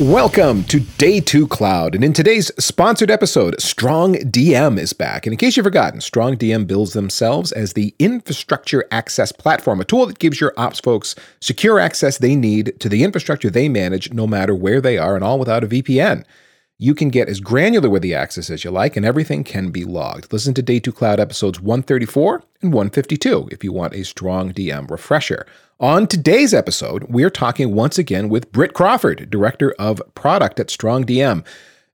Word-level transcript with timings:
Welcome 0.00 0.64
to 0.64 0.80
Day 0.80 1.20
2 1.20 1.46
Cloud. 1.48 1.94
And 1.94 2.02
in 2.02 2.14
today's 2.14 2.50
sponsored 2.58 3.10
episode, 3.10 3.60
Strong 3.60 4.14
DM 4.14 4.78
is 4.78 4.94
back. 4.94 5.26
And 5.26 5.34
in 5.34 5.36
case 5.36 5.58
you've 5.58 5.64
forgotten, 5.64 6.00
Strong 6.00 6.38
DM 6.38 6.66
builds 6.66 6.94
themselves 6.94 7.52
as 7.52 7.74
the 7.74 7.94
infrastructure 7.98 8.86
access 8.90 9.30
platform, 9.30 9.78
a 9.78 9.84
tool 9.84 10.06
that 10.06 10.18
gives 10.18 10.40
your 10.40 10.54
ops 10.56 10.80
folks 10.80 11.14
secure 11.42 11.78
access 11.78 12.16
they 12.16 12.34
need 12.34 12.80
to 12.80 12.88
the 12.88 13.04
infrastructure 13.04 13.50
they 13.50 13.68
manage, 13.68 14.10
no 14.10 14.26
matter 14.26 14.54
where 14.54 14.80
they 14.80 14.96
are, 14.96 15.16
and 15.16 15.22
all 15.22 15.38
without 15.38 15.64
a 15.64 15.66
VPN. 15.66 16.24
You 16.78 16.94
can 16.94 17.10
get 17.10 17.28
as 17.28 17.40
granular 17.40 17.90
with 17.90 18.00
the 18.00 18.14
access 18.14 18.48
as 18.48 18.64
you 18.64 18.70
like, 18.70 18.96
and 18.96 19.04
everything 19.04 19.44
can 19.44 19.70
be 19.70 19.84
logged. 19.84 20.32
Listen 20.32 20.54
to 20.54 20.62
Day 20.62 20.80
2 20.80 20.92
Cloud 20.92 21.20
episodes 21.20 21.60
134 21.60 22.42
and 22.62 22.72
152 22.72 23.50
if 23.52 23.62
you 23.62 23.70
want 23.70 23.92
a 23.92 24.06
strong 24.06 24.50
DM 24.54 24.90
refresher. 24.90 25.44
On 25.80 26.06
today's 26.06 26.52
episode, 26.52 27.04
we're 27.04 27.30
talking 27.30 27.74
once 27.74 27.96
again 27.96 28.28
with 28.28 28.52
Britt 28.52 28.74
Crawford, 28.74 29.30
Director 29.30 29.74
of 29.78 30.02
Product 30.14 30.60
at 30.60 30.68
Strong 30.68 31.06
DM. 31.06 31.42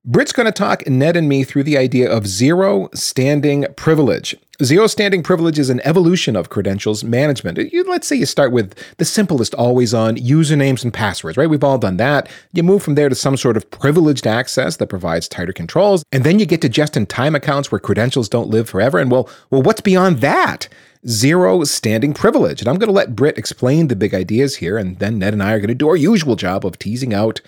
Britt's 0.05 0.33
going 0.33 0.47
to 0.47 0.51
talk 0.51 0.85
Ned 0.89 1.17
and 1.17 1.29
me 1.29 1.45
through 1.45 1.63
the 1.63 1.79
idea 1.79 2.11
of 2.11 2.27
zero 2.27 2.89
standing 2.95 3.65
privilege. 3.77 4.35
Zero 4.61 4.89
standing 4.89 5.23
privilege 5.23 5.57
is 5.57 5.71
an 5.71 5.81
evolution 5.85 6.35
of 6.35 6.51
credentials 6.51 7.05
management. 7.05 7.59
You, 7.73 7.85
let's 7.85 8.09
say 8.09 8.17
you 8.17 8.27
start 8.27 8.51
with 8.51 8.75
the 8.97 9.05
simplest 9.05 9.55
always 9.55 9.95
on 9.95 10.17
usernames 10.17 10.83
and 10.83 10.93
passwords, 10.93 11.37
right? 11.37 11.49
We've 11.49 11.63
all 11.63 11.79
done 11.79 11.97
that. 11.99 12.29
You 12.55 12.65
move 12.65 12.83
from 12.83 12.97
there 12.97 13.09
to 13.09 13.15
some 13.15 13.37
sort 13.37 13.57
of 13.57 13.71
privileged 13.71 14.27
access 14.27 14.79
that 14.79 14.89
provides 14.89 15.29
tighter 15.29 15.53
controls. 15.53 16.03
And 16.11 16.25
then 16.25 16.41
you 16.41 16.47
get 16.47 16.61
to 16.63 16.69
just 16.69 16.97
in 16.97 17.07
time 17.07 17.37
accounts 17.37 17.71
where 17.71 17.79
credentials 17.79 18.29
don't 18.29 18.51
live 18.51 18.69
forever. 18.69 18.99
And 18.99 19.13
well, 19.13 19.31
well, 19.51 19.63
what's 19.63 19.81
beyond 19.81 20.23
that? 20.23 20.69
Zero 21.09 21.65
standing 21.65 22.13
privilege. 22.13 22.61
And 22.61 22.69
I'm 22.69 22.77
going 22.77 22.89
to 22.89 22.95
let 22.95 23.17
Britt 23.17 23.39
explain 23.39 23.89
the 23.89 23.97
big 23.97 24.15
ideas 24.15 24.57
here, 24.57 24.77
and 24.77 24.99
then 24.99 25.19
Ned 25.19 25.33
and 25.33 25.43
I 25.43 25.53
are 25.53 25.59
going 25.59 25.69
to 25.69 25.75
do 25.75 25.89
our 25.89 25.97
usual 25.97 26.37
job 26.37 26.65
of 26.65 26.79
teasing 26.79 27.15
out 27.15 27.41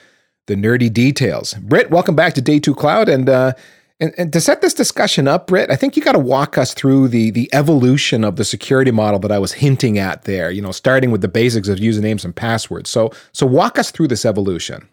the 0.46 0.54
nerdy 0.54 0.92
details. 0.92 1.54
Britt, 1.54 1.90
welcome 1.90 2.16
back 2.16 2.34
to 2.34 2.40
Day 2.40 2.58
Two 2.58 2.74
Cloud, 2.74 3.08
and 3.08 3.28
uh, 3.28 3.52
and, 4.00 4.14
and 4.16 4.32
to 4.32 4.40
set 4.40 4.60
this 4.60 4.74
discussion 4.74 5.26
up, 5.26 5.48
Britt, 5.48 5.70
I 5.70 5.76
think 5.76 5.96
you 5.96 6.02
got 6.02 6.12
to 6.12 6.20
walk 6.20 6.56
us 6.56 6.72
through 6.72 7.08
the 7.08 7.30
the 7.30 7.50
evolution 7.52 8.24
of 8.24 8.36
the 8.36 8.44
security 8.44 8.90
model 8.90 9.18
that 9.20 9.32
I 9.32 9.38
was 9.38 9.52
hinting 9.52 9.98
at 9.98 10.22
there. 10.22 10.50
You 10.50 10.62
know, 10.62 10.72
starting 10.72 11.10
with 11.10 11.20
the 11.20 11.28
basics 11.28 11.68
of 11.68 11.78
usernames 11.78 12.24
and 12.24 12.34
passwords. 12.34 12.90
So 12.90 13.10
so 13.32 13.46
walk 13.46 13.78
us 13.78 13.90
through 13.90 14.08
this 14.08 14.24
evolution. 14.24 14.88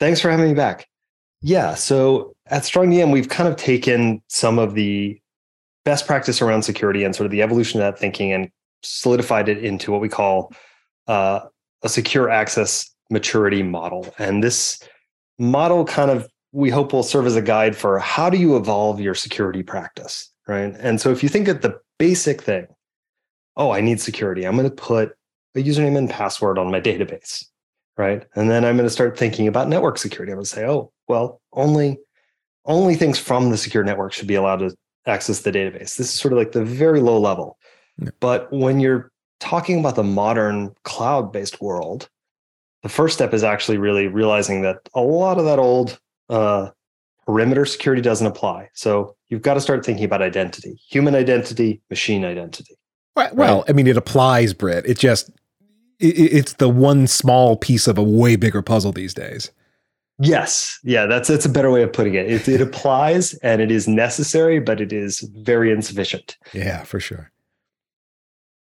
Thanks 0.00 0.20
for 0.20 0.30
having 0.30 0.48
me 0.48 0.54
back. 0.54 0.88
Yeah, 1.40 1.74
so 1.74 2.34
at 2.46 2.62
StrongDM, 2.62 3.12
we've 3.12 3.28
kind 3.28 3.48
of 3.48 3.56
taken 3.56 4.22
some 4.28 4.58
of 4.58 4.74
the 4.74 5.20
best 5.84 6.06
practice 6.06 6.40
around 6.40 6.62
security 6.62 7.04
and 7.04 7.14
sort 7.14 7.24
of 7.24 7.30
the 7.30 7.42
evolution 7.42 7.80
of 7.80 7.84
that 7.84 7.98
thinking 7.98 8.32
and 8.32 8.48
solidified 8.82 9.48
it 9.48 9.64
into 9.64 9.92
what 9.92 10.00
we 10.00 10.08
call 10.08 10.52
uh, 11.08 11.40
a 11.82 11.88
secure 11.88 12.30
access 12.30 12.88
maturity 13.10 13.62
model. 13.62 14.12
And 14.18 14.42
this 14.42 14.80
model 15.38 15.84
kind 15.84 16.10
of 16.10 16.28
we 16.52 16.68
hope 16.68 16.92
will 16.92 17.02
serve 17.02 17.26
as 17.26 17.34
a 17.34 17.42
guide 17.42 17.74
for 17.74 17.98
how 17.98 18.28
do 18.28 18.36
you 18.36 18.56
evolve 18.56 19.00
your 19.00 19.14
security 19.14 19.62
practice, 19.62 20.30
right? 20.46 20.74
And 20.78 21.00
so 21.00 21.10
if 21.10 21.22
you 21.22 21.28
think 21.28 21.48
of 21.48 21.62
the 21.62 21.78
basic 21.98 22.42
thing, 22.42 22.66
oh, 23.56 23.70
I 23.70 23.80
need 23.80 24.00
security. 24.00 24.46
I'm 24.46 24.56
going 24.56 24.68
to 24.68 24.74
put 24.74 25.16
a 25.54 25.62
username 25.62 25.96
and 25.96 26.10
password 26.10 26.58
on 26.58 26.70
my 26.70 26.80
database, 26.80 27.46
right? 27.96 28.26
And 28.34 28.50
then 28.50 28.64
I'm 28.64 28.76
going 28.76 28.86
to 28.86 28.92
start 28.92 29.18
thinking 29.18 29.48
about 29.48 29.68
network 29.68 29.96
security. 29.96 30.32
I'm 30.32 30.36
going 30.36 30.44
to 30.44 30.50
say, 30.50 30.66
oh, 30.66 30.92
well, 31.08 31.40
only 31.52 31.98
only 32.64 32.94
things 32.94 33.18
from 33.18 33.50
the 33.50 33.56
secure 33.56 33.82
network 33.82 34.12
should 34.12 34.28
be 34.28 34.36
allowed 34.36 34.58
to 34.58 34.74
access 35.06 35.40
the 35.40 35.52
database. 35.52 35.96
This 35.96 36.00
is 36.00 36.12
sort 36.12 36.32
of 36.32 36.38
like 36.38 36.52
the 36.52 36.64
very 36.64 37.00
low 37.00 37.18
level. 37.18 37.58
Yeah. 37.98 38.10
But 38.20 38.52
when 38.52 38.80
you're 38.80 39.10
talking 39.40 39.80
about 39.80 39.96
the 39.96 40.04
modern 40.04 40.74
cloud-based 40.84 41.60
world, 41.60 42.08
the 42.82 42.88
first 42.88 43.14
step 43.14 43.34
is 43.34 43.44
actually 43.44 43.78
really 43.78 44.08
realizing 44.08 44.62
that 44.62 44.88
a 44.94 45.00
lot 45.00 45.38
of 45.38 45.44
that 45.44 45.58
old 45.58 45.98
uh, 46.28 46.70
perimeter 47.26 47.64
security 47.64 48.02
doesn't 48.02 48.26
apply. 48.26 48.68
So 48.74 49.16
you've 49.28 49.42
got 49.42 49.54
to 49.54 49.60
start 49.60 49.84
thinking 49.84 50.04
about 50.04 50.22
identity, 50.22 50.80
human 50.88 51.14
identity, 51.14 51.80
machine 51.90 52.24
identity. 52.24 52.76
Well, 53.14 53.30
right? 53.34 53.64
I 53.68 53.72
mean, 53.72 53.86
it 53.86 53.96
applies, 53.96 54.54
Britt. 54.54 54.86
It 54.86 54.98
just 54.98 55.30
it, 56.00 56.16
it's 56.16 56.54
the 56.54 56.68
one 56.68 57.06
small 57.06 57.56
piece 57.56 57.86
of 57.86 57.98
a 57.98 58.02
way 58.02 58.36
bigger 58.36 58.62
puzzle 58.62 58.92
these 58.92 59.14
days. 59.14 59.50
Yes, 60.18 60.78
yeah, 60.84 61.06
that's 61.06 61.28
that's 61.28 61.46
a 61.46 61.48
better 61.48 61.70
way 61.70 61.82
of 61.82 61.92
putting 61.92 62.14
it. 62.14 62.30
It, 62.30 62.48
it 62.48 62.60
applies 62.68 63.34
and 63.34 63.60
it 63.60 63.70
is 63.70 63.88
necessary, 63.88 64.60
but 64.60 64.80
it 64.80 64.92
is 64.92 65.20
very 65.20 65.72
insufficient. 65.72 66.36
Yeah, 66.52 66.84
for 66.84 67.00
sure. 67.00 67.32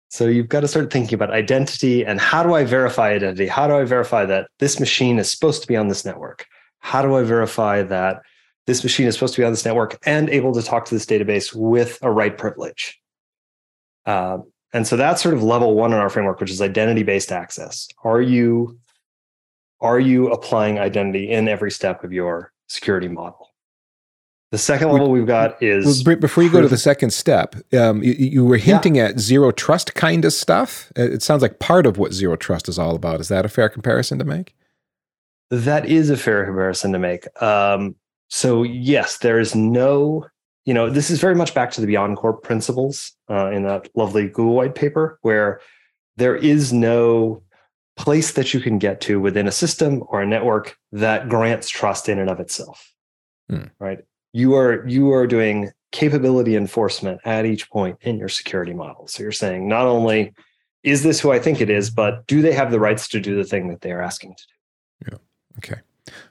So 0.09 0.27
you've 0.27 0.51
got 0.51 0.61
to 0.61 0.69
start 0.69 0.93
thinking 0.93 1.15
about 1.15 1.31
identity 1.31 2.05
and 2.05 2.21
how 2.21 2.43
do 2.43 2.53
I 2.53 2.65
verify 2.65 3.13
identity? 3.13 3.47
How 3.47 3.67
do 3.67 3.75
I 3.75 3.85
verify 3.85 4.27
that 4.27 4.49
this 4.59 4.79
machine 4.79 5.19
is 5.19 5.31
supposed 5.31 5.63
to 5.63 5.69
be 5.69 5.75
on 5.75 5.89
this 5.89 6.05
network? 6.05 6.47
How 6.81 7.01
do 7.01 7.15
I 7.15 7.23
verify 7.23 7.83
that 7.83 8.21
this 8.67 8.83
machine 8.83 9.07
is 9.07 9.15
supposed 9.15 9.35
to 9.35 9.41
be 9.41 9.45
on 9.45 9.53
this 9.53 9.65
network 9.65 9.99
and 10.05 10.29
able 10.29 10.53
to 10.53 10.63
talk 10.63 10.85
to 10.85 10.95
this 10.95 11.07
database 11.07 11.55
with 11.55 11.99
a 12.03 12.11
right 12.11 12.37
privilege? 12.37 13.01
Uh, 14.05 14.39
and 14.75 14.87
so 14.87 14.99
that's 14.99 15.23
sort 15.23 15.35
of 15.35 15.43
level 15.43 15.75
one 15.75 15.95
in 15.95 15.99
our 15.99 16.11
framework, 16.11 16.41
which 16.41 16.51
is 16.51 16.61
identity-based 16.61 17.33
access. 17.33 17.89
Are 18.05 18.21
you 18.21 18.79
are 19.83 20.01
you 20.01 20.31
applying 20.31 20.79
identity 20.79 21.31
in 21.31 21.49
every 21.49 21.71
step 21.71 22.05
of 22.05 22.13
your 22.13 22.53
security 22.69 23.09
model? 23.09 23.49
The 24.53 24.59
second 24.59 24.93
level 24.93 25.11
we've 25.11 25.27
got 25.27 25.61
is 25.63 26.05
before 26.05 26.45
you 26.45 26.51
go 26.51 26.61
to 26.61 26.69
the 26.69 26.77
second 26.77 27.11
step. 27.15 27.57
Um, 27.73 28.03
you, 28.03 28.13
you, 28.13 28.45
were 28.45 28.59
hinting 28.59 28.97
yeah. 28.97 29.07
at 29.07 29.19
zero 29.19 29.51
trust 29.51 29.95
kind 29.95 30.27
of 30.27 30.33
stuff. 30.35 30.93
It 30.95 31.23
sounds 31.23 31.41
like 31.41 31.59
part 31.59 31.87
of 31.87 31.97
what 31.97 32.13
zero 32.13 32.37
trust 32.37 32.69
is 32.69 32.79
all 32.79 32.95
about. 32.95 33.19
Is 33.19 33.29
that 33.29 33.47
a 33.47 33.49
fair 33.49 33.71
comparison 33.71 34.19
to 34.19 34.27
make? 34.27 34.55
That 35.51 35.87
is 35.87 36.11
a 36.11 36.19
fair 36.19 36.45
comparison 36.45 36.93
to 36.93 36.99
make. 36.99 37.43
Um, 37.43 37.95
so 38.29 38.63
yes, 38.63 39.19
there 39.19 39.41
is 39.41 39.55
no. 39.55 40.27
You 40.67 40.75
know, 40.75 40.91
this 40.91 41.11
is 41.11 41.19
very 41.19 41.35
much 41.35 41.55
back 41.55 41.71
to 41.73 41.81
the 41.81 41.87
Beyond 41.87 42.19
BeyondCorp 42.19 42.43
principles 42.43 43.13
uh, 43.31 43.51
in 43.51 43.63
that 43.63 43.89
lovely 43.97 44.29
Google 44.29 44.55
white 44.55 44.75
paper, 44.75 45.19
where 45.23 45.61
there 46.19 46.37
is 46.37 46.75
no 46.75 47.43
place 48.03 48.33
that 48.33 48.53
you 48.53 48.61
can 48.61 48.79
get 48.79 49.01
to 49.03 49.21
within 49.21 49.49
a 49.49 49.53
system 49.53 50.03
or 50.09 50.21
a 50.21 50.27
network 50.27 50.77
that 50.93 51.29
grants 51.29 51.69
trust 51.69 52.09
in 52.09 52.19
and 52.19 52.29
of 52.29 52.41
itself. 52.41 52.93
Hmm. 53.49 53.67
Right 53.79 54.01
you 54.33 54.55
are 54.55 54.87
you 54.89 55.13
are 55.13 55.27
doing 55.27 55.71
capability 55.93 56.57
enforcement 56.57 57.21
at 57.25 57.45
each 57.45 57.69
point 57.71 57.99
in 58.01 58.17
your 58.19 58.29
security 58.29 58.73
model. 58.73 59.07
So 59.07 59.23
you're 59.23 59.33
saying 59.33 59.69
not 59.69 59.87
only 59.87 60.33
is 60.83 61.03
this 61.03 61.21
who 61.21 61.31
I 61.31 61.39
think 61.39 61.61
it 61.61 61.71
is, 61.71 61.91
but 61.91 62.27
do 62.27 62.43
they 62.43 62.53
have 62.53 62.71
the 62.71 62.81
rights 62.81 63.07
to 63.09 63.21
do 63.21 63.37
the 63.37 63.45
thing 63.45 63.69
that 63.69 63.83
they 63.83 63.93
are 63.93 64.03
asking 64.03 64.35
to 64.35 64.43
do? 64.43 65.13
Yeah. 65.13 65.19
Okay. 65.59 65.81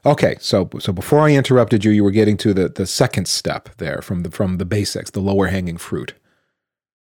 Okay. 0.05 0.35
So 0.39 0.69
so 0.79 0.91
before 0.91 1.19
I 1.19 1.31
interrupted 1.31 1.85
you, 1.85 1.91
you 1.91 2.03
were 2.03 2.11
getting 2.11 2.37
to 2.37 2.53
the 2.53 2.69
the 2.69 2.87
second 2.87 3.27
step 3.27 3.69
there 3.77 4.01
from 4.01 4.23
the 4.23 4.31
from 4.31 4.57
the 4.57 4.65
basics, 4.65 5.11
the 5.11 5.21
lower 5.21 5.47
hanging 5.47 5.77
fruit. 5.77 6.13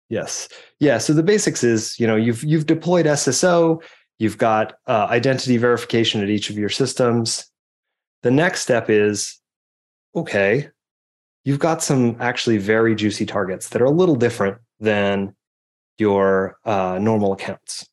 Yes. 0.09 0.47
Yeah. 0.79 0.99
So 0.99 1.13
the 1.13 1.23
basics 1.23 1.63
is 1.63 1.99
you 1.99 2.05
know 2.05 2.15
you've 2.15 2.43
you've 2.43 2.67
deployed 2.67 3.07
SSO, 3.07 3.81
you've 4.23 4.39
got 4.39 4.73
uh, 4.87 5.07
identity 5.09 5.57
verification 5.57 6.23
at 6.23 6.29
each 6.29 6.49
of 6.49 6.57
your 6.57 6.69
systems. 6.69 7.45
The 8.23 8.31
next 8.31 8.61
step 8.61 8.89
is 8.89 9.39
okay 10.15 10.69
you've 11.43 11.59
got 11.59 11.83
some 11.83 12.15
actually 12.19 12.57
very 12.57 12.95
juicy 12.95 13.25
targets 13.25 13.69
that 13.69 13.81
are 13.81 13.85
a 13.85 13.91
little 13.91 14.15
different 14.15 14.57
than 14.79 15.35
your 15.97 16.57
uh, 16.65 16.97
normal 17.01 17.33
accounts. 17.33 17.87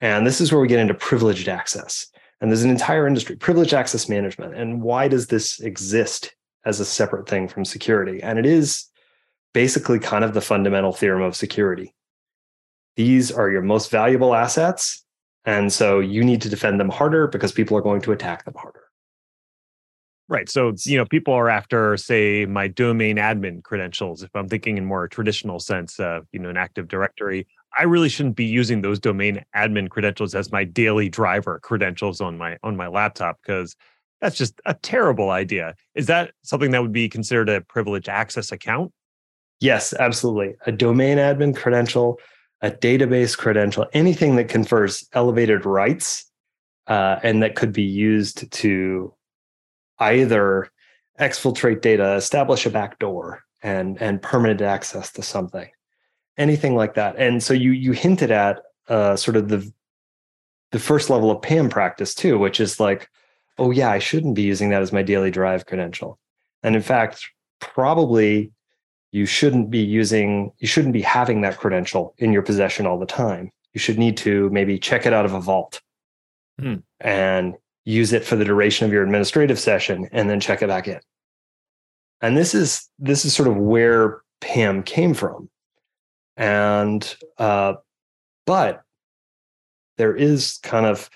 And 0.00 0.26
this 0.26 0.40
is 0.40 0.52
where 0.52 0.60
we 0.60 0.68
get 0.68 0.80
into 0.80 0.94
privileged 0.94 1.48
access. 1.48 2.06
And 2.40 2.50
there's 2.50 2.64
an 2.64 2.70
entire 2.70 3.06
industry, 3.06 3.36
privileged 3.36 3.72
access 3.72 4.08
management. 4.08 4.54
And 4.54 4.82
why 4.82 5.08
does 5.08 5.28
this 5.28 5.60
exist 5.60 6.34
as 6.64 6.80
a 6.80 6.84
separate 6.84 7.28
thing 7.28 7.48
from 7.48 7.64
security? 7.64 8.22
And 8.22 8.38
it 8.38 8.46
is 8.46 8.86
basically 9.54 9.98
kind 9.98 10.24
of 10.24 10.34
the 10.34 10.40
fundamental 10.40 10.92
theorem 10.92 11.22
of 11.22 11.36
security. 11.36 11.94
These 12.96 13.30
are 13.30 13.50
your 13.50 13.62
most 13.62 13.90
valuable 13.90 14.34
assets. 14.34 15.04
And 15.44 15.72
so 15.72 16.00
you 16.00 16.22
need 16.22 16.40
to 16.42 16.48
defend 16.48 16.78
them 16.78 16.88
harder 16.88 17.26
because 17.26 17.52
people 17.52 17.76
are 17.76 17.82
going 17.82 18.00
to 18.02 18.12
attack 18.12 18.44
them 18.44 18.54
harder. 18.56 18.84
Right. 20.28 20.48
So, 20.48 20.72
you 20.86 20.96
know, 20.96 21.04
people 21.04 21.34
are 21.34 21.50
after, 21.50 21.96
say, 21.96 22.46
my 22.46 22.68
domain 22.68 23.16
admin 23.16 23.62
credentials. 23.62 24.22
If 24.22 24.30
I'm 24.34 24.48
thinking 24.48 24.78
in 24.78 24.84
more 24.84 25.06
traditional 25.08 25.58
sense, 25.58 26.00
uh, 26.00 26.20
you 26.32 26.38
know, 26.38 26.48
an 26.48 26.56
Active 26.56 26.88
Directory, 26.88 27.46
I 27.76 27.82
really 27.84 28.08
shouldn't 28.08 28.36
be 28.36 28.44
using 28.44 28.82
those 28.82 28.98
domain 28.98 29.44
admin 29.54 29.90
credentials 29.90 30.34
as 30.34 30.52
my 30.52 30.64
daily 30.64 31.08
driver 31.08 31.58
credentials 31.62 32.20
on 32.20 32.38
my 32.38 32.56
on 32.62 32.76
my 32.76 32.86
laptop 32.86 33.38
because 33.42 33.76
that's 34.20 34.36
just 34.36 34.60
a 34.64 34.74
terrible 34.74 35.30
idea. 35.30 35.74
Is 35.94 36.06
that 36.06 36.32
something 36.42 36.70
that 36.70 36.82
would 36.82 36.92
be 36.92 37.08
considered 37.08 37.48
a 37.48 37.60
privileged 37.60 38.08
access 38.08 38.52
account? 38.52 38.92
Yes, 39.60 39.92
absolutely. 39.92 40.54
A 40.66 40.72
domain 40.72 41.18
admin 41.18 41.54
credential, 41.54 42.18
a 42.62 42.70
database 42.70 43.36
credential, 43.36 43.86
anything 43.92 44.36
that 44.36 44.48
confers 44.48 45.06
elevated 45.12 45.66
rights 45.66 46.30
uh, 46.86 47.18
and 47.22 47.42
that 47.42 47.56
could 47.56 47.72
be 47.72 47.82
used 47.82 48.50
to 48.52 49.12
either 49.98 50.68
exfiltrate 51.18 51.80
data, 51.80 52.14
establish 52.14 52.64
a 52.64 52.70
backdoor, 52.70 53.42
and 53.62 54.00
and 54.00 54.22
permanent 54.22 54.60
access 54.60 55.12
to 55.12 55.22
something, 55.22 55.68
anything 56.36 56.74
like 56.74 56.94
that. 56.94 57.16
And 57.16 57.42
so 57.42 57.54
you 57.54 57.72
you 57.72 57.92
hinted 57.92 58.30
at 58.30 58.60
uh, 58.88 59.16
sort 59.16 59.36
of 59.36 59.48
the 59.48 59.70
the 60.70 60.78
first 60.78 61.10
level 61.10 61.30
of 61.30 61.42
PAM 61.42 61.68
practice 61.68 62.14
too, 62.14 62.38
which 62.38 62.58
is 62.58 62.80
like, 62.80 63.08
oh 63.58 63.70
yeah, 63.70 63.90
I 63.90 63.98
shouldn't 63.98 64.34
be 64.34 64.42
using 64.42 64.70
that 64.70 64.82
as 64.82 64.92
my 64.92 65.02
daily 65.02 65.30
drive 65.30 65.66
credential. 65.66 66.18
And 66.62 66.74
in 66.74 66.82
fact, 66.82 67.28
probably 67.60 68.52
you 69.12 69.26
shouldn't 69.26 69.70
be 69.70 69.78
using, 69.78 70.52
you 70.58 70.66
shouldn't 70.66 70.94
be 70.94 71.02
having 71.02 71.42
that 71.42 71.58
credential 71.58 72.14
in 72.18 72.32
your 72.32 72.42
possession 72.42 72.86
all 72.86 72.98
the 72.98 73.06
time. 73.06 73.52
You 73.74 73.78
should 73.78 73.98
need 73.98 74.16
to 74.18 74.50
maybe 74.50 74.78
check 74.78 75.06
it 75.06 75.12
out 75.12 75.24
of 75.24 75.34
a 75.34 75.40
vault 75.40 75.80
Hmm. 76.58 76.76
and 77.00 77.54
use 77.84 78.12
it 78.12 78.24
for 78.24 78.36
the 78.36 78.44
duration 78.44 78.86
of 78.86 78.92
your 78.92 79.02
administrative 79.02 79.58
session 79.58 80.08
and 80.12 80.28
then 80.28 80.38
check 80.40 80.62
it 80.62 80.68
back 80.68 80.86
in. 80.86 81.00
And 82.20 82.36
this 82.36 82.54
is 82.54 82.88
this 82.98 83.24
is 83.24 83.34
sort 83.34 83.48
of 83.48 83.56
where 83.56 84.22
PAM 84.40 84.82
came 84.82 85.14
from. 85.14 85.48
And 86.36 87.16
uh, 87.38 87.74
but 88.46 88.82
there 89.98 90.14
is 90.14 90.58
kind 90.62 90.86
of 90.86 91.10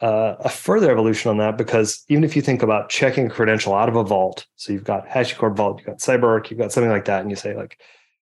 uh, 0.00 0.36
a 0.40 0.48
further 0.48 0.90
evolution 0.90 1.30
on 1.30 1.38
that 1.38 1.58
because 1.58 2.04
even 2.08 2.24
if 2.24 2.34
you 2.34 2.42
think 2.42 2.62
about 2.62 2.88
checking 2.88 3.26
a 3.26 3.30
credential 3.30 3.74
out 3.74 3.88
of 3.88 3.96
a 3.96 4.04
vault, 4.04 4.46
so 4.56 4.72
you've 4.72 4.84
got 4.84 5.06
HashiCorp 5.06 5.56
Vault, 5.56 5.78
you've 5.78 5.86
got 5.86 5.98
CyberArk, 5.98 6.50
you've 6.50 6.58
got 6.58 6.72
something 6.72 6.90
like 6.90 7.04
that, 7.04 7.20
and 7.20 7.30
you 7.30 7.36
say 7.36 7.54
like, 7.54 7.78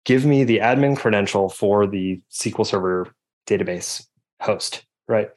give 0.05 0.25
me 0.25 0.43
the 0.43 0.59
admin 0.59 0.97
credential 0.97 1.49
for 1.49 1.85
the 1.85 2.21
SQL 2.31 2.65
Server 2.65 3.13
database 3.45 4.05
host, 4.41 4.83
right? 5.07 5.29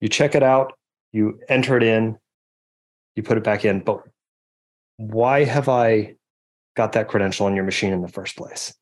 You 0.00 0.08
check 0.08 0.34
it 0.34 0.42
out, 0.42 0.72
you 1.12 1.38
enter 1.48 1.76
it 1.76 1.84
in, 1.84 2.18
you 3.14 3.22
put 3.22 3.38
it 3.38 3.44
back 3.44 3.64
in, 3.64 3.80
but 3.80 4.02
why 4.96 5.44
have 5.44 5.68
I 5.68 6.16
got 6.76 6.92
that 6.92 7.08
credential 7.08 7.46
on 7.46 7.54
your 7.54 7.64
machine 7.64 7.92
in 7.92 8.02
the 8.02 8.08
first 8.08 8.36
place? 8.36 8.74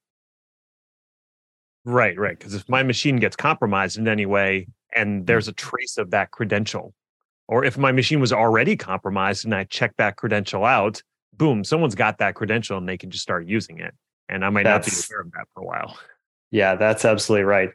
Right, 1.85 2.19
right. 2.19 2.39
Because 2.39 2.55
if 2.55 2.69
my 2.69 2.83
machine 2.83 3.17
gets 3.17 3.37
compromised 3.37 3.99
in 3.99 4.09
any 4.09 4.25
way 4.25 4.69
and 4.95 5.27
there's 5.27 5.49
a 5.49 5.53
trace 5.53 5.99
of 5.99 6.11
that 6.11 6.31
credential, 6.31 6.95
or 7.49 7.65
if 7.65 7.77
my 7.77 7.93
machine 7.93 8.21
was 8.21 8.33
already 8.33 8.77
compromised 8.77 9.45
and 9.45 9.55
I 9.55 9.65
check 9.65 9.97
that 9.99 10.17
credential 10.17 10.65
out, 10.65 11.03
boom, 11.33 11.65
someone's 11.65 11.95
got 11.95 12.19
that 12.19 12.35
credential 12.35 12.79
and 12.79 12.89
they 12.89 12.99
can 12.99 13.11
just 13.11 13.23
start 13.23 13.47
using 13.47 13.79
it. 13.79 13.95
And 14.29 14.45
I 14.45 14.51
might 14.51 14.65
not 14.65 14.85
be 14.85 14.93
aware 15.11 15.21
of 15.21 15.33
that 15.33 15.47
for 15.53 15.63
a 15.63 15.67
while. 15.67 15.99
Yeah, 16.51 16.77
that's 16.77 17.05
absolutely 17.05 17.45
right. 17.45 17.71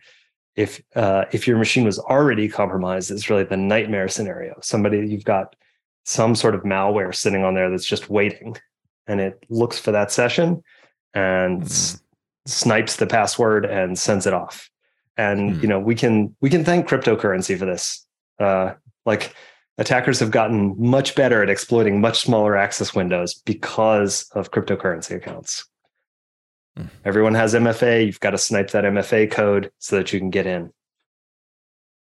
If 0.56 0.82
uh, 0.96 1.26
if 1.32 1.48
your 1.48 1.58
machine 1.58 1.84
was 1.84 2.00
already 2.00 2.48
compromised, 2.48 3.12
it's 3.12 3.30
really 3.30 3.44
the 3.44 3.58
nightmare 3.58 4.08
scenario. 4.08 4.56
Somebody 4.62 5.08
you've 5.08 5.24
got 5.24 5.56
some 6.06 6.34
sort 6.34 6.56
of 6.56 6.62
malware 6.62 7.14
sitting 7.14 7.44
on 7.44 7.54
there 7.54 7.70
that's 7.70 7.86
just 7.86 8.10
waiting, 8.10 8.58
and 9.06 9.20
it 9.20 9.44
looks 9.50 9.78
for 9.78 9.92
that 9.92 10.12
session 10.12 10.64
and 11.14 11.64
s- 11.64 12.02
snipes 12.46 12.96
the 12.96 13.06
password 13.06 13.66
and 13.66 14.00
sends 14.00 14.26
it 14.26 14.34
off. 14.34 14.70
And 15.18 15.56
Hmm. 15.56 15.62
you 15.62 15.68
know 15.68 15.80
we 15.80 15.96
can 15.96 16.36
we 16.42 16.50
can 16.50 16.64
thank 16.64 16.88
cryptocurrency 16.88 17.58
for 17.58 17.66
this. 17.66 18.06
Uh, 18.40 18.74
like 19.06 19.34
attackers 19.78 20.20
have 20.20 20.32
gotten 20.32 20.76
much 20.78 21.16
better 21.16 21.42
at 21.44 21.50
exploiting 21.50 22.00
much 22.02 22.20
smaller 22.22 22.56
access 22.56 22.94
windows 22.96 23.36
because 23.46 24.30
of 24.34 24.52
cryptocurrency 24.52 25.16
accounts. 25.16 25.66
Hmm. 26.76 26.86
Everyone 27.06 27.34
has 27.36 27.54
MFA. 27.54 28.06
You've 28.06 28.20
got 28.20 28.32
to 28.32 28.38
snipe 28.38 28.72
that 28.72 28.84
MFA 28.84 29.30
code 29.32 29.72
so 29.80 29.96
that 29.98 30.14
you 30.14 30.20
can 30.20 30.30
get 30.30 30.46
in. 30.46 30.72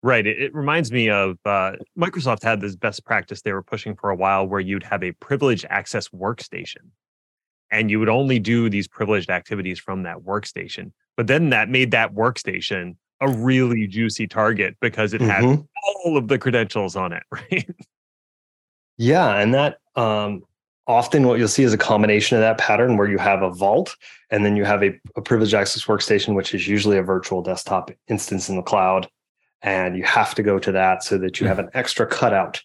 Right. 0.04 0.26
It, 0.28 0.40
it 0.42 0.54
reminds 0.56 0.92
me 0.92 1.10
of 1.10 1.38
uh, 1.46 1.74
Microsoft 1.98 2.44
had 2.44 2.62
this 2.62 2.76
best 2.76 3.04
practice 3.04 3.42
they 3.42 3.52
were 3.52 3.64
pushing 3.64 3.96
for 3.96 4.10
a 4.10 4.16
while 4.16 4.46
where 4.48 4.60
you'd 4.60 4.84
have 4.84 5.04
a 5.04 5.12
privileged 5.14 5.66
access 5.70 6.10
workstation 6.10 6.92
and 7.72 7.92
you 7.92 8.00
would 8.00 8.10
only 8.10 8.40
do 8.40 8.70
these 8.70 8.88
privileged 8.88 9.30
activities 9.30 9.80
from 9.80 10.04
that 10.04 10.18
workstation. 10.18 10.92
But 11.16 11.28
then 11.28 11.50
that 11.50 11.70
made 11.70 11.92
that 11.92 12.14
workstation 12.14 12.96
a 13.20 13.30
really 13.30 13.88
juicy 13.88 14.28
target 14.28 14.78
because 14.80 15.14
it 15.14 15.22
had 15.22 15.44
Mhm. 15.44 15.68
all 15.84 16.18
of 16.18 16.28
the 16.28 16.38
credentials 16.38 16.96
on 16.96 17.14
it, 17.14 17.24
right? 17.32 17.70
Yeah, 18.98 19.40
and 19.40 19.54
that 19.54 19.80
um, 19.96 20.44
often 20.86 21.28
what 21.28 21.40
you'll 21.40 21.48
see 21.48 21.64
is 21.64 21.74
a 21.74 21.78
combination 21.78 22.38
of 22.38 22.42
that 22.42 22.58
pattern 22.58 22.98
where 22.98 23.08
you 23.08 23.18
have 23.18 23.42
a 23.42 23.50
vault 23.50 23.96
and 24.30 24.46
then 24.46 24.56
you 24.56 24.66
have 24.66 24.84
a, 24.84 25.00
a 25.16 25.22
privileged 25.22 25.54
access 25.54 25.86
workstation, 25.86 26.36
which 26.36 26.54
is 26.54 26.68
usually 26.68 26.98
a 26.98 27.04
virtual 27.04 27.42
desktop 27.42 27.92
instance 28.08 28.50
in 28.50 28.56
the 28.56 28.62
cloud, 28.62 29.08
and 29.62 29.98
you 29.98 30.04
have 30.04 30.36
to 30.36 30.44
go 30.44 30.60
to 30.60 30.72
that 30.72 31.04
so 31.04 31.18
that 31.18 31.40
you 31.40 31.48
have 31.48 31.60
an 31.60 31.70
extra 31.74 32.06
cutout 32.06 32.62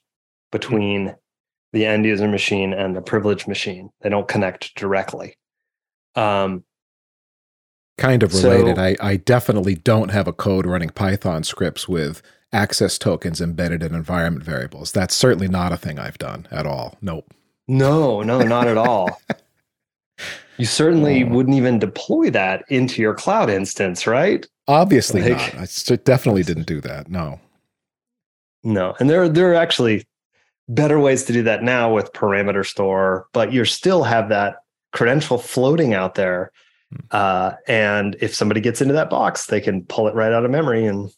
between 0.51 1.15
the 1.73 1.87
end 1.87 2.05
user 2.05 2.29
machine 2.29 2.73
and 2.73 2.95
the 2.95 3.01
privileged 3.03 3.49
machine. 3.49 3.91
They 4.03 4.09
don't 4.11 4.29
connect 4.29 4.75
directly. 4.75 5.37
Um, 6.15 6.65
Kind 7.99 8.23
of 8.23 8.33
So- 8.33 8.51
related. 8.51 8.79
I, 8.79 8.97
I 9.01 9.17
definitely 9.17 9.75
don't 9.75 10.11
have 10.11 10.27
a 10.27 10.33
code 10.33 10.67
running 10.67 10.89
Python 10.91 11.45
scripts 11.45 11.87
with 11.87 12.23
access 12.53 12.99
tokens 12.99 13.41
embedded 13.41 13.83
in 13.83 13.95
environment 13.95 14.45
variables. 14.45 14.93
That's 14.93 15.15
certainly 15.15 15.47
not 15.49 15.73
a 15.73 15.77
thing 15.77 15.99
I've 15.99 16.19
done 16.19 16.47
at 16.51 16.67
all. 16.67 16.97
Nope. 17.03 17.33
No, 17.69 18.23
no, 18.23 18.41
not 18.41 18.67
at 18.69 18.77
all. 18.79 19.21
You 20.59 20.67
certainly 20.67 21.25
Oh. 21.25 21.29
wouldn't 21.29 21.57
even 21.57 21.79
deploy 21.79 22.31
that 22.31 22.65
into 22.69 23.01
your 23.03 23.15
cloud 23.15 23.49
instance, 23.51 24.07
right? 24.07 24.47
Obviously 24.69 25.23
Like- 25.23 25.55
not. 25.55 25.69
I 25.91 25.97
definitely 25.97 26.43
didn't 26.45 26.67
do 26.67 26.81
that. 26.83 27.09
No. 27.09 27.41
No, 28.63 28.95
and 29.01 29.09
there 29.11 29.29
there 29.29 29.51
are 29.51 29.55
actually 29.55 30.05
better 30.69 30.99
ways 30.99 31.25
to 31.25 31.33
do 31.33 31.43
that 31.43 31.63
now 31.63 31.93
with 31.93 32.13
parameter 32.13 32.67
store, 32.67 33.27
but 33.33 33.53
you 33.53 33.65
still 33.65 34.05
have 34.05 34.29
that 34.29 34.57
credential 34.93 35.39
floating 35.39 35.95
out 35.95 36.15
there. 36.15 36.53
Uh, 37.11 37.53
and 37.67 38.17
if 38.21 38.35
somebody 38.35 38.61
gets 38.61 38.81
into 38.81 38.95
that 38.95 39.11
box, 39.11 39.47
they 39.47 39.61
can 39.61 39.85
pull 39.85 40.09
it 40.09 40.15
right 40.15 40.33
out 40.33 40.45
of 40.45 40.51
memory 40.51 40.87
and 40.87 41.11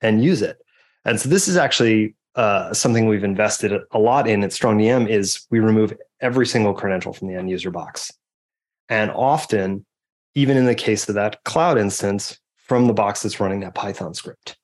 and 0.00 0.24
use 0.24 0.40
it. 0.40 0.58
And 1.04 1.20
so 1.20 1.28
this 1.28 1.46
is 1.46 1.56
actually 1.56 2.14
uh, 2.36 2.72
something 2.72 3.06
we've 3.06 3.24
invested 3.24 3.72
a 3.90 3.98
lot 3.98 4.26
in 4.26 4.42
at 4.42 4.50
StrongDM 4.50 5.08
is 5.08 5.46
we 5.50 5.58
remove 5.60 5.92
every 6.20 6.46
single 6.46 6.72
credential 6.72 7.12
from 7.12 7.28
the 7.28 7.34
end 7.34 7.50
user 7.50 7.70
box. 7.70 8.10
And 8.88 9.10
often, 9.10 9.84
even 10.34 10.56
in 10.56 10.64
the 10.64 10.74
case 10.74 11.08
of 11.08 11.14
that 11.16 11.42
cloud 11.44 11.76
instance, 11.76 12.38
from 12.56 12.86
the 12.86 12.94
box 12.94 13.22
that's 13.22 13.40
running 13.40 13.60
that 13.60 13.74
Python 13.74 14.14
script. 14.14 14.56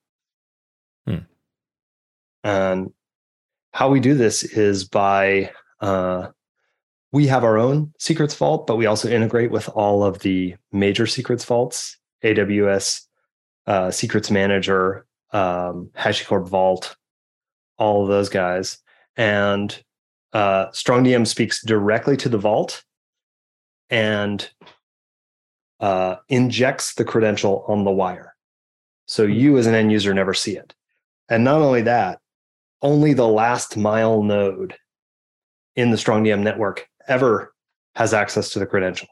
Hmm. 1.06 1.18
And 2.44 2.92
how 3.76 3.90
we 3.90 4.00
do 4.00 4.14
this 4.14 4.42
is 4.42 4.84
by 4.84 5.50
uh, 5.82 6.28
we 7.12 7.26
have 7.26 7.44
our 7.44 7.58
own 7.58 7.92
secrets 7.98 8.34
vault, 8.34 8.66
but 8.66 8.76
we 8.76 8.86
also 8.86 9.06
integrate 9.06 9.50
with 9.50 9.68
all 9.68 10.02
of 10.02 10.20
the 10.20 10.54
major 10.72 11.06
secrets 11.06 11.44
vaults, 11.44 11.98
AWS 12.24 13.02
uh, 13.66 13.90
Secrets 13.90 14.30
Manager, 14.30 15.04
um, 15.32 15.90
HashiCorp 15.94 16.48
Vault, 16.48 16.96
all 17.76 18.00
of 18.00 18.08
those 18.08 18.30
guys. 18.30 18.78
And 19.14 19.78
uh, 20.32 20.68
StrongDM 20.68 21.26
speaks 21.26 21.62
directly 21.62 22.16
to 22.16 22.30
the 22.30 22.38
vault 22.38 22.82
and 23.90 24.48
uh, 25.80 26.16
injects 26.30 26.94
the 26.94 27.04
credential 27.04 27.62
on 27.68 27.84
the 27.84 27.90
wire. 27.90 28.34
So 29.04 29.24
you, 29.24 29.58
as 29.58 29.66
an 29.66 29.74
end 29.74 29.92
user, 29.92 30.14
never 30.14 30.32
see 30.32 30.56
it. 30.56 30.74
And 31.28 31.44
not 31.44 31.60
only 31.60 31.82
that, 31.82 32.20
only 32.82 33.14
the 33.14 33.26
last 33.26 33.76
mile 33.76 34.22
node 34.22 34.74
in 35.74 35.90
the 35.90 35.96
StrongDM 35.96 36.42
network 36.42 36.88
ever 37.08 37.54
has 37.94 38.12
access 38.12 38.50
to 38.50 38.58
the 38.58 38.66
credential. 38.66 39.08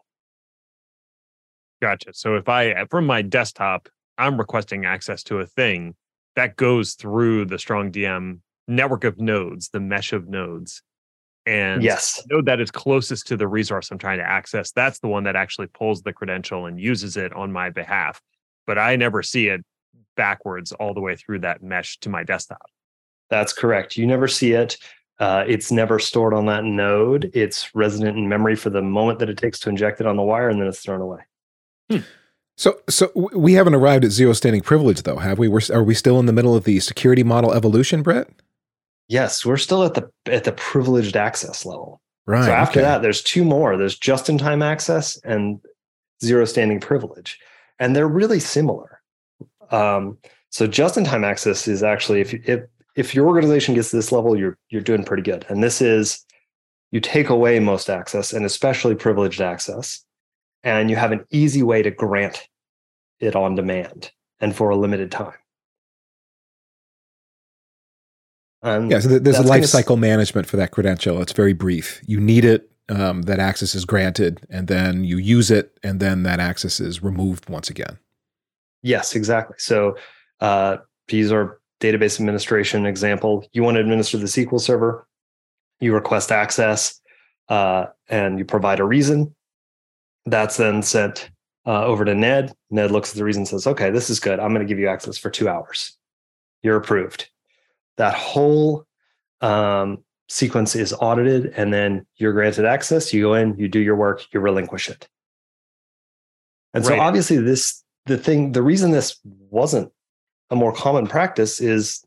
Gotcha. 1.81 2.13
So 2.15 2.37
if 2.37 2.49
I 2.49 2.87
from 2.87 3.07
my 3.07 3.23
desktop, 3.23 3.89
I'm 4.17 4.39
requesting 4.39 4.85
access 4.85 5.23
to 5.25 5.41
a 5.41 5.47
thing 5.47 5.95
that 6.37 6.57
goes 6.57 6.95
through 6.95 7.47
the 7.47 7.59
strong 7.59 7.93
DM 7.93 8.41
network 8.67 9.05
of 9.05 9.19
nodes, 9.19 9.69
the 9.71 9.81
mesh 9.81 10.13
of 10.13 10.29
nodes. 10.29 10.83
And 11.47 11.83
yes. 11.83 12.23
the 12.23 12.37
node 12.37 12.47
that 12.47 12.61
is 12.61 12.71
closest 12.71 13.27
to 13.27 13.37
the 13.37 13.47
resource 13.47 13.91
I'm 13.91 13.99
trying 13.99 14.19
to 14.19 14.25
access, 14.25 14.73
that's 14.73 15.01
the 15.01 15.09
one 15.09 15.25
that 15.25 15.37
actually 15.37 15.67
pulls 15.67 16.03
the 16.03 16.13
credential 16.13 16.65
and 16.67 16.81
uses 16.81 17.19
it 17.19 17.35
on 17.35 17.53
my 17.53 17.69
behalf. 17.69 18.21
But 18.67 18.79
I 18.79 18.97
never 18.97 19.23
see 19.23 19.49
it 19.49 19.61
backwards 20.17 20.73
all 20.73 20.95
the 20.95 21.01
way 21.01 21.17
through 21.17 21.41
that 21.41 21.63
mesh 21.63 21.99
to 21.99 22.09
my 22.09 22.25
desktop. 22.25 22.63
That's 23.31 23.53
correct. 23.53 23.97
You 23.97 24.07
never 24.07 24.29
see 24.29 24.53
it. 24.53 24.77
Uh, 25.21 25.45
it's 25.47 25.71
never 25.71 25.99
stored 25.99 26.35
on 26.35 26.47
that 26.47 26.65
node. 26.65 27.31
It's 27.35 27.75
resident 27.75 28.19
in 28.19 28.29
memory 28.29 28.57
for 28.57 28.71
the 28.71 28.83
moment 28.83 29.21
that 29.21 29.31
it 29.31 29.39
takes 29.39 29.61
to 29.61 29.69
inject 29.69 30.01
it 30.01 30.07
on 30.07 30.17
the 30.17 30.23
wire, 30.23 30.49
and 30.49 30.61
then 30.61 30.67
it's 30.67 30.81
thrown 30.81 31.01
away. 31.01 31.21
So, 32.57 32.79
so 32.89 33.11
we 33.15 33.55
haven't 33.55 33.75
arrived 33.75 34.05
at 34.05 34.11
zero 34.11 34.33
standing 34.33 34.63
privilege, 34.63 35.03
though, 35.03 35.17
have 35.17 35.39
we? 35.39 35.49
We're, 35.49 35.61
are 35.73 35.83
we 35.83 35.95
still 35.95 36.21
in 36.21 36.27
the 36.27 36.33
middle 36.33 36.55
of 36.55 36.65
the 36.65 36.81
security 36.81 37.23
model 37.23 37.53
evolution, 37.53 38.03
Britt? 38.03 38.29
Yes, 39.09 39.45
we're 39.45 39.57
still 39.57 39.85
at 39.85 39.95
the 39.95 40.11
at 40.27 40.45
the 40.45 40.53
privileged 40.53 41.17
access 41.17 41.67
level. 41.67 42.01
Right. 42.27 42.47
so 42.47 42.53
after 42.53 42.81
okay. 42.81 42.89
that, 42.89 43.03
there's 43.03 43.23
two 43.23 43.45
more. 43.45 43.77
There's 43.77 43.99
just-in-time 43.99 44.63
access 44.63 45.19
and 45.25 45.61
zero 46.23 46.45
standing 46.47 46.81
privilege, 46.81 47.39
and 47.79 47.95
they're 47.95 48.09
really 48.09 48.41
similar. 48.41 49.03
Um, 49.71 50.17
so 50.49 50.67
just-in-time 50.67 51.23
access 51.25 51.69
is 51.69 51.83
actually 51.83 52.21
if 52.21 52.33
you, 52.33 52.41
if 52.47 52.61
if 52.97 53.15
your 53.15 53.27
organization 53.27 53.75
gets 53.75 53.91
to 53.91 53.97
this 53.97 54.13
level, 54.13 54.39
you're 54.39 54.57
you're 54.71 54.83
doing 54.83 55.05
pretty 55.05 55.23
good. 55.23 55.45
And 55.49 55.63
this 55.63 55.81
is 55.81 56.25
you 56.93 57.01
take 57.01 57.29
away 57.29 57.59
most 57.59 57.91
access 57.91 58.33
and 58.33 58.45
especially 58.47 58.95
privileged 58.95 59.41
access, 59.41 60.05
and 60.63 60.91
you 60.91 60.97
have 60.97 61.13
an 61.13 61.25
easy 61.31 61.63
way 61.63 61.83
to 61.83 61.91
grant 61.91 62.49
it 63.21 63.35
on 63.37 63.55
demand 63.55 64.13
and 64.41 64.55
for 64.55 64.71
a 64.71 64.77
limited 64.77 65.11
time. 65.11 65.35
And 68.63 68.91
Yeah, 68.91 69.01
so 69.01 69.11
th- 69.11 69.23
there's 69.23 69.39
a 69.39 69.43
life 69.43 69.71
gonna 69.71 69.95
s- 69.95 70.01
management 70.01 70.47
for 70.47 70.57
that 70.57 70.71
credential. 70.71 71.21
It's 71.21 71.33
very 71.33 71.53
brief. 71.53 72.01
You 72.07 72.19
need 72.19 72.45
it, 72.45 72.71
um, 72.89 73.23
that 73.23 73.39
access 73.39 73.75
is 73.75 73.85
granted, 73.85 74.41
and 74.51 74.69
then 74.69 75.05
you 75.05 75.19
use 75.19 75.51
it, 75.51 75.79
and 75.83 76.01
then 76.01 76.23
that 76.23 76.41
access 76.41 76.81
is 76.81 77.03
removed 77.03 77.49
once 77.49 77.69
again. 77.69 77.99
Yes, 78.83 79.15
exactly. 79.15 79.57
So 79.59 79.97
uh, 80.41 80.79
use 81.09 81.31
our 81.33 81.59
database 81.85 82.19
administration 82.19 82.87
example, 82.87 83.47
you 83.53 83.63
want 83.63 83.77
to 83.77 83.81
administer 83.81 84.17
the 84.17 84.25
SQL 84.25 84.61
server, 84.61 85.07
you 85.81 85.93
request 85.93 86.33
access, 86.33 87.01
uh, 87.49 87.87
and 88.09 88.39
you 88.39 88.45
provide 88.45 88.81
a 88.81 88.85
reason. 88.85 89.35
That's 90.27 90.57
then 90.57 90.83
sent 90.83 91.31
uh, 91.67 91.85
over 91.85 92.05
to 92.05 92.15
Ned. 92.15 92.55
Ned 92.71 92.91
looks 92.91 93.11
at 93.11 93.17
the 93.17 93.25
reason 93.25 93.41
and 93.43 93.49
says, 93.49 93.67
okay, 93.67 93.91
this 93.91 94.09
is 94.09 94.21
good. 94.21 94.41
I'm 94.41 94.55
going 94.55 94.67
to 94.67 94.69
give 94.69 94.79
you 94.79 94.89
access 94.89 95.19
for 95.19 95.31
two 95.31 95.49
hours. 95.49 95.97
You're 96.63 96.77
approved. 96.77 97.29
That 97.97 98.15
whole 98.15 98.87
um, 99.41 100.03
sequence 100.29 100.75
is 100.75 100.95
audited, 100.95 101.53
and 101.57 101.73
then 101.73 102.07
you're 102.17 102.33
granted 102.33 102.65
access. 102.65 103.13
You 103.13 103.23
go 103.23 103.35
in, 103.35 103.57
you 103.59 103.69
do 103.69 103.81
your 103.81 103.97
work, 103.97 104.25
you 104.33 104.41
relinquish 104.41 104.89
it. 104.89 105.07
And 106.73 106.85
so 106.85 106.99
obviously, 106.99 107.37
this 107.37 107.85
the 108.07 108.19
thing, 108.19 108.53
the 108.53 108.63
reason 108.63 108.91
this 108.91 109.21
wasn't 109.23 109.93
a 110.51 110.57
more 110.57 110.73
common 110.73 111.07
practice 111.07 111.61
is 111.61 112.05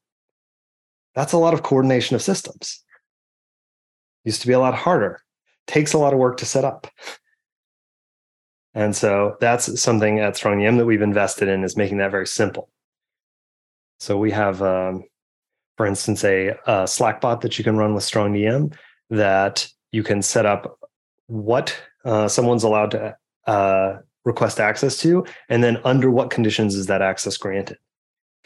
that's 1.16 1.34
a 1.34 1.38
lot 1.38 1.54
of 1.54 1.64
coordination 1.64 2.16
of 2.16 2.22
systems. 2.22 2.84
Used 4.24 4.42
to 4.42 4.48
be 4.48 4.54
a 4.54 4.60
lot 4.60 4.76
harder. 4.76 5.22
Takes 5.66 5.94
a 5.94 5.98
lot 5.98 6.14
of 6.14 6.20
work 6.20 6.38
to 6.38 6.46
set 6.46 6.64
up. 6.64 6.88
And 8.74 8.96
so 8.96 9.38
that's 9.40 9.82
something 9.82 10.20
at 10.20 10.36
StrongDM 10.36 10.78
that 10.78 10.86
we've 10.86 11.02
invested 11.02 11.48
in 11.48 11.64
is 11.64 11.76
making 11.76 11.98
that 11.98 12.12
very 12.12 12.28
simple. 12.28 12.70
So 14.00 14.18
we 14.18 14.30
have, 14.32 14.62
um, 14.62 15.06
for 15.78 15.88
instance, 15.88 16.24
a, 16.24 16.56
a 16.68 16.88
Slack 16.88 17.20
bot 17.20 17.42
that 17.42 17.58
you 17.58 17.64
can 17.64 17.78
run 17.78 17.96
with 17.96 18.04
StrongDM 18.04 18.76
that 19.10 19.68
you 19.92 20.04
can 20.04 20.22
set 20.22 20.46
up 20.46 20.78
what 21.26 21.76
uh, 22.06 22.28
someone's 22.28 22.64
allowed 22.64 22.92
to 22.92 23.18
uh, 23.48 23.98
request 24.26 24.60
access 24.60 25.00
to, 25.00 25.26
and 25.50 25.64
then 25.64 25.78
under 25.84 26.12
what 26.12 26.30
conditions 26.30 26.76
is 26.76 26.86
that 26.86 27.02
access 27.02 27.38
granted. 27.38 27.78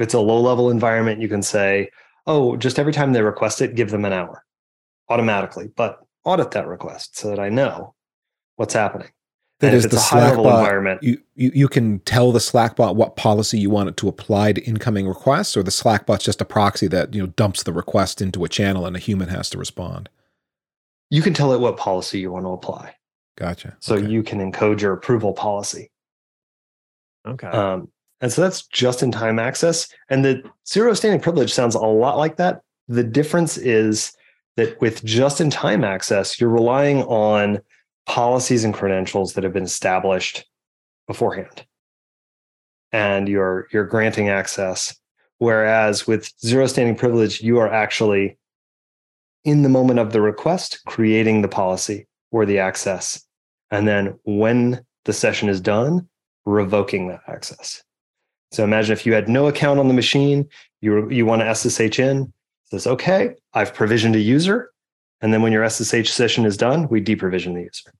If 0.01 0.05
it's 0.05 0.13
a 0.15 0.19
low 0.19 0.41
level 0.41 0.71
environment, 0.71 1.21
you 1.21 1.27
can 1.27 1.43
say, 1.43 1.91
oh, 2.25 2.55
just 2.57 2.79
every 2.79 2.91
time 2.91 3.13
they 3.13 3.21
request 3.21 3.61
it, 3.61 3.75
give 3.75 3.91
them 3.91 4.03
an 4.03 4.11
hour 4.13 4.43
automatically, 5.09 5.69
but 5.75 5.99
audit 6.23 6.49
that 6.51 6.65
request 6.67 7.19
so 7.19 7.29
that 7.29 7.39
I 7.39 7.49
know 7.49 7.93
what's 8.55 8.73
happening. 8.73 9.09
That 9.59 9.67
And 9.67 9.75
is 9.75 9.85
if 9.85 9.91
the 9.91 9.97
it's 9.97 10.11
a 10.11 10.15
high 10.15 10.29
level 10.29 10.47
environment, 10.49 11.03
You, 11.03 11.19
you 11.35 11.51
you 11.53 11.67
can 11.67 11.99
tell 11.99 12.31
the 12.31 12.39
Slack 12.39 12.75
bot 12.77 12.95
what 12.95 13.15
policy 13.15 13.59
you 13.59 13.69
want 13.69 13.89
it 13.89 13.97
to 13.97 14.07
apply 14.07 14.53
to 14.53 14.61
incoming 14.63 15.07
requests, 15.07 15.55
or 15.55 15.61
the 15.61 15.69
Slackbot's 15.69 16.23
just 16.25 16.41
a 16.41 16.45
proxy 16.45 16.87
that 16.87 17.13
you 17.13 17.21
know 17.21 17.27
dumps 17.27 17.61
the 17.61 17.71
request 17.71 18.23
into 18.23 18.43
a 18.43 18.49
channel 18.49 18.87
and 18.87 18.95
a 18.95 18.99
human 18.99 19.29
has 19.29 19.51
to 19.51 19.59
respond. 19.59 20.09
you 21.11 21.21
can 21.21 21.35
tell 21.35 21.53
it 21.53 21.59
what 21.59 21.77
policy 21.77 22.19
you 22.21 22.31
want 22.31 22.45
to 22.45 22.49
apply. 22.49 22.95
Gotcha. 23.37 23.77
So 23.79 23.97
Okay. 23.97 24.07
you 24.07 24.23
can 24.23 24.39
encode 24.51 24.81
your 24.81 24.93
approval 24.93 25.33
policy. 25.33 25.91
Okay. 27.27 27.47
Um, 27.47 27.89
and 28.21 28.31
so 28.31 28.41
that's 28.41 28.67
just 28.67 29.01
in 29.01 29.11
time 29.11 29.39
access. 29.39 29.87
And 30.09 30.23
the 30.23 30.43
zero 30.67 30.93
standing 30.93 31.19
privilege 31.19 31.51
sounds 31.51 31.75
a 31.75 31.79
lot 31.79 32.17
like 32.17 32.37
that. 32.37 32.61
The 32.87 33.03
difference 33.03 33.57
is 33.57 34.13
that 34.57 34.79
with 34.79 35.03
just 35.03 35.41
in 35.41 35.49
time 35.49 35.83
access, 35.83 36.39
you're 36.39 36.49
relying 36.49 37.03
on 37.03 37.59
policies 38.05 38.63
and 38.63 38.73
credentials 38.73 39.33
that 39.33 39.43
have 39.43 39.53
been 39.53 39.63
established 39.63 40.45
beforehand. 41.07 41.65
And 42.91 43.27
you're 43.27 43.67
you're 43.71 43.85
granting 43.85 44.29
access. 44.29 44.95
Whereas 45.39 46.05
with 46.05 46.31
zero 46.45 46.67
standing 46.67 46.95
privilege, 46.95 47.41
you 47.41 47.57
are 47.57 47.71
actually 47.71 48.37
in 49.43 49.63
the 49.63 49.69
moment 49.69 49.97
of 49.97 50.11
the 50.11 50.21
request 50.21 50.81
creating 50.85 51.41
the 51.41 51.47
policy 51.47 52.07
or 52.31 52.45
the 52.45 52.59
access. 52.59 53.25
And 53.71 53.87
then 53.87 54.19
when 54.25 54.85
the 55.05 55.13
session 55.13 55.49
is 55.49 55.59
done, 55.59 56.07
revoking 56.45 57.07
that 57.07 57.21
access. 57.27 57.81
So 58.51 58.63
imagine 58.63 58.93
if 58.93 59.05
you 59.05 59.13
had 59.13 59.29
no 59.29 59.47
account 59.47 59.79
on 59.79 59.87
the 59.87 59.93
machine, 59.93 60.47
you 60.81 61.09
you 61.09 61.25
want 61.25 61.41
to 61.41 61.55
SSH 61.55 61.99
in, 61.99 62.31
says, 62.65 62.87
okay, 62.87 63.35
I've 63.53 63.73
provisioned 63.73 64.15
a 64.15 64.19
user. 64.19 64.71
And 65.21 65.33
then 65.33 65.41
when 65.41 65.51
your 65.51 65.67
SSH 65.69 66.09
session 66.09 66.45
is 66.45 66.57
done, 66.57 66.87
we 66.89 67.01
deprovision 67.01 67.53
the 67.53 67.61
user. 67.61 67.91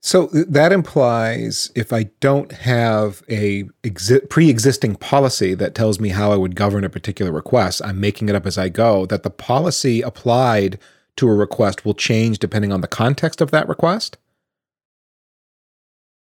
So 0.00 0.26
that 0.26 0.70
implies 0.70 1.72
if 1.74 1.90
I 1.90 2.04
don't 2.20 2.52
have 2.52 3.22
a 3.28 3.64
exi- 3.82 4.28
pre-existing 4.28 4.96
policy 4.96 5.54
that 5.54 5.74
tells 5.74 5.98
me 5.98 6.10
how 6.10 6.30
I 6.30 6.36
would 6.36 6.56
govern 6.56 6.84
a 6.84 6.90
particular 6.90 7.32
request, 7.32 7.80
I'm 7.82 8.00
making 8.00 8.28
it 8.28 8.34
up 8.34 8.44
as 8.44 8.58
I 8.58 8.68
go. 8.68 9.06
That 9.06 9.22
the 9.22 9.30
policy 9.30 10.02
applied 10.02 10.78
to 11.16 11.26
a 11.26 11.34
request 11.34 11.86
will 11.86 11.94
change 11.94 12.38
depending 12.38 12.70
on 12.70 12.82
the 12.82 12.86
context 12.86 13.40
of 13.40 13.50
that 13.52 13.66
request. 13.66 14.18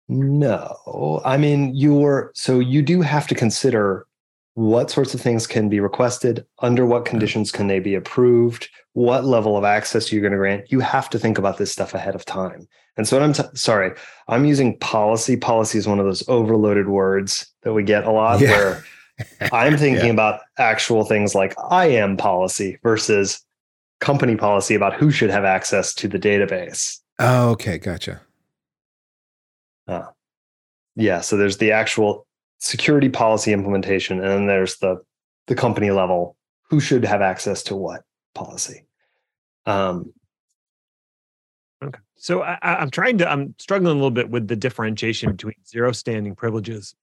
No, 0.07 1.21
I 1.25 1.37
mean, 1.37 1.75
you're 1.75 2.31
so 2.35 2.59
you 2.59 2.81
do 2.81 3.01
have 3.01 3.27
to 3.27 3.35
consider 3.35 4.05
what 4.53 4.89
sorts 4.89 5.13
of 5.13 5.19
things 5.19 5.47
can 5.47 5.67
be 5.67 5.79
requested, 5.81 6.45
under 6.59 6.85
what 6.85 7.03
conditions 7.05 7.51
can 7.51 7.67
they 7.67 7.79
be 7.79 7.93
approved, 7.95 8.69
what 8.93 9.25
level 9.25 9.57
of 9.57 9.65
access 9.65 10.11
you're 10.13 10.21
going 10.21 10.31
to 10.31 10.37
grant. 10.37 10.71
You 10.71 10.79
have 10.79 11.09
to 11.09 11.19
think 11.19 11.37
about 11.37 11.57
this 11.57 11.71
stuff 11.71 11.93
ahead 11.93 12.15
of 12.15 12.23
time. 12.23 12.67
And 12.97 13.05
so, 13.07 13.17
what 13.17 13.23
I'm 13.23 13.33
t- 13.33 13.43
sorry, 13.55 13.91
I'm 14.29 14.45
using 14.45 14.77
policy. 14.79 15.35
Policy 15.35 15.77
is 15.79 15.87
one 15.87 15.99
of 15.99 16.05
those 16.05 16.27
overloaded 16.29 16.87
words 16.87 17.47
that 17.63 17.73
we 17.73 17.83
get 17.83 18.05
a 18.05 18.11
lot 18.11 18.39
Yeah. 18.39 18.49
where 18.51 18.83
I'm 19.51 19.75
thinking 19.77 20.05
Yeah. 20.05 20.11
about 20.13 20.39
actual 20.57 21.03
things 21.03 21.35
like 21.35 21.53
IAM 21.71 22.15
policy 22.15 22.77
versus 22.83 23.43
company 23.99 24.35
policy 24.37 24.75
about 24.75 24.93
who 24.93 25.09
should 25.11 25.29
have 25.31 25.43
access 25.43 25.93
to 25.95 26.07
the 26.07 26.19
database. 26.19 26.99
Oh, 27.19 27.49
okay, 27.51 27.77
gotcha. 27.77 28.21
Yeah, 29.87 31.21
so 31.21 31.35
there's 31.37 31.57
the 31.57 31.71
actual 31.71 32.25
security 32.59 33.09
policy 33.09 33.51
implementation, 33.53 34.19
and 34.19 34.29
then 34.29 34.45
there's 34.47 34.77
the 34.77 35.01
the 35.47 35.55
company 35.55 35.91
level 35.91 36.35
who 36.69 36.79
should 36.79 37.05
have 37.05 37.21
access 37.21 37.61
to 37.63 37.75
what 37.75 38.01
policy. 38.33 38.85
Um, 39.65 40.13
Okay. 41.83 41.99
So 42.15 42.41
I- 42.41 42.57
I'm 42.63 42.89
trying 42.89 43.17
to, 43.19 43.29
I'm 43.29 43.53
struggling 43.59 43.91
a 43.91 43.95
little 43.95 44.09
bit 44.09 44.29
with 44.29 44.47
the 44.47 44.55
differentiation 44.55 45.31
between 45.33 45.55
zero 45.67 45.91
standing 45.91 46.33
privileges 46.35 46.95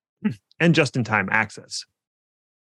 and 0.58 0.74
just 0.74 0.96
in 0.96 1.04
time 1.04 1.28
access. 1.30 1.84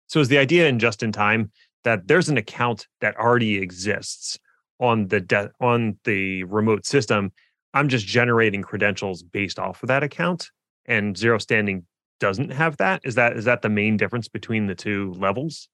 So 0.08 0.20
is 0.20 0.28
the 0.30 0.38
idea 0.38 0.68
in 0.70 0.80
just 0.80 1.02
in 1.04 1.12
time 1.12 1.52
that 1.84 2.08
there's 2.08 2.30
an 2.30 2.38
account 2.38 2.88
that 3.02 3.18
already 3.18 3.58
exists 3.58 4.40
on 4.80 5.08
the 5.08 5.20
de- 5.20 5.52
on 5.60 5.98
the 6.04 6.44
remote 6.46 6.86
system. 6.86 7.34
I'm 7.76 7.90
just 7.90 8.08
generating 8.08 8.64
credentials 8.64 9.22
based 9.22 9.60
off 9.60 9.84
of 9.84 9.88
that 9.88 10.02
account, 10.02 10.50
and 10.86 11.16
zero 11.16 11.38
standing 11.38 11.86
doesn't 12.20 12.52
have 12.52 12.78
that. 12.78 13.02
Is 13.04 13.16
that 13.16 13.38
is 13.38 13.46
that 13.46 13.62
the 13.62 13.70
main 13.70 13.98
difference 13.98 14.28
between 14.28 14.66
the 14.66 14.76
two 14.76 15.14
levels? 15.18 15.70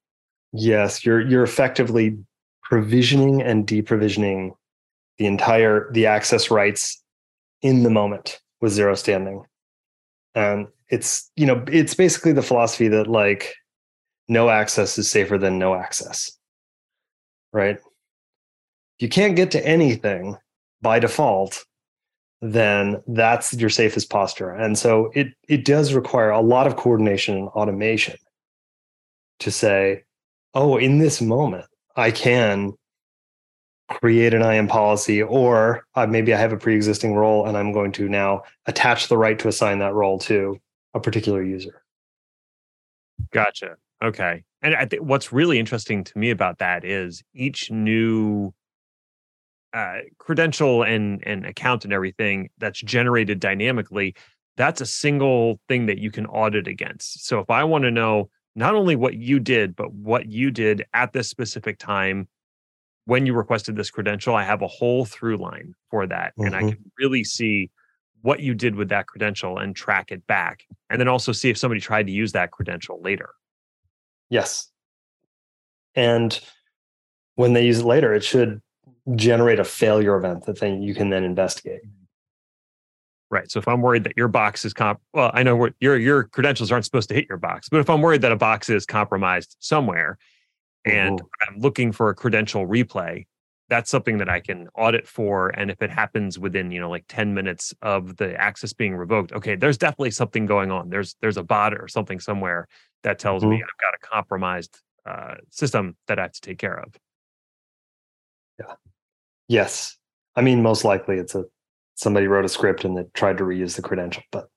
yes, 0.54 1.06
you're 1.06 1.22
you're 1.22 1.44
effectively 1.44 2.18
provisioning 2.64 3.42
and 3.42 3.68
deprovisioning 3.68 4.52
the 5.18 5.26
entire 5.26 5.92
the 5.92 6.06
access 6.06 6.52
rights 6.52 7.02
in 7.62 7.84
the 7.84 7.90
moment 7.90 8.40
with 8.60 8.72
zero 8.72 8.96
standing. 8.96 9.44
And 10.36 10.68
it's 10.90 11.32
you 11.36 11.46
know 11.46 11.64
it's 11.68 11.94
basically 11.94 12.34
the 12.34 12.42
philosophy 12.42 12.88
that 12.90 13.08
like 13.08 13.56
no 14.28 14.50
access 14.50 14.98
is 14.98 15.10
safer 15.10 15.38
than 15.38 15.60
no 15.60 15.76
access. 15.76 16.32
Right? 17.54 17.80
You 19.00 19.10
can't 19.10 19.36
get 19.36 19.52
to 19.52 19.66
anything 19.66 20.38
by 20.82 21.00
default, 21.00 21.66
then 22.42 23.02
that's 23.08 23.54
your 23.54 23.70
safest 23.70 24.10
posture. 24.10 24.50
And 24.50 24.78
so 24.78 25.12
it 25.14 25.34
it 25.48 25.64
does 25.64 25.94
require 25.94 26.32
a 26.32 26.42
lot 26.42 26.68
of 26.68 26.76
coordination 26.76 27.38
and 27.38 27.48
automation 27.50 28.18
to 29.40 29.52
say, 29.52 30.04
oh, 30.54 30.78
in 30.78 30.98
this 30.98 31.22
moment, 31.22 31.66
I 31.96 32.12
can 32.12 32.74
create 33.90 34.34
an 34.34 34.42
IAM 34.42 34.68
policy, 34.68 35.22
or 35.22 35.86
uh, 35.96 36.08
maybe 36.08 36.34
I 36.34 36.38
have 36.38 36.54
a 36.54 36.58
pre-existing 36.58 37.14
role 37.14 37.46
and 37.46 37.58
I'm 37.58 37.74
going 37.74 37.92
to 37.94 38.08
now 38.08 38.44
attach 38.66 39.08
the 39.08 39.18
right 39.18 39.38
to 39.40 39.48
assign 39.48 39.80
that 39.80 39.94
role 39.94 40.18
to 40.20 40.58
a 40.94 41.00
particular 41.00 41.44
user. 41.44 41.84
Gotcha. 43.32 43.76
Okay. 44.02 44.44
And 44.62 44.76
I 44.76 44.86
think 44.86 45.04
what's 45.04 45.34
really 45.34 45.60
interesting 45.60 46.04
to 46.04 46.18
me 46.18 46.30
about 46.30 46.60
that 46.60 46.86
is 46.86 47.24
each 47.34 47.70
new 47.70 48.54
uh, 49.74 50.00
credential 50.18 50.84
and 50.84 51.26
and 51.26 51.46
account 51.46 51.84
and 51.86 51.94
everything 51.94 52.50
that's 52.58 52.80
generated 52.80 53.40
dynamically, 53.40 54.16
that's 54.58 54.82
a 54.82 54.86
single 54.86 55.60
thing 55.68 55.86
that 55.86 55.98
you 55.98 56.12
can 56.12 56.26
audit 56.26 56.68
against. 56.68 57.26
So 57.26 57.40
if 57.40 57.50
I 57.50 57.64
want 57.64 57.84
to 57.84 57.92
know 57.92 58.30
not 58.56 58.76
only 58.76 58.96
what 58.96 59.16
you 59.16 59.40
did, 59.40 59.76
but 59.76 59.94
what 59.94 60.30
you 60.30 60.52
did 60.52 60.86
at 60.94 61.14
this 61.14 61.30
specific 61.30 61.78
time 61.80 62.28
when 63.06 63.26
you 63.26 63.34
requested 63.34 63.76
this 63.76 63.90
credential, 63.90 64.36
I 64.36 64.44
have 64.44 64.62
a 64.62 64.68
whole 64.68 65.06
through 65.06 65.38
line 65.38 65.74
for 65.90 66.06
that, 66.06 66.34
and 66.38 66.56
I 66.56 66.62
Mhm. 66.62 66.70
can 66.70 66.92
really 67.00 67.24
see 67.24 67.72
what 68.22 68.42
you 68.42 68.54
did 68.54 68.76
with 68.76 68.90
that 68.90 69.08
credential 69.08 69.58
and 69.58 69.76
track 69.76 70.12
it 70.12 70.28
back, 70.28 70.64
and 70.90 71.00
then 71.00 71.08
also 71.08 71.32
see 71.32 71.50
if 71.50 71.58
somebody 71.58 71.82
tried 71.82 72.06
to 72.08 72.12
use 72.12 72.34
that 72.34 72.52
credential 72.52 73.02
later. 73.02 73.32
Yes. 74.30 74.70
And 75.96 76.40
when 77.36 77.54
they 77.54 77.66
use 77.66 77.80
it 77.80 77.86
later, 77.86 78.14
it 78.14 78.24
should 78.24 78.62
generate 79.16 79.60
a 79.60 79.64
failure 79.64 80.16
event 80.16 80.46
that 80.46 80.60
then 80.60 80.82
you 80.82 80.94
can 80.94 81.10
then 81.10 81.24
investigate. 81.24 81.82
Right. 83.30 83.50
So 83.50 83.60
if 83.60 83.68
I'm 83.68 83.82
worried 83.82 84.04
that 84.04 84.18
your 84.18 84.28
box 84.28 84.66
is 84.66 84.74
comp, 84.74 85.00
well, 85.14 85.32
I 85.34 85.44
know 85.44 85.56
what 85.56 85.74
your 85.80 85.98
your 85.98 86.26
credentials 86.26 86.72
aren't 86.72 86.84
supposed 86.84 87.08
to 87.10 87.16
hit 87.16 87.28
your 87.30 87.38
box, 87.38 87.70
but 87.70 87.80
if 87.80 87.90
I'm 87.90 88.02
worried 88.02 88.22
that 88.24 88.32
a 88.32 88.36
box 88.36 88.70
is 88.70 88.86
compromised 88.86 89.56
somewhere, 89.60 90.18
and 90.84 91.20
mm-hmm. 91.20 91.54
I'm 91.54 91.60
looking 91.62 91.92
for 91.94 92.10
a 92.10 92.16
credential 92.16 92.68
replay, 92.68 93.26
that's 93.70 93.90
something 93.90 94.18
that 94.18 94.28
I 94.28 94.42
can 94.42 94.68
audit 94.76 95.08
for. 95.08 95.48
And 95.50 95.72
if 95.72 95.82
it 95.82 95.90
happens 95.90 96.38
within, 96.38 96.72
you 96.72 96.82
know, 96.82 96.90
like 96.90 97.06
10 97.08 97.34
minutes 97.34 97.74
of 97.82 98.18
the 98.18 98.36
access 98.36 98.74
being 98.74 98.98
revoked, 98.98 99.32
okay, 99.32 99.56
there's 99.56 99.78
definitely 99.78 100.12
something 100.12 100.46
going 100.46 100.72
on. 100.72 100.90
There's 100.90 101.16
there's 101.22 101.38
a 101.38 101.44
bot 101.44 101.74
or 101.74 101.88
something 101.88 102.20
somewhere 102.20 102.68
that 103.04 103.18
tells 103.18 103.44
mm-hmm. 103.44 103.52
me 103.52 103.64
I've 103.64 103.82
got 103.82 103.94
a 103.94 104.06
compromised 104.06 104.78
uh, 105.06 105.36
system 105.50 105.96
that 106.08 106.20
I 106.20 106.24
have 106.24 106.34
to 106.34 106.42
take 106.42 106.58
care 106.58 106.78
of. 106.78 106.94
Yeah. 108.60 108.74
Yes. 109.52 109.98
I 110.38 110.42
mean, 110.42 110.64
most 110.64 110.86
likely 110.86 111.18
it's 111.18 111.36
a 111.36 111.44
somebody 111.96 112.26
wrote 112.26 112.46
a 112.46 112.50
script 112.50 112.86
and 112.86 112.98
they 112.98 113.04
tried 113.14 113.38
to 113.38 113.44
reuse 113.44 113.76
the 113.76 113.82
credential, 113.82 114.24
but 114.32 114.48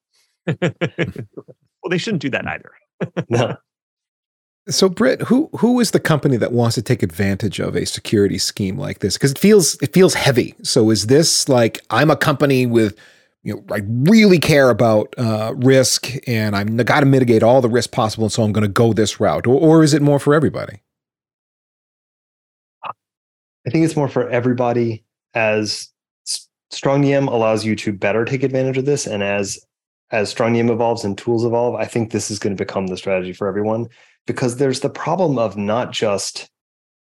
well, 0.47 1.91
they 1.91 1.99
shouldn't 1.99 2.23
do 2.23 2.31
that 2.31 2.47
either. 2.47 2.71
no. 3.29 3.57
So, 4.69 4.89
Britt, 4.89 5.23
who 5.23 5.51
who 5.59 5.81
is 5.81 5.91
the 5.91 5.99
company 5.99 6.37
that 6.37 6.53
wants 6.53 6.77
to 6.77 6.83
take 6.83 7.03
advantage 7.03 7.59
of 7.59 7.75
a 7.75 7.85
security 7.85 8.39
scheme 8.39 8.79
like 8.79 9.01
this? 9.01 9.15
Because 9.15 9.33
it 9.33 9.39
feels 9.39 9.75
it 9.83 9.93
feels 9.93 10.15
heavy. 10.15 10.55
So, 10.63 10.91
is 10.91 11.09
this 11.09 11.49
like 11.49 11.81
I'm 11.91 12.09
a 12.09 12.17
company 12.17 12.65
with 12.65 12.97
you 13.43 13.55
know 13.55 13.65
I 13.75 13.81
really 13.85 14.39
care 14.39 14.71
about 14.71 15.13
uh, 15.19 15.55
risk 15.57 16.09
and 16.29 16.55
I'm 16.55 16.77
got 16.77 17.01
to 17.01 17.07
mitigate 17.07 17.43
all 17.43 17.61
the 17.61 17.69
risk 17.69 17.91
possible, 17.91 18.27
and 18.27 18.33
so 18.33 18.45
I'm 18.45 18.53
going 18.53 18.63
to 18.63 18.69
go 18.69 18.93
this 18.93 19.19
route, 19.19 19.49
or, 19.49 19.61
or 19.61 19.83
is 19.83 19.93
it 19.93 20.03
more 20.03 20.21
for 20.21 20.35
everybody? 20.35 20.83
I 23.67 23.71
think 23.71 23.85
it's 23.85 23.97
more 23.97 24.09
for 24.09 24.29
everybody 24.29 25.05
as 25.35 25.89
StrongDM 26.73 27.29
allows 27.29 27.65
you 27.65 27.77
to 27.77 27.93
better 27.93 28.25
take 28.25 28.43
advantage 28.43 28.79
of 28.79 28.85
this. 28.85 29.07
And 29.07 29.23
as 29.23 29.59
as 30.11 30.33
StrongDM 30.33 30.71
evolves 30.71 31.05
and 31.05 31.17
tools 31.17 31.45
evolve, 31.45 31.75
I 31.75 31.87
think 31.87 32.11
this 32.11 32.31
is 32.31 32.39
going 32.39 32.55
to 32.55 32.63
become 32.63 32.87
the 32.87 32.97
strategy 32.97 33.33
for 33.33 33.49
everyone 33.49 33.89
because 34.27 34.57
there's 34.57 34.81
the 34.81 34.91
problem 34.91 35.39
of 35.39 35.57
not 35.57 35.93
just 35.93 36.51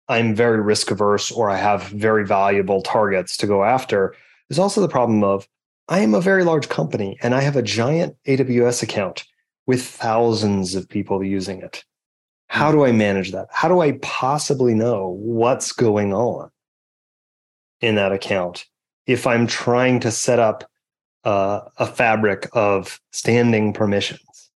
I'm 0.07 0.35
very 0.35 0.61
risk 0.61 0.91
averse 0.91 1.31
or 1.31 1.49
I 1.49 1.57
have 1.57 1.83
very 1.83 2.25
valuable 2.25 2.81
targets 2.81 3.37
to 3.37 3.47
go 3.47 3.63
after. 3.63 4.15
There's 4.47 4.59
also 4.59 4.81
the 4.81 4.87
problem 4.87 5.23
of 5.23 5.47
I 5.87 5.99
am 5.99 6.13
a 6.13 6.21
very 6.21 6.43
large 6.43 6.69
company 6.69 7.17
and 7.21 7.33
I 7.33 7.41
have 7.41 7.55
a 7.55 7.63
giant 7.63 8.15
AWS 8.27 8.83
account 8.83 9.25
with 9.65 9.83
thousands 9.83 10.75
of 10.75 10.87
people 10.87 11.23
using 11.23 11.61
it. 11.61 11.83
How 12.47 12.71
do 12.71 12.85
I 12.85 12.91
manage 12.91 13.31
that? 13.31 13.47
How 13.51 13.67
do 13.67 13.81
I 13.81 13.93
possibly 14.01 14.73
know 14.73 15.09
what's 15.19 15.71
going 15.71 16.13
on 16.13 16.51
in 17.81 17.95
that 17.95 18.11
account 18.11 18.65
if 19.07 19.27
I'm 19.27 19.47
trying 19.47 19.99
to 20.01 20.11
set 20.11 20.39
up 20.39 20.69
uh, 21.23 21.61
a 21.77 21.85
fabric 21.85 22.47
of 22.53 22.99
standing 23.11 23.73
permissions, 23.73 24.51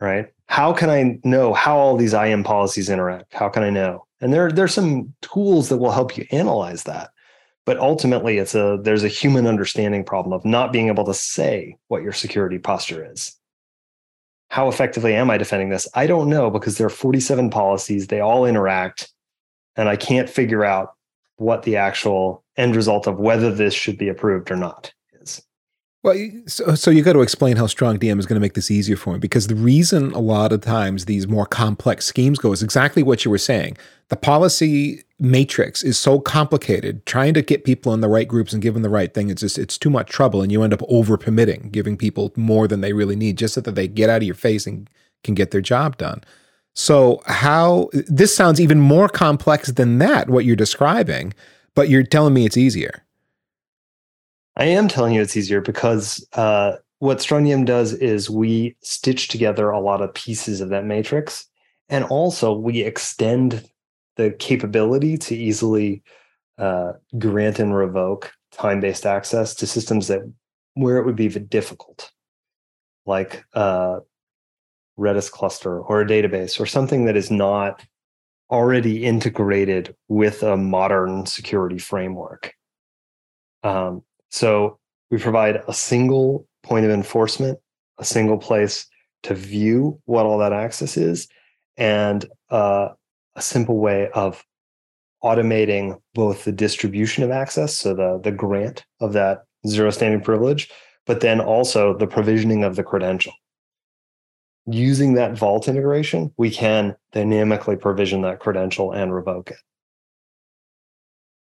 right? 0.00 0.26
How 0.48 0.72
can 0.72 0.90
I 0.90 1.18
know 1.24 1.54
how 1.54 1.76
all 1.76 1.96
these 1.96 2.12
IAM 2.12 2.44
policies 2.44 2.88
interact? 2.88 3.34
How 3.34 3.48
can 3.48 3.62
I 3.62 3.70
know? 3.70 4.06
And 4.20 4.32
there, 4.32 4.50
there's 4.50 4.74
some 4.74 5.14
tools 5.22 5.68
that 5.68 5.78
will 5.78 5.92
help 5.92 6.16
you 6.16 6.26
analyze 6.30 6.84
that. 6.84 7.10
But 7.64 7.78
ultimately, 7.78 8.38
it's 8.38 8.54
a 8.54 8.78
there's 8.80 9.02
a 9.02 9.08
human 9.08 9.44
understanding 9.46 10.04
problem 10.04 10.32
of 10.32 10.44
not 10.44 10.72
being 10.72 10.86
able 10.86 11.04
to 11.04 11.14
say 11.14 11.76
what 11.88 12.02
your 12.02 12.12
security 12.12 12.58
posture 12.58 13.10
is. 13.12 13.36
How 14.48 14.68
effectively 14.68 15.14
am 15.14 15.30
I 15.30 15.38
defending 15.38 15.70
this? 15.70 15.88
I 15.94 16.06
don't 16.06 16.28
know 16.28 16.50
because 16.50 16.78
there 16.78 16.86
are 16.86 16.90
47 16.90 17.50
policies, 17.50 18.06
they 18.06 18.20
all 18.20 18.46
interact, 18.46 19.12
and 19.76 19.88
I 19.88 19.96
can't 19.96 20.30
figure 20.30 20.64
out 20.64 20.94
what 21.36 21.64
the 21.64 21.76
actual 21.76 22.44
end 22.56 22.76
result 22.76 23.06
of 23.06 23.18
whether 23.18 23.52
this 23.52 23.74
should 23.74 23.98
be 23.98 24.08
approved 24.08 24.50
or 24.50 24.56
not. 24.56 24.92
Well, 26.06 26.14
so, 26.46 26.76
so 26.76 26.92
you 26.92 27.02
got 27.02 27.14
to 27.14 27.20
explain 27.22 27.56
how 27.56 27.66
strong 27.66 27.98
DM 27.98 28.20
is 28.20 28.26
going 28.26 28.36
to 28.36 28.40
make 28.40 28.54
this 28.54 28.70
easier 28.70 28.96
for 28.96 29.14
me 29.14 29.18
because 29.18 29.48
the 29.48 29.56
reason 29.56 30.12
a 30.12 30.20
lot 30.20 30.52
of 30.52 30.60
times 30.60 31.06
these 31.06 31.26
more 31.26 31.46
complex 31.46 32.06
schemes 32.06 32.38
go 32.38 32.52
is 32.52 32.62
exactly 32.62 33.02
what 33.02 33.24
you 33.24 33.30
were 33.32 33.38
saying. 33.38 33.76
The 34.08 34.14
policy 34.14 35.02
matrix 35.18 35.82
is 35.82 35.98
so 35.98 36.20
complicated. 36.20 37.04
Trying 37.06 37.34
to 37.34 37.42
get 37.42 37.64
people 37.64 37.92
in 37.92 38.02
the 38.02 38.08
right 38.08 38.28
groups 38.28 38.52
and 38.52 38.62
give 38.62 38.74
them 38.74 38.84
the 38.84 38.88
right 38.88 39.12
thing, 39.12 39.30
it's 39.30 39.40
just 39.40 39.58
it's 39.58 39.76
too 39.76 39.90
much 39.90 40.08
trouble, 40.08 40.42
and 40.42 40.52
you 40.52 40.62
end 40.62 40.72
up 40.72 40.82
over 40.86 41.16
permitting, 41.16 41.70
giving 41.72 41.96
people 41.96 42.32
more 42.36 42.68
than 42.68 42.82
they 42.82 42.92
really 42.92 43.16
need, 43.16 43.36
just 43.36 43.54
so 43.54 43.60
that 43.62 43.74
they 43.74 43.88
get 43.88 44.08
out 44.08 44.18
of 44.18 44.22
your 44.22 44.36
face 44.36 44.64
and 44.64 44.88
can 45.24 45.34
get 45.34 45.50
their 45.50 45.60
job 45.60 45.96
done. 45.96 46.22
So 46.72 47.20
how 47.26 47.90
this 47.92 48.32
sounds 48.32 48.60
even 48.60 48.78
more 48.78 49.08
complex 49.08 49.72
than 49.72 49.98
that 49.98 50.30
what 50.30 50.44
you're 50.44 50.54
describing, 50.54 51.34
but 51.74 51.88
you're 51.88 52.04
telling 52.04 52.32
me 52.32 52.46
it's 52.46 52.56
easier. 52.56 53.02
I 54.56 54.66
am 54.66 54.88
telling 54.88 55.14
you 55.14 55.20
it's 55.20 55.36
easier 55.36 55.60
because 55.60 56.26
uh, 56.32 56.76
what 56.98 57.18
StrongDM 57.18 57.66
does 57.66 57.92
is 57.92 58.30
we 58.30 58.74
stitch 58.80 59.28
together 59.28 59.70
a 59.70 59.80
lot 59.80 60.00
of 60.00 60.14
pieces 60.14 60.60
of 60.60 60.70
that 60.70 60.86
matrix, 60.86 61.46
and 61.88 62.04
also 62.04 62.54
we 62.54 62.80
extend 62.80 63.68
the 64.16 64.30
capability 64.38 65.18
to 65.18 65.36
easily 65.36 66.02
uh, 66.58 66.92
grant 67.18 67.58
and 67.58 67.76
revoke 67.76 68.32
time-based 68.52 69.04
access 69.04 69.54
to 69.56 69.66
systems 69.66 70.08
that 70.08 70.22
where 70.72 70.96
it 70.96 71.04
would 71.04 71.16
be 71.16 71.28
difficult, 71.28 72.10
like 73.04 73.44
uh, 73.52 74.00
Redis 74.98 75.30
cluster 75.30 75.80
or 75.80 76.00
a 76.00 76.06
database 76.06 76.58
or 76.58 76.64
something 76.64 77.04
that 77.04 77.16
is 77.16 77.30
not 77.30 77.84
already 78.50 79.04
integrated 79.04 79.94
with 80.08 80.42
a 80.42 80.56
modern 80.56 81.26
security 81.26 81.78
framework. 81.78 82.54
Um, 83.62 84.02
so 84.30 84.78
we 85.10 85.18
provide 85.18 85.62
a 85.68 85.72
single 85.72 86.46
point 86.62 86.84
of 86.84 86.90
enforcement, 86.90 87.58
a 87.98 88.04
single 88.04 88.38
place 88.38 88.86
to 89.22 89.34
view 89.34 90.00
what 90.04 90.26
all 90.26 90.38
that 90.38 90.52
access 90.52 90.96
is, 90.96 91.28
and 91.76 92.26
uh, 92.50 92.88
a 93.34 93.42
simple 93.42 93.78
way 93.78 94.08
of 94.14 94.44
automating 95.22 96.00
both 96.14 96.44
the 96.44 96.52
distribution 96.52 97.24
of 97.24 97.30
access, 97.30 97.76
so 97.76 97.94
the, 97.94 98.20
the 98.22 98.32
grant 98.32 98.84
of 99.00 99.12
that 99.12 99.44
zero 99.66 99.90
standing 99.90 100.20
privilege, 100.20 100.70
but 101.06 101.20
then 101.20 101.40
also 101.40 101.96
the 101.96 102.06
provisioning 102.06 102.64
of 102.64 102.76
the 102.76 102.84
credential 102.84 103.32
using 104.66 105.14
that 105.14 105.38
vault 105.38 105.68
integration, 105.68 106.32
we 106.36 106.50
can 106.50 106.96
dynamically 107.12 107.76
provision 107.76 108.22
that 108.22 108.40
credential 108.40 108.92
and 108.92 109.14
revoke 109.14 109.50
it. 109.50 109.58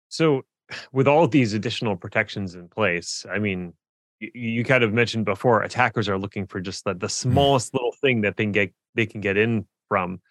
So, 0.09 0.43
with 0.91 1.07
all 1.07 1.27
these 1.27 1.53
additional 1.53 1.95
protections 1.95 2.55
in 2.55 2.67
place, 2.67 3.25
I 3.31 3.39
mean, 3.39 3.73
you, 4.19 4.31
you 4.33 4.63
kind 4.63 4.83
of 4.83 4.93
mentioned 4.93 5.25
before, 5.25 5.63
attackers 5.63 6.07
are 6.07 6.17
looking 6.17 6.47
for 6.47 6.59
just 6.59 6.85
the, 6.85 6.93
the 6.93 7.07
mm. 7.07 7.11
smallest 7.11 7.73
little 7.73 7.93
thing 8.01 8.21
that 8.21 8.37
they 8.37 8.43
can 8.43 8.51
get 8.51 8.73
they 8.95 9.05
can 9.05 9.21
get 9.21 9.37
in 9.37 9.65
from. 9.87 10.21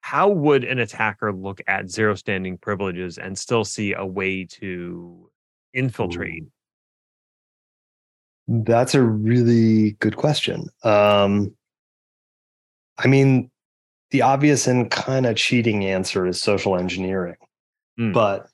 How 0.00 0.28
would 0.28 0.64
an 0.64 0.78
attacker 0.78 1.32
look 1.32 1.60
at 1.66 1.90
zero 1.90 2.14
standing 2.14 2.56
privileges 2.56 3.18
and 3.18 3.36
still 3.36 3.64
see 3.64 3.92
a 3.92 4.06
way 4.06 4.44
to 4.44 5.30
infiltrate? 5.74 6.44
That's 8.46 8.94
a 8.94 9.02
really 9.02 9.92
good 9.92 10.16
question. 10.16 10.68
Um, 10.82 11.54
I 12.96 13.06
mean, 13.06 13.50
the 14.10 14.22
obvious 14.22 14.66
and 14.66 14.90
kind 14.90 15.26
of 15.26 15.36
cheating 15.36 15.84
answer 15.84 16.26
is 16.26 16.40
social 16.40 16.76
engineering, 16.76 17.36
mm. 17.98 18.14
but 18.14 18.48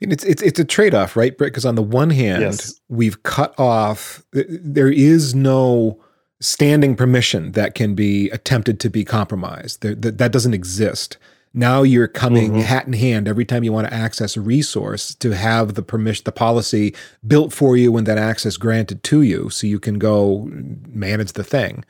it's 0.00 0.24
it's 0.24 0.42
it's 0.42 0.58
a 0.58 0.64
trade 0.64 0.94
off, 0.94 1.16
right, 1.16 1.36
Britt? 1.36 1.52
Because 1.52 1.64
on 1.64 1.74
the 1.74 1.82
one 1.82 2.10
hand, 2.10 2.42
yes. 2.42 2.80
we've 2.88 3.22
cut 3.22 3.58
off. 3.58 4.22
There 4.32 4.90
is 4.90 5.34
no 5.34 6.00
standing 6.40 6.94
permission 6.94 7.52
that 7.52 7.74
can 7.74 7.94
be 7.94 8.30
attempted 8.30 8.78
to 8.80 8.88
be 8.88 9.04
compromised. 9.04 9.82
There, 9.82 9.94
that, 9.94 10.18
that 10.18 10.32
doesn't 10.32 10.54
exist. 10.54 11.16
Now 11.54 11.82
you're 11.82 12.06
coming 12.08 12.52
mm-hmm. 12.52 12.60
hat 12.60 12.86
in 12.86 12.92
hand 12.92 13.26
every 13.26 13.44
time 13.44 13.64
you 13.64 13.72
want 13.72 13.88
to 13.88 13.94
access 13.94 14.36
a 14.36 14.40
resource 14.40 15.14
to 15.16 15.32
have 15.32 15.74
the 15.74 15.82
permission, 15.82 16.22
the 16.24 16.32
policy 16.32 16.94
built 17.26 17.52
for 17.52 17.76
you 17.76 17.96
and 17.96 18.06
that 18.06 18.18
access 18.18 18.56
granted 18.56 19.02
to 19.04 19.22
you 19.22 19.50
so 19.50 19.66
you 19.66 19.80
can 19.80 19.98
go 19.98 20.48
manage 20.52 21.32
the 21.32 21.42
thing. 21.42 21.84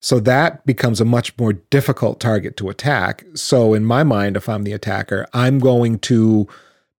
So 0.00 0.20
that 0.20 0.64
becomes 0.64 1.00
a 1.00 1.04
much 1.04 1.36
more 1.36 1.54
difficult 1.54 2.20
target 2.20 2.56
to 2.58 2.68
attack. 2.70 3.24
So 3.34 3.74
in 3.74 3.84
my 3.84 4.04
mind, 4.04 4.36
if 4.36 4.48
I'm 4.48 4.62
the 4.62 4.72
attacker, 4.72 5.26
I'm 5.32 5.58
going 5.58 5.98
to, 6.00 6.46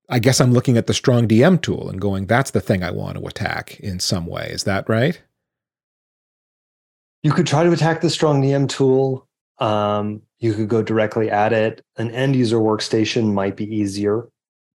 I 0.10 0.20
guess 0.20 0.40
I'm 0.40 0.54
looking 0.54 0.78
at 0.78 0.88
the 0.88 0.94
strong 0.94 1.28
DM 1.28 1.62
tool 1.62 1.90
and 1.90 2.00
going, 2.00 2.28
that's 2.28 2.52
the 2.52 2.62
thing 2.62 2.84
I 2.84 2.92
want 2.92 3.18
to 3.18 3.28
attack 3.28 3.80
in 3.80 4.00
some 4.00 4.26
way. 4.26 4.50
Is 4.52 4.64
that 4.64 4.88
right? 4.88 5.22
You 7.24 7.34
could 7.34 7.48
try 7.48 7.64
to 7.64 7.72
attack 7.72 8.02
the 8.02 8.10
strong 8.10 8.42
DM 8.42 8.70
tool. 8.70 9.28
Um, 9.60 10.22
you 10.40 10.54
could 10.54 10.70
go 10.70 10.82
directly 10.82 11.30
at 11.30 11.52
it. 11.52 11.84
An 11.98 12.12
end 12.12 12.36
user 12.36 12.58
workstation 12.58 13.34
might 13.34 13.58
be 13.58 13.66
easier 13.66 14.30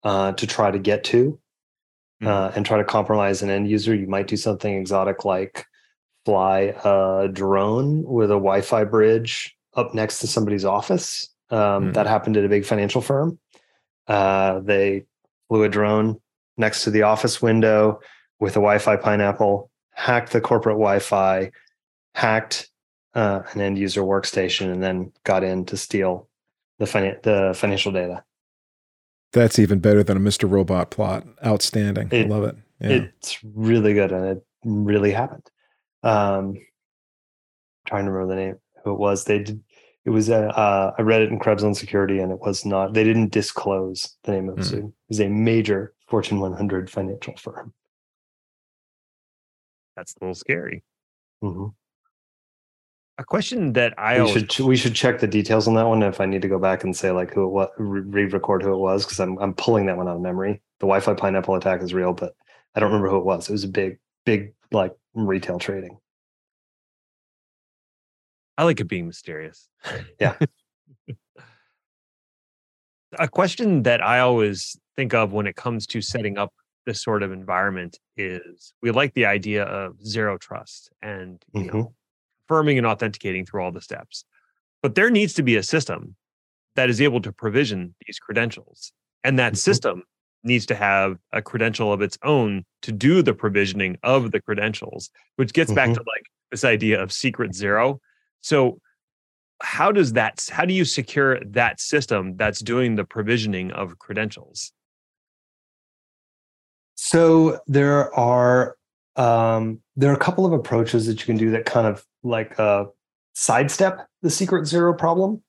uh, 0.04 0.32
to 0.34 0.48
try 0.48 0.72
to 0.72 0.80
get 0.80 1.04
to 1.06 1.38
mm. 2.22 2.28
uh, 2.28 2.52
and 2.56 2.66
try 2.66 2.78
to 2.78 2.84
compromise 2.84 3.42
an 3.42 3.50
end 3.50 3.70
user. 3.70 3.94
You 3.94 4.08
might 4.08 4.28
do 4.28 4.38
something 4.38 4.74
exotic 4.76 5.26
like 5.26 5.66
fly 6.26 6.76
a 6.86 7.28
drone 7.28 8.04
with 8.04 8.30
a 8.30 8.36
Wi 8.36 8.62
Fi 8.62 8.84
bridge 8.84 9.56
up 9.76 9.94
next 9.94 10.20
to 10.20 10.28
somebody's 10.28 10.66
office. 10.66 11.28
Um, 11.50 11.92
mm. 11.92 11.94
That 11.96 12.08
happened 12.08 12.38
at 12.38 12.46
a 12.46 12.50
big 12.50 12.66
financial 12.66 13.02
firm. 13.02 13.40
Uh, 14.08 14.60
they 14.60 15.06
flew 15.48 15.64
a 15.64 15.70
drone 15.70 16.20
next 16.58 16.84
to 16.84 16.92
the 16.92 17.04
office 17.04 17.42
window 17.42 18.00
with 18.40 18.54
a 18.54 18.60
Wi-Fi 18.60 18.98
pineapple, 18.98 19.70
hacked 19.94 20.34
the 20.34 20.42
corporate 20.42 20.76
Wi-Fi, 20.76 21.52
hacked 22.16 22.70
uh, 23.14 23.42
an 23.54 23.62
end 23.62 23.78
user 23.78 24.02
workstation, 24.02 24.72
and 24.72 24.84
then 24.84 25.12
got 25.24 25.44
in 25.44 25.66
to 25.66 25.78
steal 25.78 26.28
the, 26.80 26.86
fin- 26.86 27.18
the 27.24 27.54
financial 27.56 27.92
data. 27.92 28.24
That's 29.34 29.60
even 29.60 29.80
better 29.80 30.04
than 30.04 30.18
a 30.18 30.20
Mr. 30.20 30.50
Robot 30.50 30.90
plot. 30.90 31.26
Outstanding. 31.46 32.10
It, 32.12 32.26
I 32.26 32.30
love 32.30 32.44
it. 32.44 32.56
Yeah. 32.80 32.90
It's 32.90 33.40
really 33.44 33.94
good, 33.94 34.12
and 34.12 34.26
it 34.26 34.46
really 34.64 35.12
happened. 35.12 35.50
Um, 36.04 36.56
trying 37.88 38.06
to 38.06 38.12
remember 38.12 38.36
the 38.36 38.42
name 38.42 38.56
who 38.84 38.94
it 38.94 39.00
was. 39.00 39.26
They 39.26 39.40
did. 39.40 39.64
It 40.08 40.12
was 40.12 40.30
a. 40.30 40.48
Uh, 40.58 40.94
I 40.98 41.02
read 41.02 41.22
it 41.22 41.30
in 41.30 41.38
Krebs 41.38 41.66
on 41.66 41.76
Security, 41.76 42.20
and 42.20 42.32
it 42.32 42.40
was 42.40 42.64
not. 42.64 42.94
They 42.94 43.04
didn't 43.04 43.34
disclose 43.34 44.16
the 44.24 44.32
name 44.32 44.48
of 44.48 44.56
mm. 44.56 44.74
it. 44.74 44.80
It 44.86 44.94
was 45.10 45.20
a 45.20 45.28
major 45.28 45.94
Fortune 46.08 46.40
100 46.40 46.90
financial 46.90 47.36
firm. 47.36 47.74
That's 49.98 50.16
a 50.16 50.24
little 50.24 50.34
scary. 50.34 50.82
Mm-hmm. 51.44 51.68
A 53.18 53.26
question 53.26 53.74
that 53.74 53.96
I 54.00 54.14
we 54.14 54.20
always... 54.22 54.46
should 54.50 54.66
we 54.66 54.78
should 54.78 54.96
check 54.96 55.20
the 55.20 55.28
details 55.28 55.68
on 55.68 55.74
that 55.74 55.88
one 55.88 56.02
if 56.04 56.22
I 56.22 56.26
need 56.26 56.42
to 56.44 56.48
go 56.48 56.58
back 56.58 56.86
and 56.86 56.96
say 56.96 57.12
like 57.12 57.34
who 57.34 57.44
it 57.44 57.50
was, 57.50 57.70
re-record 57.78 58.64
who 58.64 58.72
it 58.72 58.78
was 58.78 59.04
because 59.04 59.20
I'm 59.20 59.38
I'm 59.40 59.56
pulling 59.56 59.88
that 59.88 59.98
one 59.98 60.08
out 60.08 60.16
of 60.16 60.22
memory. 60.22 60.62
The 60.80 60.86
Wi-Fi 60.86 61.16
pineapple 61.16 61.56
attack 61.56 61.82
is 61.82 61.94
real, 61.94 62.14
but 62.14 62.34
I 62.76 62.80
don't 62.80 62.92
remember 62.92 63.10
who 63.10 63.18
it 63.18 63.26
was. 63.26 63.50
It 63.50 63.52
was 63.52 63.66
a 63.66 63.68
big 63.68 64.00
big 64.26 64.54
like 64.72 64.94
retail 65.16 65.60
trading. 65.60 65.98
I 68.58 68.64
like 68.64 68.80
it 68.80 68.88
being 68.88 69.08
mysterious. 69.08 69.68
Yeah. 70.20 70.36
a 73.20 73.28
question 73.28 73.84
that 73.84 74.02
I 74.02 74.20
always 74.20 74.76
think 74.96 75.14
of 75.14 75.32
when 75.32 75.48
it 75.48 75.56
comes 75.56 75.86
to 75.88 76.02
setting 76.02 76.38
up 76.38 76.54
this 76.86 77.02
sort 77.02 77.22
of 77.22 77.32
environment 77.32 78.00
is 78.16 78.74
we 78.82 78.92
like 78.92 79.14
the 79.14 79.26
idea 79.26 79.64
of 79.64 80.02
zero 80.06 80.38
trust 80.38 80.90
and 81.02 81.44
you 81.54 81.62
mm-hmm. 81.62 81.78
know 81.78 81.94
confirming 82.48 82.78
and 82.78 82.88
authenticating 82.88 83.46
through 83.46 83.62
all 83.62 83.72
the 83.72 83.82
steps. 83.82 84.26
But 84.82 84.96
there 84.96 85.10
needs 85.10 85.34
to 85.34 85.44
be 85.44 85.56
a 85.56 85.64
system 85.64 86.16
that 86.76 86.90
is 86.90 87.02
able 87.02 87.22
to 87.22 87.32
provision 87.32 87.96
these 88.06 88.20
credentials. 88.20 88.94
And 89.24 89.38
that 89.40 89.54
mm-hmm. 89.54 89.58
system 89.58 90.04
needs 90.44 90.66
to 90.68 90.76
have 90.76 91.18
a 91.34 91.42
credential 91.42 91.92
of 91.92 92.02
its 92.02 92.18
own 92.24 92.64
to 92.84 92.92
do 92.92 93.22
the 93.22 93.34
provisioning 93.34 93.98
of 94.04 94.32
the 94.32 94.40
credentials, 94.40 95.10
which 95.36 95.54
gets 95.54 95.70
mm-hmm. 95.70 95.76
back 95.76 95.94
to 95.94 96.00
like 96.00 96.26
this 96.52 96.64
idea 96.64 97.02
of 97.02 97.12
secret 97.12 97.54
zero. 97.54 98.00
So 98.42 98.80
how 99.62 99.92
does 99.92 100.14
that 100.14 100.48
how 100.52 100.66
do 100.66 100.74
you 100.74 100.86
secure 100.86 101.40
that 101.44 101.80
system 101.80 102.36
that's 102.38 102.60
doing 102.60 102.96
the 102.96 103.04
provisioning 103.04 103.72
of 103.72 103.98
credentials? 104.00 104.72
So 106.96 107.60
there 107.68 108.14
are 108.16 108.76
um, 109.16 109.80
there 109.96 110.12
are 110.12 110.16
a 110.16 110.20
couple 110.20 110.46
of 110.46 110.54
approaches 110.54 111.08
that 111.08 111.20
you 111.20 111.26
can 111.26 111.38
do 111.38 111.52
that 111.52 111.66
kind 111.66 111.88
of 111.88 112.06
like 112.24 112.60
uh, 112.60 112.86
sidestep 113.34 114.08
the 114.22 114.30
secret 114.30 114.66
zero 114.66 114.94
problem. 114.94 115.42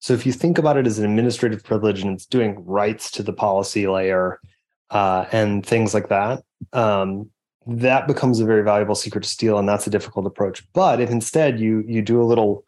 So 0.00 0.14
if 0.14 0.24
you 0.24 0.32
think 0.32 0.58
about 0.58 0.76
it 0.76 0.86
as 0.86 0.98
an 0.98 1.04
administrative 1.04 1.64
privilege 1.64 2.02
and 2.02 2.14
it's 2.14 2.26
doing 2.26 2.64
rights 2.64 3.10
to 3.12 3.22
the 3.24 3.32
policy 3.32 3.88
layer 3.88 4.40
uh, 4.90 5.24
and 5.32 5.66
things 5.66 5.92
like 5.92 6.08
that, 6.08 6.42
um, 6.72 7.30
that 7.68 8.06
becomes 8.06 8.40
a 8.40 8.46
very 8.46 8.62
valuable 8.62 8.94
secret 8.94 9.22
to 9.22 9.28
steal, 9.28 9.58
and 9.58 9.68
that's 9.68 9.86
a 9.86 9.90
difficult 9.90 10.26
approach. 10.26 10.66
But 10.72 11.00
if 11.00 11.10
instead 11.10 11.60
you 11.60 11.84
you 11.86 12.02
do 12.02 12.20
a 12.20 12.24
little 12.24 12.64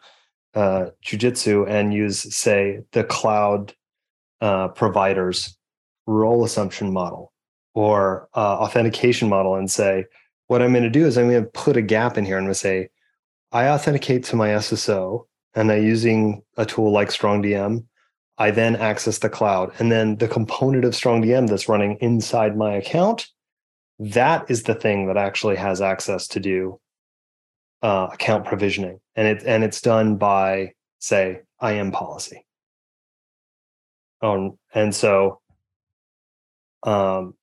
uh, 0.55 0.91
jujitsu 1.05 1.69
and 1.69 1.95
use, 1.95 2.35
say, 2.35 2.81
the 2.93 3.05
cloud 3.05 3.75
uh, 4.41 4.69
providers 4.69 5.57
role 6.07 6.45
assumption 6.45 6.93
model 6.93 7.33
or 7.75 8.29
uh, 8.35 8.59
authentication 8.59 9.29
model, 9.29 9.55
and 9.55 9.71
say, 9.71 10.05
what 10.49 10.61
I'm 10.61 10.73
going 10.73 10.83
to 10.83 10.91
do 10.91 11.07
is 11.07 11.17
I'm 11.17 11.31
going 11.31 11.45
to 11.45 11.51
put 11.51 11.77
a 11.77 11.83
gap 11.83 12.19
in 12.19 12.25
here. 12.25 12.37
I'm 12.37 12.43
going 12.43 12.53
to 12.53 12.59
say, 12.59 12.91
I 13.53 13.69
authenticate 13.69 14.25
to 14.25 14.37
my 14.37 14.49
SSO 14.49 15.27
and 15.55 15.71
I'm 15.71 15.85
using 15.85 16.43
a 16.57 16.67
tool 16.67 16.91
like 16.91 17.09
StrongDM. 17.09 17.85
I 18.39 18.51
then 18.51 18.75
access 18.75 19.19
the 19.19 19.29
cloud. 19.29 19.73
And 19.79 19.93
then 19.93 20.17
the 20.17 20.27
component 20.27 20.85
of 20.85 20.93
StrongDM 20.93 21.49
that's 21.49 21.69
running 21.69 21.99
inside 22.01 22.57
my 22.57 22.73
account, 22.73 23.29
that 24.01 24.51
is 24.51 24.63
the 24.63 24.75
thing 24.75 25.07
that 25.07 25.19
actually 25.19 25.57
has 25.57 25.81
access 25.81 26.27
to 26.29 26.41
do 26.41 26.81
uh, 27.83 28.09
account 28.13 28.47
provisioning. 28.47 28.99
And 29.15 29.29
it 29.29 29.43
and 29.45 29.63
it's 29.63 29.81
done 29.81 30.17
by, 30.17 30.73
say, 30.99 31.43
IAM 31.63 31.93
policy. 31.93 32.45
Um, 34.23 34.59
and 34.75 34.95
so 34.95 35.41
um, 36.83 37.35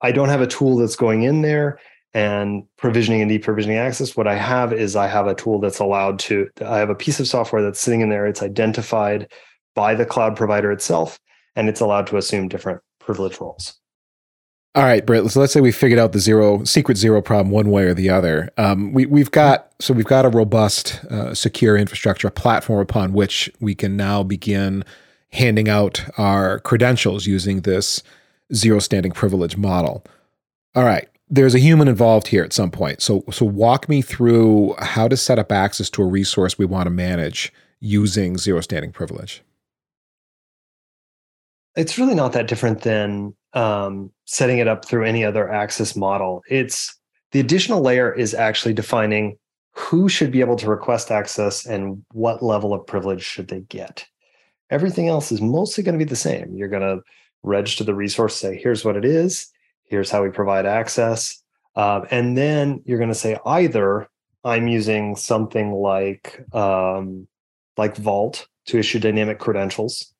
I 0.00 0.12
don't 0.12 0.28
have 0.28 0.40
a 0.40 0.46
tool 0.46 0.76
that's 0.76 0.96
going 0.96 1.24
in 1.24 1.42
there 1.42 1.78
and 2.14 2.64
provisioning 2.76 3.22
and 3.22 3.30
deprovisioning 3.30 3.78
access 3.78 4.14
what 4.16 4.26
i 4.26 4.34
have 4.34 4.72
is 4.72 4.96
i 4.96 5.06
have 5.06 5.26
a 5.26 5.34
tool 5.34 5.58
that's 5.58 5.78
allowed 5.78 6.18
to 6.18 6.46
i 6.64 6.76
have 6.76 6.90
a 6.90 6.94
piece 6.94 7.18
of 7.18 7.26
software 7.26 7.62
that's 7.62 7.80
sitting 7.80 8.02
in 8.02 8.10
there 8.10 8.26
it's 8.26 8.42
identified 8.42 9.30
by 9.74 9.94
the 9.94 10.04
cloud 10.04 10.36
provider 10.36 10.70
itself 10.70 11.18
and 11.56 11.70
it's 11.70 11.80
allowed 11.80 12.06
to 12.06 12.18
assume 12.18 12.48
different 12.48 12.80
privilege 12.98 13.40
roles 13.40 13.80
all 14.74 14.84
right 14.84 15.04
britt 15.06 15.30
so 15.30 15.40
let's 15.40 15.52
say 15.52 15.60
we 15.60 15.72
figured 15.72 15.98
out 15.98 16.12
the 16.12 16.18
zero 16.18 16.64
secret 16.64 16.96
zero 16.96 17.20
problem 17.20 17.50
one 17.50 17.70
way 17.70 17.84
or 17.84 17.94
the 17.94 18.10
other 18.10 18.50
um, 18.58 18.92
we, 18.92 19.06
we've 19.06 19.30
got 19.30 19.72
so 19.80 19.92
we've 19.92 20.04
got 20.04 20.24
a 20.24 20.30
robust 20.30 21.04
uh, 21.06 21.34
secure 21.34 21.76
infrastructure 21.76 22.28
a 22.28 22.30
platform 22.30 22.80
upon 22.80 23.12
which 23.12 23.50
we 23.60 23.74
can 23.74 23.96
now 23.96 24.22
begin 24.22 24.84
handing 25.32 25.68
out 25.68 26.04
our 26.18 26.58
credentials 26.60 27.26
using 27.26 27.62
this 27.62 28.02
zero 28.54 28.78
standing 28.78 29.12
privilege 29.12 29.56
model 29.56 30.04
all 30.74 30.84
right 30.84 31.08
there's 31.32 31.54
a 31.54 31.58
human 31.58 31.88
involved 31.88 32.28
here 32.28 32.44
at 32.44 32.52
some 32.52 32.70
point. 32.70 33.00
So 33.00 33.24
so 33.32 33.46
walk 33.46 33.88
me 33.88 34.02
through 34.02 34.74
how 34.78 35.08
to 35.08 35.16
set 35.16 35.38
up 35.38 35.50
access 35.50 35.88
to 35.90 36.02
a 36.02 36.06
resource 36.06 36.58
we 36.58 36.66
want 36.66 36.86
to 36.86 36.90
manage 36.90 37.50
using 37.80 38.36
zero 38.36 38.60
standing 38.60 38.92
privilege. 38.92 39.42
It's 41.74 41.96
really 41.96 42.14
not 42.14 42.34
that 42.34 42.48
different 42.48 42.82
than 42.82 43.34
um, 43.54 44.10
setting 44.24 44.58
it 44.58 44.68
up 44.68 44.84
through 44.84 45.04
any 45.04 45.24
other 45.24 45.50
access 45.50 45.94
model. 45.96 46.42
It's 46.48 46.96
the 47.32 47.40
additional 47.40 47.80
layer 47.80 48.12
is 48.12 48.34
actually 48.34 48.74
defining 48.74 49.38
who 49.74 50.08
should 50.08 50.30
be 50.30 50.40
able 50.40 50.56
to 50.56 50.68
request 50.68 51.10
access 51.10 51.64
and 51.64 52.04
what 52.12 52.42
level 52.42 52.74
of 52.74 52.86
privilege 52.86 53.22
should 53.22 53.48
they 53.48 53.60
get. 53.60 54.04
Everything 54.70 55.08
else 55.08 55.32
is 55.32 55.40
mostly 55.40 55.82
going 55.82 55.98
to 55.98 56.04
be 56.04 56.08
the 56.08 56.16
same. 56.16 56.54
You're 56.54 56.68
going 56.68 56.82
to 56.82 57.02
register 57.42 57.84
the 57.84 57.94
resource, 57.94 58.36
say, 58.36 58.58
here's 58.60 58.84
what 58.84 58.96
it 58.96 59.04
is 59.04 59.52
here's 59.92 60.10
how 60.10 60.22
we 60.22 60.30
provide 60.30 60.64
access. 60.64 61.42
Um, 61.76 62.06
and 62.10 62.36
then 62.36 62.82
you're 62.86 62.98
going 62.98 63.10
to 63.10 63.14
say 63.14 63.36
either 63.44 64.08
I'm 64.42 64.66
using 64.66 65.16
something 65.16 65.70
like 65.70 66.42
um, 66.54 67.28
like 67.76 67.96
Vault 67.96 68.48
to 68.66 68.78
issue 68.78 68.98
dynamic 68.98 69.38
credentials. 69.38 70.11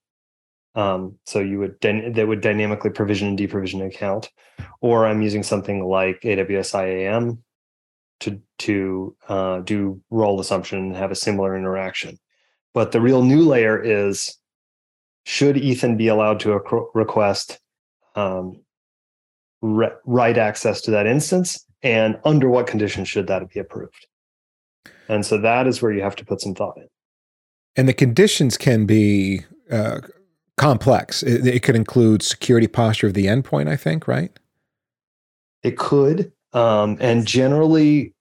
Um, 0.74 1.18
so 1.26 1.40
you 1.40 1.58
would 1.58 1.80
that 1.80 2.26
would 2.26 2.40
dynamically 2.40 2.90
provision 2.90 3.28
and 3.28 3.38
deprovision 3.38 3.80
an 3.80 3.86
account, 3.86 4.30
or 4.80 5.06
I'm 5.06 5.22
using 5.22 5.42
something 5.42 5.84
like 5.84 6.20
AWS 6.22 6.74
IAM 6.74 7.42
to 8.20 8.40
to 8.60 9.16
uh, 9.28 9.60
do 9.60 10.00
role 10.10 10.40
assumption 10.40 10.78
and 10.78 10.96
have 10.96 11.10
a 11.10 11.16
similar 11.16 11.56
interaction. 11.56 12.18
But 12.72 12.92
the 12.92 13.00
real 13.00 13.22
new 13.22 13.42
layer 13.42 13.80
is 13.80 14.38
should 15.24 15.56
Ethan 15.56 15.96
be 15.96 16.08
allowed 16.08 16.40
to 16.40 16.52
request 16.94 17.60
um, 18.14 18.60
re- 19.60 19.92
write 20.04 20.38
access 20.38 20.80
to 20.82 20.90
that 20.92 21.06
instance? 21.06 21.64
And 21.82 22.18
under 22.24 22.48
what 22.48 22.66
conditions 22.66 23.08
should 23.08 23.26
that 23.26 23.48
be 23.50 23.60
approved? 23.60 24.06
And 25.08 25.26
so 25.26 25.38
that 25.38 25.66
is 25.66 25.82
where 25.82 25.92
you 25.92 26.02
have 26.02 26.16
to 26.16 26.24
put 26.24 26.40
some 26.40 26.54
thought 26.54 26.76
in. 26.76 26.88
And 27.76 27.88
the 27.88 27.94
conditions 27.94 28.56
can 28.56 28.86
be 28.86 29.44
uh, 29.70 30.00
complex. 30.56 31.22
It, 31.22 31.46
it, 31.46 31.62
could 31.62 31.76
include 31.76 32.22
security 32.22 32.68
posture 32.68 33.06
of 33.06 33.14
the 33.14 33.26
endpoint 33.26 33.68
i 33.68 33.76
think 33.76 34.06
right? 34.06 34.38
It 35.62 35.78
could 35.78 36.32
um, 36.52 36.98
and 37.00 37.26
generally 37.26 38.14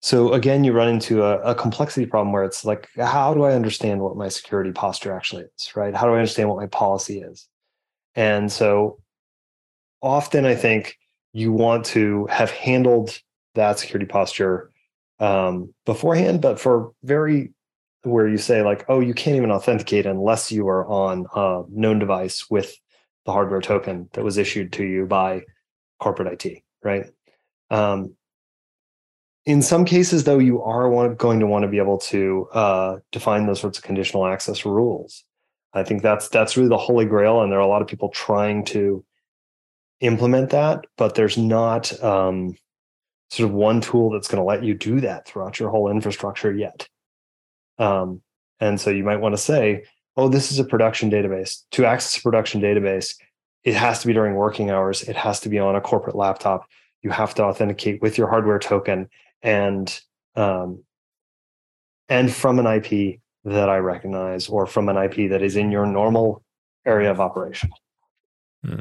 so 0.00 0.32
again 0.32 0.64
you 0.64 0.72
run 0.72 0.88
into 0.88 1.22
a, 1.22 1.38
a, 1.40 1.54
complexity 1.54 2.06
problem 2.06 2.32
where 2.32 2.44
it's 2.44 2.64
like 2.64 2.88
how 2.96 3.34
do 3.34 3.44
i 3.44 3.52
understand 3.52 4.00
what 4.00 4.16
my 4.16 4.28
security 4.28 4.72
posture 4.72 5.14
actually 5.14 5.44
is 5.56 5.76
right? 5.76 5.94
How 5.94 6.06
do 6.06 6.14
i 6.14 6.18
understand 6.18 6.48
what 6.48 6.58
my 6.58 6.66
policy 6.66 7.20
is? 7.20 7.48
And 8.14 8.50
so 8.50 9.00
often 10.02 10.44
I 10.44 10.54
think 10.54 10.98
you 11.32 11.52
want 11.52 11.84
to 11.86 12.26
have 12.26 12.50
handled 12.50 13.18
that 13.54 13.78
security 13.78 14.06
posture 14.06 14.70
um, 15.18 15.72
beforehand, 15.86 16.40
but 16.40 16.60
for 16.60 16.92
very 17.02 17.53
where 18.04 18.28
you 18.28 18.38
say 18.38 18.62
like, 18.62 18.84
oh, 18.88 19.00
you 19.00 19.14
can't 19.14 19.36
even 19.36 19.50
authenticate 19.50 20.06
unless 20.06 20.52
you 20.52 20.68
are 20.68 20.86
on 20.86 21.26
a 21.34 21.62
known 21.70 21.98
device 21.98 22.48
with 22.50 22.76
the 23.24 23.32
hardware 23.32 23.60
token 23.60 24.08
that 24.12 24.24
was 24.24 24.38
issued 24.38 24.72
to 24.74 24.84
you 24.84 25.06
by 25.06 25.42
corporate 25.98 26.44
IT, 26.44 26.62
right? 26.82 27.06
Um, 27.70 28.14
in 29.46 29.62
some 29.62 29.84
cases, 29.84 30.24
though, 30.24 30.38
you 30.38 30.62
are 30.62 31.14
going 31.14 31.40
to 31.40 31.46
want 31.46 31.64
to 31.64 31.68
be 31.68 31.78
able 31.78 31.98
to 31.98 32.48
uh, 32.52 32.96
define 33.12 33.46
those 33.46 33.60
sorts 33.60 33.78
of 33.78 33.84
conditional 33.84 34.26
access 34.26 34.64
rules. 34.64 35.24
I 35.72 35.82
think 35.82 36.02
that's 36.02 36.28
that's 36.28 36.56
really 36.56 36.68
the 36.68 36.78
holy 36.78 37.04
grail, 37.04 37.42
and 37.42 37.50
there 37.50 37.58
are 37.58 37.62
a 37.62 37.66
lot 37.66 37.82
of 37.82 37.88
people 37.88 38.08
trying 38.10 38.64
to 38.66 39.04
implement 40.00 40.50
that, 40.50 40.86
but 40.96 41.14
there's 41.14 41.36
not 41.36 42.02
um, 42.02 42.56
sort 43.30 43.50
of 43.50 43.54
one 43.54 43.80
tool 43.80 44.10
that's 44.10 44.28
going 44.28 44.40
to 44.40 44.46
let 44.46 44.62
you 44.62 44.74
do 44.74 45.00
that 45.00 45.26
throughout 45.26 45.58
your 45.58 45.70
whole 45.70 45.90
infrastructure 45.90 46.54
yet. 46.54 46.88
Um, 47.78 48.22
and 48.60 48.80
so 48.80 48.90
you 48.90 49.04
might 49.04 49.20
want 49.20 49.34
to 49.34 49.40
say, 49.40 49.84
oh, 50.16 50.28
this 50.28 50.52
is 50.52 50.58
a 50.58 50.64
production 50.64 51.10
database. 51.10 51.62
To 51.72 51.84
access 51.84 52.18
a 52.18 52.22
production 52.22 52.60
database, 52.60 53.14
it 53.64 53.74
has 53.74 54.00
to 54.00 54.06
be 54.06 54.12
during 54.12 54.34
working 54.34 54.70
hours. 54.70 55.02
It 55.02 55.16
has 55.16 55.40
to 55.40 55.48
be 55.48 55.58
on 55.58 55.74
a 55.74 55.80
corporate 55.80 56.16
laptop. 56.16 56.66
You 57.02 57.10
have 57.10 57.34
to 57.34 57.44
authenticate 57.44 58.00
with 58.00 58.16
your 58.16 58.28
hardware 58.28 58.58
token 58.58 59.08
and 59.42 60.00
um, 60.36 60.84
and 62.08 62.32
from 62.32 62.58
an 62.58 62.66
IP 62.66 63.20
that 63.44 63.68
I 63.68 63.76
recognize 63.78 64.48
or 64.48 64.66
from 64.66 64.88
an 64.88 64.96
IP 64.96 65.30
that 65.30 65.42
is 65.42 65.56
in 65.56 65.70
your 65.70 65.86
normal 65.86 66.42
area 66.86 67.10
of 67.10 67.20
operation. 67.20 67.70
Hmm. 68.64 68.80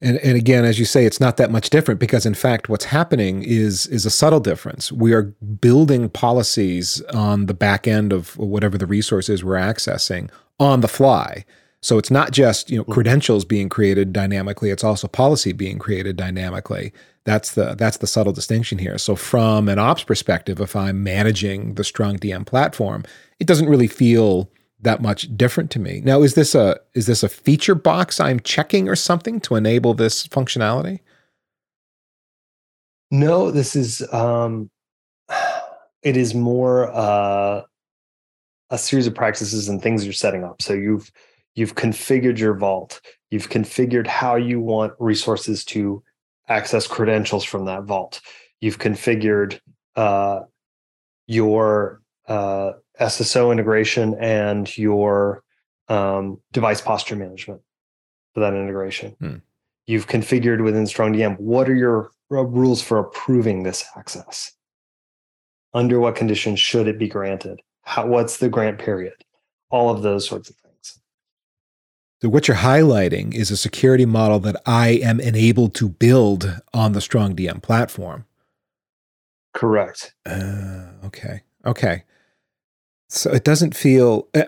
And, 0.00 0.18
and 0.18 0.36
again, 0.36 0.64
as 0.64 0.78
you 0.78 0.84
say, 0.84 1.04
it's 1.04 1.20
not 1.20 1.38
that 1.38 1.50
much 1.50 1.70
different 1.70 1.98
because, 1.98 2.24
in 2.24 2.34
fact, 2.34 2.68
what's 2.68 2.84
happening 2.84 3.42
is 3.42 3.86
is 3.88 4.06
a 4.06 4.10
subtle 4.10 4.40
difference. 4.40 4.92
We 4.92 5.12
are 5.12 5.22
building 5.22 6.08
policies 6.08 7.02
on 7.12 7.46
the 7.46 7.54
back 7.54 7.88
end 7.88 8.12
of 8.12 8.36
whatever 8.36 8.78
the 8.78 8.86
resources 8.86 9.42
we're 9.42 9.56
accessing 9.56 10.30
on 10.60 10.82
the 10.82 10.88
fly. 10.88 11.44
So 11.80 11.98
it's 11.98 12.10
not 12.10 12.32
just 12.32 12.70
you 12.70 12.76
know 12.76 12.84
mm-hmm. 12.84 12.92
credentials 12.92 13.44
being 13.44 13.68
created 13.68 14.12
dynamically; 14.12 14.70
it's 14.70 14.84
also 14.84 15.08
policy 15.08 15.52
being 15.52 15.78
created 15.78 16.16
dynamically. 16.16 16.92
That's 17.24 17.54
the 17.54 17.74
that's 17.74 17.98
the 17.98 18.06
subtle 18.06 18.32
distinction 18.32 18.78
here. 18.78 18.98
So 18.98 19.16
from 19.16 19.68
an 19.68 19.80
ops 19.80 20.04
perspective, 20.04 20.60
if 20.60 20.76
I'm 20.76 21.02
managing 21.02 21.74
the 21.74 21.84
Strong 21.84 22.18
DM 22.18 22.46
platform, 22.46 23.04
it 23.40 23.46
doesn't 23.48 23.68
really 23.68 23.88
feel 23.88 24.48
that 24.80 25.02
much 25.02 25.36
different 25.36 25.70
to 25.72 25.78
me. 25.78 26.00
Now, 26.04 26.22
is 26.22 26.34
this 26.34 26.54
a 26.54 26.78
is 26.94 27.06
this 27.06 27.22
a 27.22 27.28
feature 27.28 27.74
box 27.74 28.20
I'm 28.20 28.40
checking 28.40 28.88
or 28.88 28.96
something 28.96 29.40
to 29.40 29.56
enable 29.56 29.94
this 29.94 30.26
functionality? 30.28 31.00
No, 33.10 33.50
this 33.50 33.74
is 33.74 34.06
um, 34.12 34.70
it 36.02 36.16
is 36.16 36.34
more 36.34 36.90
uh, 36.94 37.62
a 38.70 38.78
series 38.78 39.06
of 39.06 39.14
practices 39.14 39.68
and 39.68 39.82
things 39.82 40.04
you're 40.04 40.12
setting 40.12 40.44
up. 40.44 40.62
So 40.62 40.74
you've 40.74 41.10
you've 41.54 41.74
configured 41.74 42.38
your 42.38 42.54
vault. 42.54 43.00
You've 43.30 43.50
configured 43.50 44.06
how 44.06 44.36
you 44.36 44.60
want 44.60 44.92
resources 44.98 45.64
to 45.66 46.02
access 46.48 46.86
credentials 46.86 47.44
from 47.44 47.66
that 47.66 47.84
vault. 47.84 48.20
You've 48.60 48.78
configured 48.78 49.60
uh, 49.96 50.40
your 51.26 52.00
uh, 52.26 52.72
SSO 53.00 53.52
integration 53.52 54.14
and 54.20 54.76
your 54.76 55.42
um, 55.88 56.40
device 56.52 56.80
posture 56.80 57.16
management 57.16 57.60
for 58.34 58.40
that 58.40 58.54
integration. 58.54 59.16
Hmm. 59.20 59.36
You've 59.86 60.06
configured 60.06 60.62
within 60.62 60.84
StrongDM 60.84 61.38
what 61.40 61.68
are 61.68 61.74
your 61.74 62.10
rules 62.30 62.82
for 62.82 62.98
approving 62.98 63.62
this 63.62 63.84
access? 63.96 64.52
Under 65.74 66.00
what 66.00 66.16
conditions 66.16 66.60
should 66.60 66.88
it 66.88 66.98
be 66.98 67.08
granted? 67.08 67.60
How, 67.82 68.06
what's 68.06 68.38
the 68.38 68.48
grant 68.48 68.78
period? 68.78 69.14
All 69.70 69.90
of 69.90 70.02
those 70.02 70.26
sorts 70.26 70.50
of 70.50 70.56
things. 70.56 70.98
So, 72.20 72.28
what 72.28 72.48
you're 72.48 72.56
highlighting 72.56 73.34
is 73.34 73.50
a 73.50 73.56
security 73.56 74.06
model 74.06 74.40
that 74.40 74.60
I 74.66 74.88
am 74.88 75.20
enabled 75.20 75.74
to 75.76 75.88
build 75.88 76.60
on 76.74 76.92
the 76.92 77.00
StrongDM 77.00 77.62
platform. 77.62 78.24
Correct. 79.54 80.14
Uh, 80.26 80.88
okay. 81.04 81.42
Okay. 81.64 82.04
So 83.08 83.30
it 83.30 83.44
doesn't 83.44 83.74
feel. 83.74 84.28
Uh, 84.34 84.44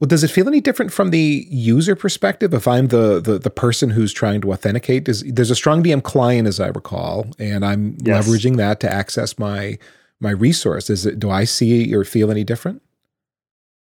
well, 0.00 0.08
does 0.08 0.24
it 0.24 0.30
feel 0.30 0.48
any 0.48 0.62
different 0.62 0.92
from 0.92 1.10
the 1.10 1.46
user 1.50 1.94
perspective? 1.94 2.54
If 2.54 2.66
I'm 2.66 2.88
the 2.88 3.20
the, 3.20 3.38
the 3.38 3.50
person 3.50 3.90
who's 3.90 4.12
trying 4.12 4.40
to 4.40 4.52
authenticate, 4.52 5.04
Does, 5.04 5.22
there's 5.22 5.50
a 5.50 5.54
strong 5.54 5.82
DM 5.82 6.02
client, 6.02 6.48
as 6.48 6.58
I 6.58 6.68
recall, 6.68 7.26
and 7.38 7.64
I'm 7.64 7.98
yes. 8.02 8.26
leveraging 8.26 8.56
that 8.56 8.80
to 8.80 8.90
access 8.90 9.38
my 9.38 9.78
my 10.18 10.30
resource. 10.30 10.88
Is 10.88 11.04
it? 11.04 11.18
Do 11.18 11.30
I 11.30 11.44
see 11.44 11.94
or 11.94 12.04
feel 12.04 12.30
any 12.30 12.44
different? 12.44 12.82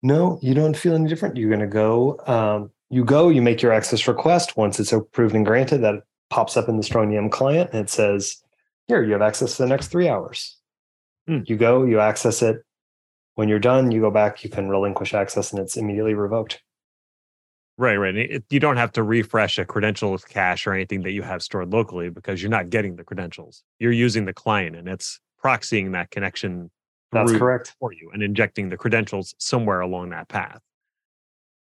No, 0.02 0.40
you 0.42 0.54
don't 0.54 0.76
feel 0.76 0.96
any 0.96 1.08
different. 1.08 1.36
You're 1.36 1.48
going 1.48 1.60
to 1.60 1.68
go. 1.68 2.18
Um, 2.26 2.72
you 2.90 3.04
go. 3.04 3.28
You 3.28 3.40
make 3.40 3.62
your 3.62 3.72
access 3.72 4.08
request. 4.08 4.56
Once 4.56 4.80
it's 4.80 4.92
approved 4.92 5.36
and 5.36 5.46
granted, 5.46 5.78
that 5.78 6.02
pops 6.28 6.56
up 6.56 6.68
in 6.68 6.76
the 6.76 6.82
strong 6.82 7.12
DM 7.12 7.30
client, 7.30 7.70
and 7.72 7.80
it 7.82 7.90
says, 7.90 8.42
"Here, 8.88 9.04
you 9.04 9.12
have 9.12 9.22
access 9.22 9.56
to 9.56 9.62
the 9.62 9.68
next 9.68 9.86
three 9.86 10.08
hours." 10.08 10.56
Hmm. 11.28 11.42
You 11.46 11.56
go. 11.56 11.84
You 11.84 12.00
access 12.00 12.42
it 12.42 12.64
when 13.34 13.48
you're 13.48 13.58
done, 13.58 13.90
you 13.90 14.00
go 14.00 14.10
back, 14.10 14.44
you 14.44 14.50
can 14.50 14.68
relinquish 14.68 15.14
access 15.14 15.52
and 15.52 15.60
it's 15.60 15.76
immediately 15.76 16.14
revoked. 16.14 16.62
Right, 17.78 17.96
right. 17.96 18.16
It, 18.16 18.44
you 18.50 18.60
don't 18.60 18.76
have 18.76 18.92
to 18.92 19.02
refresh 19.02 19.58
a 19.58 19.64
credentials 19.64 20.24
cache 20.24 20.66
or 20.66 20.74
anything 20.74 21.02
that 21.02 21.12
you 21.12 21.22
have 21.22 21.42
stored 21.42 21.72
locally 21.72 22.10
because 22.10 22.42
you're 22.42 22.50
not 22.50 22.70
getting 22.70 22.96
the 22.96 23.04
credentials. 23.04 23.64
You're 23.78 23.92
using 23.92 24.26
the 24.26 24.34
client 24.34 24.76
and 24.76 24.88
it's 24.88 25.20
proxying 25.42 25.92
that 25.92 26.10
connection. 26.10 26.70
That's 27.10 27.32
correct 27.32 27.74
for 27.78 27.92
you 27.92 28.10
and 28.12 28.22
injecting 28.22 28.68
the 28.68 28.76
credentials 28.76 29.34
somewhere 29.38 29.80
along 29.80 30.10
that 30.10 30.28
path. 30.28 30.60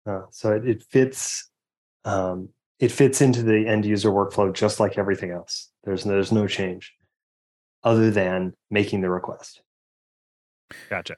Uh, 0.06 0.22
so 0.30 0.52
it, 0.52 0.66
it 0.66 0.82
fits. 0.82 1.50
Um, 2.04 2.50
it 2.78 2.92
fits 2.92 3.20
into 3.20 3.42
the 3.42 3.66
end 3.66 3.84
user 3.84 4.10
workflow 4.10 4.52
just 4.52 4.78
like 4.78 4.98
everything 4.98 5.30
else. 5.30 5.70
There's 5.84 6.04
there's 6.04 6.32
no 6.32 6.46
change, 6.46 6.94
other 7.82 8.10
than 8.10 8.54
making 8.70 9.00
the 9.00 9.10
request. 9.10 9.62
Gotcha. 10.88 11.16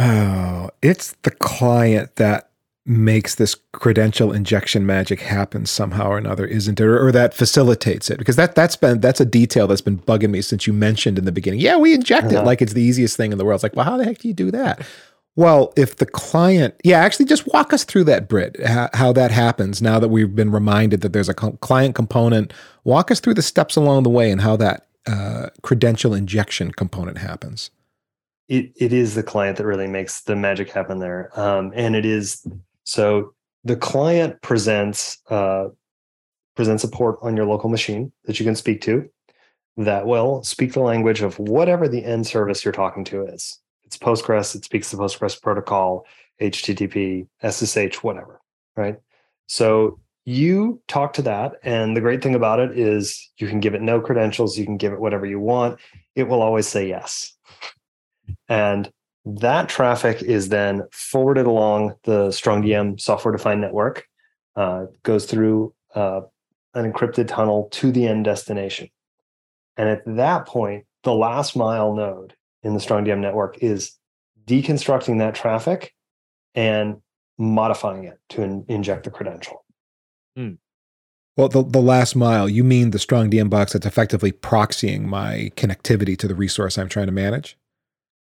Oh, 0.00 0.70
it's 0.80 1.12
the 1.24 1.30
client 1.30 2.16
that 2.16 2.48
makes 2.86 3.34
this 3.34 3.54
credential 3.72 4.32
injection 4.32 4.86
magic 4.86 5.20
happen 5.20 5.66
somehow 5.66 6.08
or 6.08 6.18
another, 6.18 6.46
isn't 6.46 6.80
it? 6.80 6.82
Or, 6.82 7.06
or, 7.06 7.12
that 7.12 7.34
facilitates 7.34 8.08
it? 8.08 8.18
Because 8.18 8.36
that 8.36 8.54
that's 8.54 8.76
been 8.76 9.00
that's 9.00 9.20
a 9.20 9.26
detail 9.26 9.66
that's 9.66 9.82
been 9.82 9.98
bugging 9.98 10.30
me 10.30 10.40
since 10.40 10.66
you 10.66 10.72
mentioned 10.72 11.18
in 11.18 11.26
the 11.26 11.32
beginning. 11.32 11.60
Yeah, 11.60 11.76
we 11.76 11.92
inject 11.92 12.28
uh-huh. 12.28 12.40
it 12.40 12.46
like 12.46 12.62
it's 12.62 12.72
the 12.72 12.82
easiest 12.82 13.16
thing 13.18 13.30
in 13.30 13.36
the 13.36 13.44
world. 13.44 13.58
It's 13.58 13.62
like, 13.62 13.76
well, 13.76 13.84
how 13.84 13.98
the 13.98 14.04
heck 14.04 14.18
do 14.18 14.28
you 14.28 14.34
do 14.34 14.50
that? 14.52 14.84
Well, 15.36 15.72
if 15.76 15.96
the 15.96 16.06
client, 16.06 16.74
yeah, 16.82 16.98
actually, 16.98 17.26
just 17.26 17.46
walk 17.52 17.74
us 17.74 17.84
through 17.84 18.04
that, 18.04 18.26
Britt, 18.26 18.56
how, 18.64 18.88
how 18.94 19.12
that 19.12 19.30
happens. 19.30 19.82
Now 19.82 19.98
that 19.98 20.08
we've 20.08 20.34
been 20.34 20.50
reminded 20.50 21.02
that 21.02 21.12
there's 21.12 21.28
a 21.28 21.34
co- 21.34 21.52
client 21.60 21.94
component, 21.94 22.52
walk 22.84 23.10
us 23.10 23.20
through 23.20 23.34
the 23.34 23.42
steps 23.42 23.76
along 23.76 24.02
the 24.04 24.10
way 24.10 24.30
and 24.30 24.40
how 24.40 24.56
that 24.56 24.86
uh, 25.06 25.50
credential 25.62 26.14
injection 26.14 26.72
component 26.72 27.18
happens 27.18 27.70
it, 28.50 28.72
it 28.74 28.92
is 28.92 29.14
the 29.14 29.22
client 29.22 29.56
that 29.56 29.64
really 29.64 29.86
makes 29.86 30.22
the 30.22 30.34
magic 30.34 30.70
happen 30.70 30.98
there. 30.98 31.30
Um, 31.38 31.72
and 31.74 31.94
it 31.94 32.04
is 32.04 32.44
so 32.82 33.32
the 33.62 33.76
client 33.76 34.42
presents 34.42 35.18
uh, 35.30 35.68
presents 36.56 36.82
a 36.82 36.88
port 36.88 37.18
on 37.22 37.36
your 37.36 37.46
local 37.46 37.70
machine 37.70 38.12
that 38.24 38.40
you 38.40 38.44
can 38.44 38.56
speak 38.56 38.80
to 38.82 39.08
that 39.76 40.04
will 40.04 40.42
speak 40.42 40.72
the 40.72 40.80
language 40.80 41.22
of 41.22 41.38
whatever 41.38 41.86
the 41.88 42.04
end 42.04 42.26
service 42.26 42.64
you're 42.64 42.72
talking 42.72 43.04
to 43.04 43.24
is. 43.24 43.60
It's 43.84 43.96
Postgres, 43.96 44.54
it 44.56 44.64
speaks 44.64 44.90
the 44.90 44.96
Postgres 44.96 45.40
protocol, 45.40 46.04
HTTP, 46.42 47.28
SSH, 47.48 48.02
whatever, 48.02 48.40
right? 48.76 48.96
So 49.46 50.00
you 50.24 50.82
talk 50.88 51.12
to 51.14 51.22
that. 51.22 51.54
And 51.62 51.96
the 51.96 52.00
great 52.00 52.22
thing 52.22 52.34
about 52.34 52.60
it 52.60 52.76
is 52.76 53.30
you 53.38 53.48
can 53.48 53.60
give 53.60 53.74
it 53.74 53.82
no 53.82 54.00
credentials, 54.00 54.58
you 54.58 54.64
can 54.64 54.76
give 54.76 54.92
it 54.92 55.00
whatever 55.00 55.24
you 55.24 55.40
want. 55.40 55.78
It 56.14 56.24
will 56.24 56.42
always 56.42 56.68
say 56.68 56.88
yes. 56.88 57.36
And 58.48 58.90
that 59.24 59.68
traffic 59.68 60.22
is 60.22 60.48
then 60.48 60.82
forwarded 60.92 61.46
along 61.46 61.94
the 62.04 62.28
StrongDM 62.28 63.00
software 63.00 63.32
defined 63.32 63.60
network, 63.60 64.06
uh, 64.56 64.86
goes 65.02 65.26
through 65.26 65.74
uh, 65.94 66.22
an 66.74 66.90
encrypted 66.90 67.28
tunnel 67.28 67.68
to 67.72 67.92
the 67.92 68.06
end 68.06 68.24
destination. 68.24 68.88
And 69.76 69.88
at 69.88 70.02
that 70.06 70.46
point, 70.46 70.84
the 71.02 71.14
last 71.14 71.56
mile 71.56 71.94
node 71.94 72.34
in 72.62 72.74
the 72.74 72.80
StrongDM 72.80 73.20
network 73.20 73.58
is 73.62 73.92
deconstructing 74.46 75.18
that 75.18 75.34
traffic 75.34 75.94
and 76.54 76.96
modifying 77.38 78.04
it 78.04 78.18
to 78.30 78.42
in- 78.42 78.64
inject 78.68 79.04
the 79.04 79.10
credential. 79.10 79.64
Hmm. 80.36 80.54
Well, 81.36 81.48
the, 81.48 81.64
the 81.64 81.80
last 81.80 82.16
mile, 82.16 82.48
you 82.48 82.64
mean 82.64 82.90
the 82.90 82.98
StrongDM 82.98 83.48
box 83.48 83.72
that's 83.72 83.86
effectively 83.86 84.32
proxying 84.32 85.04
my 85.04 85.50
connectivity 85.56 86.18
to 86.18 86.28
the 86.28 86.34
resource 86.34 86.76
I'm 86.76 86.88
trying 86.88 87.06
to 87.06 87.12
manage? 87.12 87.56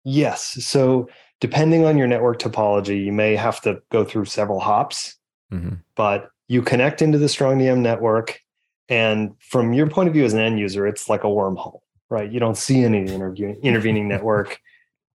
Yes. 0.08 0.64
So 0.64 1.08
depending 1.40 1.84
on 1.84 1.98
your 1.98 2.06
network 2.06 2.38
topology, 2.38 3.04
you 3.04 3.12
may 3.12 3.34
have 3.34 3.60
to 3.62 3.82
go 3.90 4.04
through 4.04 4.26
several 4.26 4.60
hops, 4.60 5.16
mm-hmm. 5.52 5.74
but 5.96 6.30
you 6.46 6.62
connect 6.62 7.02
into 7.02 7.18
the 7.18 7.26
StrongDM 7.26 7.80
network. 7.80 8.40
And 8.88 9.34
from 9.40 9.72
your 9.72 9.88
point 9.88 10.08
of 10.08 10.14
view 10.14 10.24
as 10.24 10.32
an 10.32 10.38
end 10.38 10.60
user, 10.60 10.86
it's 10.86 11.08
like 11.08 11.24
a 11.24 11.26
wormhole, 11.26 11.80
right? 12.08 12.30
You 12.30 12.38
don't 12.38 12.56
see 12.56 12.84
any 12.84 13.00
intervening 13.62 14.06
network. 14.06 14.60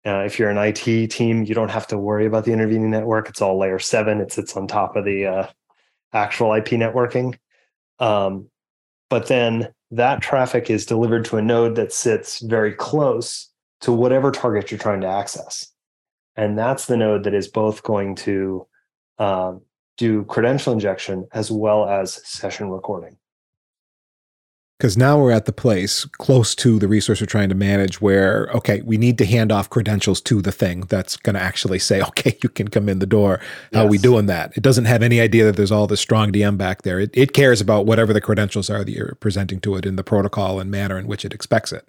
Uh, 0.07 0.23
if 0.25 0.39
you're 0.39 0.51
an 0.51 0.59
IT 0.59 1.11
team, 1.11 1.43
you 1.43 1.53
don't 1.53 1.73
have 1.73 1.89
to 1.89 1.99
worry 1.99 2.25
about 2.25 2.45
the 2.45 2.53
intervening 2.53 2.93
network. 2.93 3.29
It's 3.29 3.43
all 3.43 3.59
layer 3.59 3.81
seven. 3.81 4.21
It 4.21 4.31
sits 4.31 4.57
on 4.57 4.69
top 4.69 4.95
of 4.95 5.05
the 5.05 5.27
uh, 5.27 5.47
actual 6.13 6.55
IP 6.55 6.67
networking. 6.67 7.37
Um, 7.99 8.49
but 9.11 9.27
then 9.27 9.75
that 9.91 10.23
traffic 10.23 10.71
is 10.71 10.87
delivered 10.87 11.25
to 11.25 11.39
a 11.39 11.43
node 11.43 11.75
that 11.75 11.93
sits 11.93 12.39
very 12.39 12.73
close 12.73 13.49
to 13.81 13.93
whatever 13.93 14.31
target 14.31 14.71
you're 14.71 14.79
trying 14.79 15.01
to 15.03 15.07
access. 15.07 15.73
And 16.37 16.59
that's 16.59 16.87
the 16.87 16.97
node 16.97 17.25
that 17.25 17.35
is 17.35 17.49
both 17.49 17.83
going 17.83 18.15
to 18.17 18.67
um, 19.19 19.63
do 19.97 20.25
credential 20.25 20.73
injection 20.73 21.27
as 21.33 21.51
well 21.51 21.89
as 21.89 22.27
session 22.29 22.71
recording. 22.71 23.17
Because 24.79 24.99
now 24.99 25.19
we're 25.19 25.33
at 25.33 25.47
the 25.47 25.55
place 25.55 26.05
close 26.05 26.55
to 26.57 26.79
the 26.79 26.87
resource 26.87 27.23
we're 27.23 27.27
trying 27.27 27.49
to 27.49 27.55
manage 27.55 28.03
where, 28.03 28.51
okay, 28.53 28.83
we 28.83 28.99
need 28.99 29.17
to 29.17 29.25
hand 29.25 29.51
off 29.51 29.71
credentials 29.71 30.21
to 30.21 30.43
the 30.43 30.53
thing 30.53 30.83
that's 30.83 31.17
going 31.17 31.33
to 31.33 31.41
actually 31.41 31.79
say, 31.79 32.03
okay, 32.09 32.37
you 32.43 32.51
can 32.51 32.69
come 32.69 32.91
in 32.91 32.99
the 32.99 33.07
door. 33.07 33.41
How 33.73 33.81
yes. 33.81 33.87
are 33.87 33.91
we 33.91 33.97
doing 33.97 34.27
that? 34.27 34.55
It 34.55 34.63
doesn't 34.63 34.85
have 34.85 35.03
any 35.03 35.19
idea 35.19 35.45
that 35.45 35.57
there's 35.57 35.73
all 35.73 35.87
this 35.87 36.05
StrongDM 36.05 36.59
back 36.59 36.83
there. 36.83 37.01
It, 37.01 37.11
it 37.15 37.33
cares 37.33 37.63
about 37.63 37.87
whatever 37.87 38.13
the 38.13 38.21
credentials 38.21 38.69
are 38.69 38.85
that 38.85 38.93
you're 38.93 39.17
presenting 39.19 39.61
to 39.61 39.77
it 39.77 39.87
in 39.87 39.97
the 39.97 40.05
protocol 40.05 40.61
and 40.61 40.71
manner 40.71 40.99
in 40.99 41.07
which 41.07 41.25
it 41.25 41.33
expects 41.33 41.73
it. 41.73 41.89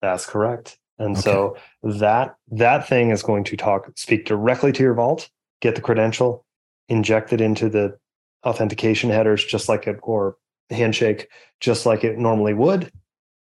That's 0.00 0.26
correct. 0.26 0.78
And 0.98 1.16
okay. 1.16 1.22
so 1.22 1.56
that 1.82 2.36
that 2.50 2.88
thing 2.88 3.10
is 3.10 3.22
going 3.22 3.44
to 3.44 3.56
talk, 3.56 3.90
speak 3.96 4.26
directly 4.26 4.72
to 4.72 4.82
your 4.82 4.94
vault, 4.94 5.30
get 5.60 5.74
the 5.76 5.80
credential, 5.80 6.44
inject 6.88 7.32
it 7.32 7.40
into 7.40 7.68
the 7.68 7.96
authentication 8.44 9.10
headers, 9.10 9.44
just 9.44 9.68
like 9.68 9.86
it, 9.86 9.98
or 10.02 10.36
handshake 10.70 11.28
just 11.60 11.86
like 11.86 12.04
it 12.04 12.18
normally 12.18 12.54
would, 12.54 12.90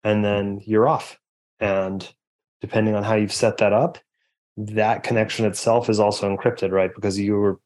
and 0.03 0.25
then 0.25 0.61
you're 0.65 0.89
off. 0.89 1.19
And 1.61 2.07
depending 2.61 2.95
on 2.95 3.03
how 3.03 3.15
you've 3.15 3.33
set 3.33 3.59
that 3.59 3.73
up, 3.73 3.99
that 4.57 5.03
connection 5.03 5.47
itself 5.47 5.89
is 5.89 6.01
also 6.01 6.35
encrypted, 6.35 6.71
right? 6.71 6.95
Because 6.95 7.19
you 7.19 7.35
were 7.37 7.61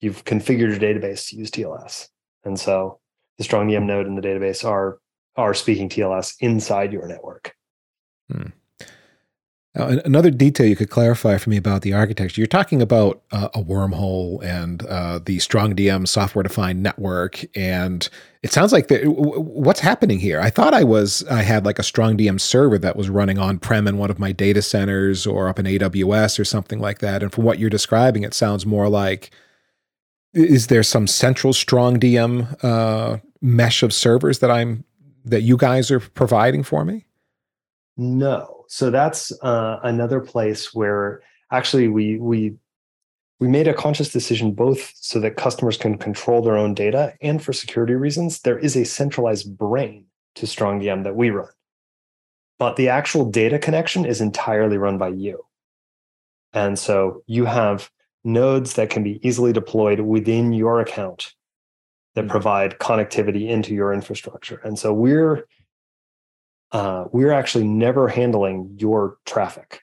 you've 0.00 0.24
configured 0.24 0.70
your 0.70 0.78
database 0.78 1.28
to 1.28 1.36
use 1.36 1.50
TLS. 1.50 2.08
And 2.44 2.58
so 2.58 3.00
the 3.38 3.44
StrongDM 3.44 3.84
node 3.84 4.06
in 4.06 4.14
the 4.14 4.22
database 4.22 4.64
are 4.64 4.98
are 5.36 5.54
speaking 5.54 5.88
TLS 5.88 6.34
inside 6.40 6.92
your 6.92 7.08
network. 7.08 7.53
Hmm. 8.30 8.48
Now, 9.74 9.88
another 9.88 10.30
detail 10.30 10.66
you 10.66 10.76
could 10.76 10.90
clarify 10.90 11.36
for 11.36 11.50
me 11.50 11.56
about 11.56 11.82
the 11.82 11.94
architecture. 11.94 12.40
You're 12.40 12.46
talking 12.46 12.80
about 12.80 13.22
uh, 13.32 13.48
a 13.54 13.62
wormhole 13.62 14.40
and 14.44 14.86
uh, 14.86 15.18
the 15.18 15.38
StrongDM 15.38 16.06
software 16.06 16.44
defined 16.44 16.80
network, 16.80 17.44
and 17.56 18.08
it 18.44 18.52
sounds 18.52 18.72
like 18.72 18.86
the, 18.86 19.04
what's 19.06 19.80
happening 19.80 20.20
here. 20.20 20.40
I 20.40 20.48
thought 20.48 20.74
I 20.74 20.84
was 20.84 21.24
I 21.28 21.42
had 21.42 21.64
like 21.64 21.80
a 21.80 21.82
StrongDM 21.82 22.40
server 22.40 22.78
that 22.78 22.94
was 22.94 23.10
running 23.10 23.38
on 23.38 23.58
prem 23.58 23.88
in 23.88 23.98
one 23.98 24.10
of 24.10 24.20
my 24.20 24.30
data 24.30 24.62
centers 24.62 25.26
or 25.26 25.48
up 25.48 25.58
in 25.58 25.66
AWS 25.66 26.38
or 26.38 26.44
something 26.44 26.78
like 26.78 27.00
that. 27.00 27.24
And 27.24 27.32
from 27.32 27.42
what 27.42 27.58
you're 27.58 27.68
describing, 27.68 28.22
it 28.22 28.32
sounds 28.32 28.64
more 28.64 28.88
like 28.88 29.32
is 30.32 30.68
there 30.68 30.82
some 30.84 31.08
central 31.08 31.52
StrongDM 31.52 32.62
uh, 32.64 33.18
mesh 33.40 33.82
of 33.82 33.92
servers 33.92 34.38
that 34.38 34.52
I'm 34.52 34.84
that 35.24 35.42
you 35.42 35.56
guys 35.56 35.90
are 35.90 36.00
providing 36.00 36.62
for 36.62 36.84
me? 36.84 37.06
No. 37.96 38.64
So 38.68 38.90
that's 38.90 39.32
uh, 39.42 39.80
another 39.82 40.20
place 40.20 40.74
where 40.74 41.22
actually 41.50 41.88
we 41.88 42.18
we 42.18 42.54
we 43.40 43.48
made 43.48 43.68
a 43.68 43.74
conscious 43.74 44.12
decision 44.12 44.52
both 44.52 44.92
so 44.96 45.20
that 45.20 45.36
customers 45.36 45.76
can 45.76 45.98
control 45.98 46.42
their 46.42 46.56
own 46.56 46.74
data 46.74 47.14
and 47.20 47.42
for 47.42 47.52
security 47.52 47.94
reasons. 47.94 48.40
There 48.40 48.58
is 48.58 48.76
a 48.76 48.84
centralized 48.84 49.56
brain 49.56 50.06
to 50.36 50.46
StrongDM 50.46 51.04
that 51.04 51.16
we 51.16 51.30
run, 51.30 51.48
but 52.58 52.76
the 52.76 52.88
actual 52.88 53.30
data 53.30 53.58
connection 53.58 54.04
is 54.04 54.20
entirely 54.20 54.78
run 54.78 54.98
by 54.98 55.08
you. 55.08 55.44
And 56.52 56.78
so 56.78 57.22
you 57.26 57.44
have 57.44 57.90
nodes 58.24 58.74
that 58.74 58.90
can 58.90 59.02
be 59.02 59.20
easily 59.26 59.52
deployed 59.52 60.00
within 60.00 60.52
your 60.52 60.80
account 60.80 61.34
that 62.14 62.24
hmm. 62.24 62.30
provide 62.30 62.78
connectivity 62.78 63.48
into 63.48 63.74
your 63.74 63.92
infrastructure. 63.92 64.60
And 64.64 64.78
so 64.78 64.92
we're 64.94 65.46
uh, 66.72 67.04
we're 67.12 67.32
actually 67.32 67.66
never 67.66 68.08
handling 68.08 68.76
your 68.78 69.18
traffic. 69.24 69.82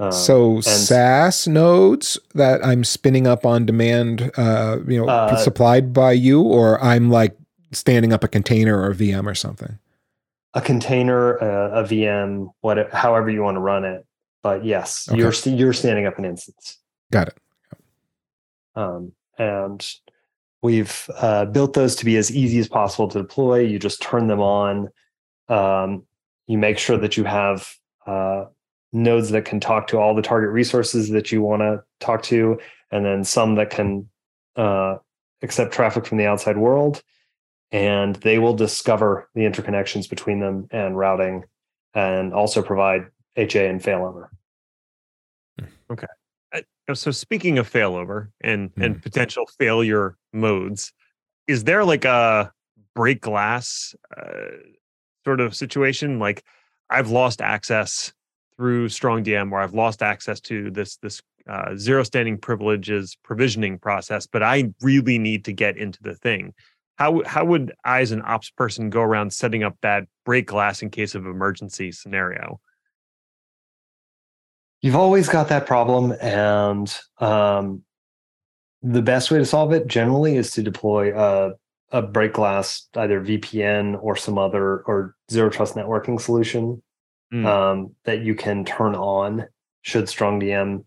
Um, 0.00 0.12
so 0.12 0.60
SaaS 0.60 1.48
nodes 1.48 2.18
that 2.34 2.64
I'm 2.64 2.84
spinning 2.84 3.26
up 3.26 3.44
on 3.44 3.66
demand, 3.66 4.30
uh, 4.36 4.78
you 4.86 4.98
know, 4.98 5.08
uh, 5.08 5.36
supplied 5.36 5.92
by 5.92 6.12
you, 6.12 6.40
or 6.42 6.80
I'm 6.82 7.10
like 7.10 7.36
standing 7.72 8.12
up 8.12 8.22
a 8.22 8.28
container 8.28 8.78
or 8.78 8.90
a 8.90 8.94
VM 8.94 9.26
or 9.26 9.34
something. 9.34 9.78
A 10.54 10.60
container, 10.60 11.36
a, 11.36 11.80
a 11.80 11.84
VM, 11.84 12.50
what, 12.60 12.92
however 12.92 13.28
you 13.28 13.42
want 13.42 13.56
to 13.56 13.60
run 13.60 13.84
it. 13.84 14.06
But 14.42 14.64
yes, 14.64 15.08
okay. 15.10 15.18
you're 15.18 15.32
you're 15.46 15.72
standing 15.72 16.06
up 16.06 16.16
an 16.18 16.24
instance. 16.24 16.78
Got 17.10 17.28
it. 17.28 17.38
Um, 18.76 19.12
and 19.36 19.86
we've 20.62 21.10
uh, 21.16 21.46
built 21.46 21.72
those 21.72 21.96
to 21.96 22.04
be 22.04 22.16
as 22.16 22.34
easy 22.34 22.60
as 22.60 22.68
possible 22.68 23.08
to 23.08 23.18
deploy. 23.18 23.60
You 23.60 23.78
just 23.80 24.00
turn 24.00 24.28
them 24.28 24.40
on. 24.40 24.88
Um, 25.48 26.04
you 26.46 26.58
make 26.58 26.78
sure 26.78 26.96
that 26.98 27.16
you 27.16 27.24
have 27.24 27.68
uh, 28.06 28.46
nodes 28.92 29.30
that 29.30 29.44
can 29.44 29.60
talk 29.60 29.86
to 29.88 29.98
all 29.98 30.14
the 30.14 30.22
target 30.22 30.50
resources 30.50 31.10
that 31.10 31.30
you 31.30 31.42
want 31.42 31.60
to 31.60 31.82
talk 32.00 32.22
to, 32.24 32.58
and 32.90 33.04
then 33.04 33.24
some 33.24 33.54
that 33.56 33.70
can 33.70 34.08
uh, 34.56 34.96
accept 35.42 35.72
traffic 35.72 36.06
from 36.06 36.18
the 36.18 36.26
outside 36.26 36.56
world. 36.56 37.02
And 37.70 38.16
they 38.16 38.38
will 38.38 38.54
discover 38.54 39.28
the 39.34 39.42
interconnections 39.42 40.08
between 40.08 40.40
them 40.40 40.68
and 40.70 40.96
routing, 40.96 41.44
and 41.94 42.32
also 42.32 42.62
provide 42.62 43.06
HA 43.36 43.68
and 43.68 43.82
failover. 43.82 44.28
Okay. 45.90 46.06
So 46.94 47.10
speaking 47.10 47.58
of 47.58 47.70
failover 47.70 48.28
and 48.40 48.74
mm. 48.74 48.84
and 48.84 48.94
hmm. 48.94 49.00
potential 49.00 49.44
failure 49.58 50.16
modes, 50.32 50.92
is 51.46 51.64
there 51.64 51.84
like 51.84 52.04
a 52.04 52.52
break 52.94 53.20
glass 53.20 53.94
uh, 54.16 54.56
sort 55.24 55.40
of 55.40 55.54
situation. 55.54 56.18
Like 56.18 56.44
I've 56.90 57.10
lost 57.10 57.40
access 57.40 58.12
through 58.56 58.88
StrongDM 58.88 59.52
or 59.52 59.60
I've 59.60 59.74
lost 59.74 60.02
access 60.02 60.40
to 60.42 60.70
this 60.70 60.96
this 60.96 61.22
uh, 61.48 61.74
zero 61.76 62.02
standing 62.02 62.36
privileges 62.38 63.16
provisioning 63.22 63.78
process, 63.78 64.26
but 64.26 64.42
I 64.42 64.72
really 64.82 65.18
need 65.18 65.44
to 65.46 65.52
get 65.52 65.76
into 65.76 66.02
the 66.02 66.14
thing. 66.14 66.52
How 66.96 67.22
how 67.24 67.44
would 67.44 67.72
I 67.84 68.00
as 68.00 68.12
an 68.12 68.22
ops 68.24 68.50
person 68.50 68.90
go 68.90 69.00
around 69.00 69.32
setting 69.32 69.62
up 69.62 69.76
that 69.82 70.04
break 70.24 70.46
glass 70.46 70.82
in 70.82 70.90
case 70.90 71.14
of 71.14 71.26
emergency 71.26 71.92
scenario? 71.92 72.60
You've 74.82 74.96
always 74.96 75.28
got 75.28 75.48
that 75.48 75.66
problem, 75.66 76.14
and 76.20 76.92
um, 77.18 77.82
the 78.82 79.02
best 79.02 79.30
way 79.30 79.38
to 79.38 79.44
solve 79.44 79.72
it 79.72 79.86
generally 79.86 80.36
is 80.36 80.52
to 80.52 80.62
deploy 80.62 81.16
a 81.16 81.54
a 81.90 82.02
break 82.02 82.34
glass, 82.34 82.88
either 82.96 83.20
VPN 83.20 83.98
or 84.02 84.16
some 84.16 84.38
other 84.38 84.80
or 84.80 85.16
zero 85.30 85.48
trust 85.48 85.74
networking 85.74 86.20
solution 86.20 86.82
mm. 87.32 87.46
um, 87.46 87.94
that 88.04 88.20
you 88.20 88.34
can 88.34 88.64
turn 88.64 88.94
on 88.94 89.46
should 89.82 90.04
StrongDM 90.04 90.84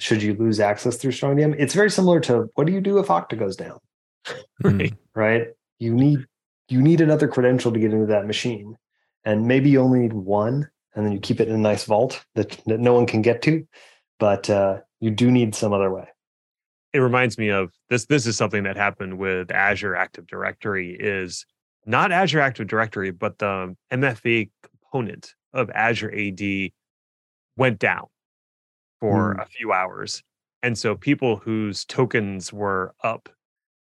should 0.00 0.22
you 0.22 0.34
lose 0.34 0.60
access 0.60 0.96
through 0.96 1.12
StrongDM. 1.12 1.54
It's 1.58 1.74
very 1.74 1.90
similar 1.90 2.20
to 2.20 2.50
what 2.54 2.66
do 2.66 2.72
you 2.72 2.80
do 2.80 2.98
if 2.98 3.06
Okta 3.06 3.38
goes 3.38 3.56
down? 3.56 3.78
right. 4.62 4.92
right? 5.14 5.48
You 5.78 5.94
need 5.94 6.26
you 6.68 6.80
need 6.80 7.00
another 7.00 7.28
credential 7.28 7.72
to 7.72 7.78
get 7.78 7.92
into 7.92 8.06
that 8.06 8.26
machine. 8.26 8.76
And 9.24 9.46
maybe 9.46 9.70
you 9.70 9.80
only 9.80 10.00
need 10.00 10.12
one, 10.12 10.68
and 10.94 11.06
then 11.06 11.12
you 11.12 11.20
keep 11.20 11.40
it 11.40 11.48
in 11.48 11.54
a 11.54 11.58
nice 11.58 11.84
vault 11.84 12.24
that, 12.34 12.60
that 12.66 12.80
no 12.80 12.92
one 12.92 13.06
can 13.06 13.22
get 13.22 13.40
to. 13.42 13.66
But 14.18 14.50
uh, 14.50 14.80
you 15.00 15.10
do 15.10 15.30
need 15.30 15.54
some 15.54 15.72
other 15.72 15.90
way 15.90 16.06
it 16.94 17.00
reminds 17.00 17.36
me 17.36 17.50
of 17.50 17.72
this 17.90 18.06
this 18.06 18.26
is 18.26 18.36
something 18.36 18.62
that 18.62 18.76
happened 18.76 19.18
with 19.18 19.50
Azure 19.50 19.96
Active 19.96 20.26
Directory 20.26 20.96
is 20.98 21.44
not 21.84 22.12
Azure 22.12 22.40
Active 22.40 22.68
Directory 22.68 23.10
but 23.10 23.38
the 23.38 23.76
MFA 23.92 24.50
component 24.62 25.34
of 25.52 25.70
Azure 25.70 26.14
AD 26.14 26.70
went 27.56 27.78
down 27.78 28.06
for 29.00 29.34
mm. 29.34 29.42
a 29.42 29.46
few 29.46 29.72
hours. 29.72 30.22
And 30.62 30.78
so 30.78 30.94
people 30.94 31.36
whose 31.36 31.84
tokens 31.84 32.52
were 32.52 32.94
up 33.02 33.28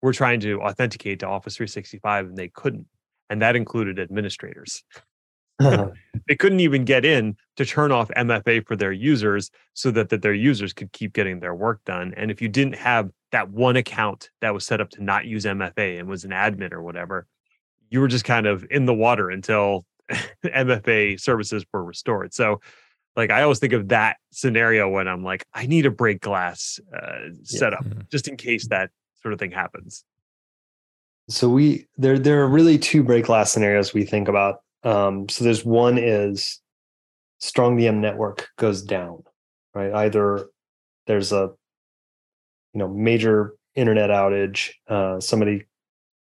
were 0.01 0.13
trying 0.13 0.41
to 0.41 0.61
authenticate 0.63 1.21
to 1.21 1.27
Office 1.27 1.57
365 1.57 2.27
and 2.27 2.37
they 2.37 2.49
couldn't. 2.49 2.87
And 3.29 3.43
that 3.43 3.57
included 3.57 3.99
administrators 3.99 4.83
they 6.29 6.37
couldn't 6.37 6.61
even 6.61 6.85
get 6.85 7.05
in 7.05 7.37
to 7.57 7.65
turn 7.65 7.93
off 7.93 8.09
MFA 8.17 8.67
for 8.67 8.77
their 8.77 8.93
users 8.93 9.51
so 9.75 9.91
that, 9.91 10.09
that 10.11 10.23
their 10.23 10.35
users 10.35 10.73
could 10.73 10.93
keep 10.93 11.13
getting 11.13 11.41
their 11.41 11.55
work 11.55 11.81
done. 11.85 12.15
And 12.17 12.31
if 12.31 12.41
you 12.41 12.49
didn't 12.49 12.77
have 12.77 13.11
that 13.33 13.51
one 13.51 13.77
account 13.77 14.31
that 14.41 14.55
was 14.55 14.67
set 14.67 14.81
up 14.81 14.91
to 14.91 15.03
not 15.03 15.25
use 15.25 15.45
MFA 15.45 15.99
and 15.99 16.09
was 16.09 16.25
an 16.25 16.31
admin 16.31 16.73
or 16.73 16.83
whatever, 16.83 17.27
you 17.91 18.01
were 18.01 18.09
just 18.09 18.25
kind 18.25 18.47
of 18.47 18.65
in 18.71 18.87
the 18.87 18.95
water 18.95 19.31
until 19.31 19.85
MFA 20.45 21.21
services 21.21 21.65
were 21.73 21.85
restored. 21.85 22.35
So, 22.35 22.61
like, 23.15 23.31
I 23.31 23.43
always 23.43 23.59
think 23.59 23.75
of 23.75 23.89
that 23.89 24.17
scenario 24.31 24.89
when 24.89 25.07
I'm 25.07 25.23
like, 25.23 25.45
I 25.53 25.67
need 25.67 25.85
a 25.85 25.91
break 25.91 26.21
glass 26.21 26.81
uh, 26.97 27.29
setup 27.43 27.85
yeah. 27.85 28.03
just 28.11 28.27
in 28.27 28.37
case 28.39 28.69
that 28.69 28.91
sort 29.21 29.35
of 29.35 29.39
thing 29.39 29.51
happens. 29.51 30.05
So 31.29 31.49
we 31.49 31.87
there 31.97 32.19
there 32.19 32.43
are 32.43 32.49
really 32.49 32.79
two 32.79 33.03
break 33.03 33.27
glass 33.27 33.53
scenarios 33.53 33.95
we 33.95 34.05
think 34.05 34.29
about 34.29 34.62
um, 34.85 35.29
so 35.29 35.45
there's 35.45 35.65
one 35.65 35.99
is 35.99 36.61
StrongDM 37.41 37.97
network 37.97 38.49
goes 38.57 38.83
down, 38.83 39.23
right? 39.75 39.93
Either 39.93 40.47
there's 41.07 41.33
a 41.33 41.51
you 42.73 42.79
know 42.79 42.89
major 42.89 43.55
internet 43.75 44.11
outage, 44.11 44.71
uh, 44.89 45.21
somebody 45.21 45.65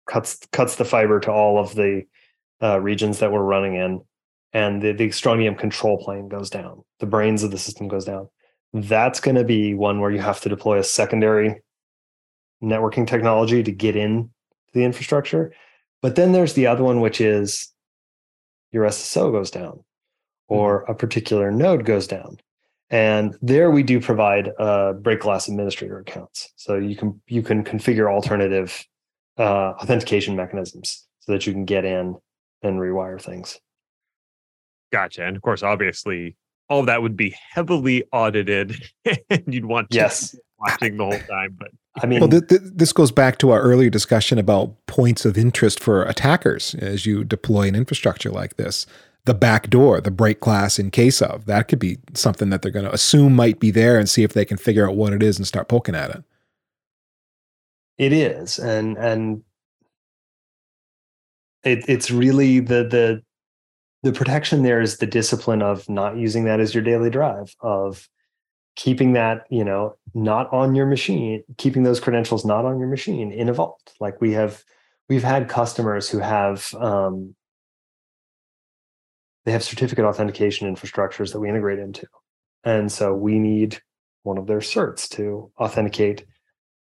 cuts 0.07 0.39
cuts 0.51 0.75
the 0.75 0.85
fiber 0.85 1.19
to 1.19 1.31
all 1.31 1.59
of 1.59 1.75
the 1.75 2.03
uh, 2.61 2.79
regions 2.79 3.19
that 3.19 3.31
we're 3.31 3.43
running 3.43 3.75
in, 3.75 4.01
and 4.53 4.81
the, 4.81 4.93
the 4.93 5.09
StrongDM 5.09 5.57
control 5.57 5.97
plane 6.03 6.27
goes 6.27 6.49
down, 6.49 6.83
the 6.99 7.05
brains 7.05 7.43
of 7.43 7.51
the 7.51 7.57
system 7.57 7.87
goes 7.87 8.05
down. 8.05 8.29
That's 8.73 9.19
going 9.19 9.35
to 9.35 9.43
be 9.43 9.73
one 9.73 10.01
where 10.01 10.11
you 10.11 10.19
have 10.19 10.41
to 10.41 10.49
deploy 10.49 10.79
a 10.79 10.83
secondary 10.83 11.61
networking 12.61 13.07
technology 13.07 13.63
to 13.63 13.71
get 13.71 13.95
in 13.95 14.23
to 14.23 14.73
the 14.73 14.83
infrastructure. 14.83 15.53
But 16.01 16.15
then 16.15 16.33
there's 16.33 16.53
the 16.53 16.67
other 16.67 16.83
one, 16.83 16.99
which 16.99 17.21
is 17.21 17.71
your 18.71 18.85
SSO 18.85 19.31
goes 19.31 19.51
down 19.51 19.83
or 20.47 20.83
a 20.83 20.95
particular 20.95 21.51
node 21.51 21.85
goes 21.85 22.07
down. 22.07 22.37
And 22.89 23.35
there 23.41 23.71
we 23.71 23.83
do 23.83 23.99
provide 23.99 24.51
uh, 24.59 24.93
break 24.93 25.21
glass 25.21 25.47
administrator 25.47 25.99
accounts. 25.99 26.51
So 26.55 26.75
you 26.75 26.95
can 26.95 27.19
you 27.27 27.41
can 27.41 27.63
configure 27.63 28.11
alternative 28.11 28.85
uh, 29.39 29.71
authentication 29.81 30.35
mechanisms 30.35 31.05
so 31.19 31.31
that 31.31 31.47
you 31.47 31.53
can 31.53 31.65
get 31.65 31.83
in 31.83 32.15
and 32.61 32.79
rewire 32.79 33.19
things. 33.19 33.59
Gotcha. 34.91 35.25
And 35.25 35.35
of 35.35 35.41
course, 35.41 35.63
obviously, 35.63 36.37
all 36.69 36.81
of 36.81 36.85
that 36.85 37.01
would 37.01 37.17
be 37.17 37.35
heavily 37.51 38.03
audited, 38.11 38.75
and 39.29 39.43
you'd 39.47 39.65
want 39.65 39.89
to 39.89 39.97
yes 39.97 40.35
watching 40.59 40.97
the 40.97 41.03
whole 41.03 41.19
time. 41.19 41.55
But 41.57 41.71
I 42.03 42.05
mean, 42.05 42.19
well, 42.19 42.29
th- 42.29 42.47
th- 42.47 42.61
this 42.63 42.93
goes 42.93 43.11
back 43.11 43.37
to 43.39 43.51
our 43.51 43.61
earlier 43.61 43.89
discussion 43.89 44.37
about 44.37 44.85
points 44.87 45.25
of 45.25 45.37
interest 45.37 45.79
for 45.79 46.03
attackers 46.03 46.75
as 46.75 47.05
you 47.05 47.23
deploy 47.23 47.67
an 47.67 47.75
infrastructure 47.75 48.31
like 48.31 48.57
this. 48.57 48.85
The 49.25 49.33
back 49.33 49.69
door, 49.71 50.01
the 50.01 50.11
break 50.11 50.39
glass 50.39 50.77
in 50.77 50.91
case 50.91 51.21
of 51.21 51.45
that 51.45 51.67
could 51.67 51.79
be 51.79 51.97
something 52.13 52.51
that 52.51 52.61
they're 52.61 52.71
going 52.71 52.85
to 52.85 52.93
assume 52.93 53.35
might 53.35 53.59
be 53.59 53.71
there 53.71 53.97
and 53.97 54.07
see 54.07 54.23
if 54.23 54.33
they 54.33 54.45
can 54.45 54.57
figure 54.57 54.87
out 54.87 54.95
what 54.95 55.13
it 55.13 55.23
is 55.23 55.37
and 55.37 55.47
start 55.47 55.67
poking 55.67 55.95
at 55.95 56.11
it. 56.11 56.23
It 57.97 58.13
is, 58.13 58.59
and 58.59 58.97
and 58.97 59.41
it, 61.63 61.85
it's 61.87 62.11
really 62.11 62.59
the 62.59 62.83
the 62.83 63.23
the 64.03 64.13
protection 64.13 64.61
there 64.61 64.81
is 64.81 64.97
the 64.97 65.07
discipline 65.07 65.63
of 65.63 65.89
not 65.89 66.17
using 66.17 66.45
that 66.45 66.59
as 66.59 66.75
your 66.75 66.83
daily 66.83 67.09
drive 67.09 67.55
of 67.61 68.07
keeping 68.75 69.13
that 69.13 69.45
you 69.49 69.63
know 69.63 69.95
not 70.13 70.51
on 70.53 70.75
your 70.75 70.85
machine 70.85 71.43
keeping 71.57 71.83
those 71.83 71.99
credentials 71.99 72.45
not 72.45 72.65
on 72.65 72.79
your 72.79 72.87
machine 72.87 73.31
in 73.31 73.49
a 73.49 73.53
vault. 73.53 73.93
Like 73.99 74.21
we 74.21 74.33
have 74.33 74.63
we've 75.09 75.23
had 75.23 75.49
customers 75.49 76.09
who 76.09 76.19
have 76.19 76.73
um, 76.75 77.35
they 79.45 79.51
have 79.51 79.63
certificate 79.63 80.05
authentication 80.05 80.73
infrastructures 80.73 81.31
that 81.31 81.39
we 81.39 81.49
integrate 81.49 81.79
into. 81.79 82.07
And 82.63 82.91
so 82.91 83.13
we 83.13 83.37
need 83.37 83.79
one 84.23 84.39
of 84.39 84.47
their 84.47 84.59
certs 84.59 85.07
to 85.09 85.51
authenticate 85.59 86.25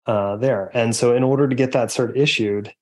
uh, 0.06 0.38
there. 0.38 0.72
And 0.74 0.96
so 0.96 1.14
in 1.14 1.24
order 1.24 1.48
to 1.48 1.56
get 1.56 1.74
that 1.74 1.90
cert 1.90 2.16
issued 2.16 2.74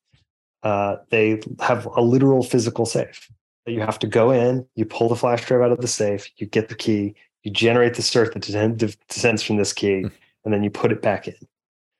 uh, 0.63 0.97
they 1.09 1.41
have 1.59 1.87
a 1.87 2.01
literal 2.01 2.43
physical 2.43 2.85
safe 2.85 3.31
that 3.65 3.71
you 3.71 3.81
have 3.81 3.99
to 3.99 4.07
go 4.07 4.31
in 4.31 4.65
you 4.75 4.85
pull 4.85 5.09
the 5.09 5.15
flash 5.15 5.45
drive 5.45 5.61
out 5.61 5.71
of 5.71 5.81
the 5.81 5.87
safe 5.87 6.29
you 6.37 6.45
get 6.45 6.69
the 6.69 6.75
key 6.75 7.15
you 7.43 7.51
generate 7.51 7.95
the 7.95 8.01
cert 8.01 8.33
that 8.33 8.97
descends 9.07 9.43
from 9.43 9.57
this 9.57 9.73
key, 9.73 10.03
mm. 10.03 10.11
and 10.45 10.53
then 10.53 10.63
you 10.63 10.69
put 10.69 10.91
it 10.91 11.01
back 11.01 11.27
in. 11.27 11.35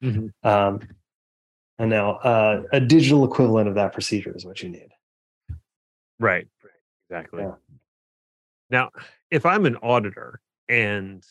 Mm-hmm. 0.03 0.47
Um, 0.47 0.79
and 1.79 1.89
now 1.89 2.17
uh, 2.17 2.63
a 2.71 2.79
digital 2.79 3.25
equivalent 3.25 3.67
of 3.67 3.75
that 3.75 3.93
procedure 3.93 4.35
is 4.35 4.45
what 4.45 4.61
you 4.61 4.69
need. 4.69 4.89
Right. 6.19 6.47
Exactly. 7.09 7.43
Yeah. 7.43 7.53
Now, 8.69 8.89
if 9.31 9.45
I'm 9.45 9.65
an 9.65 9.75
auditor 9.77 10.39
and 10.69 11.25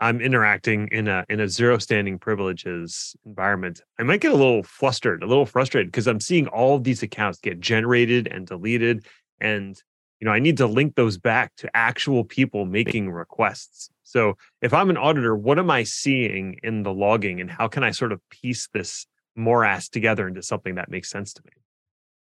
I'm 0.00 0.20
interacting 0.20 0.88
in 0.88 1.08
a 1.08 1.24
in 1.28 1.40
a 1.40 1.48
zero 1.48 1.78
standing 1.78 2.18
privileges 2.18 3.16
environment, 3.24 3.80
I 3.98 4.02
might 4.02 4.20
get 4.20 4.32
a 4.32 4.36
little 4.36 4.62
flustered, 4.64 5.22
a 5.22 5.26
little 5.26 5.46
frustrated 5.46 5.90
because 5.90 6.06
I'm 6.06 6.20
seeing 6.20 6.46
all 6.48 6.76
of 6.76 6.84
these 6.84 7.02
accounts 7.02 7.38
get 7.38 7.60
generated 7.60 8.26
and 8.26 8.46
deleted, 8.46 9.06
and 9.40 9.80
you 10.20 10.24
know 10.26 10.32
i 10.32 10.38
need 10.38 10.56
to 10.56 10.66
link 10.66 10.94
those 10.94 11.18
back 11.18 11.54
to 11.56 11.70
actual 11.76 12.24
people 12.24 12.64
making 12.64 13.10
requests. 13.10 13.90
So 14.02 14.36
if 14.62 14.72
i'm 14.72 14.90
an 14.90 14.96
auditor 14.96 15.34
what 15.36 15.58
am 15.58 15.70
i 15.70 15.82
seeing 15.82 16.58
in 16.62 16.82
the 16.82 16.92
logging 16.92 17.40
and 17.40 17.50
how 17.50 17.68
can 17.68 17.82
i 17.82 17.90
sort 17.90 18.12
of 18.12 18.20
piece 18.30 18.68
this 18.72 19.06
morass 19.36 19.88
together 19.88 20.28
into 20.28 20.42
something 20.42 20.76
that 20.76 20.88
makes 20.88 21.10
sense 21.10 21.32
to 21.34 21.42
me? 21.44 21.52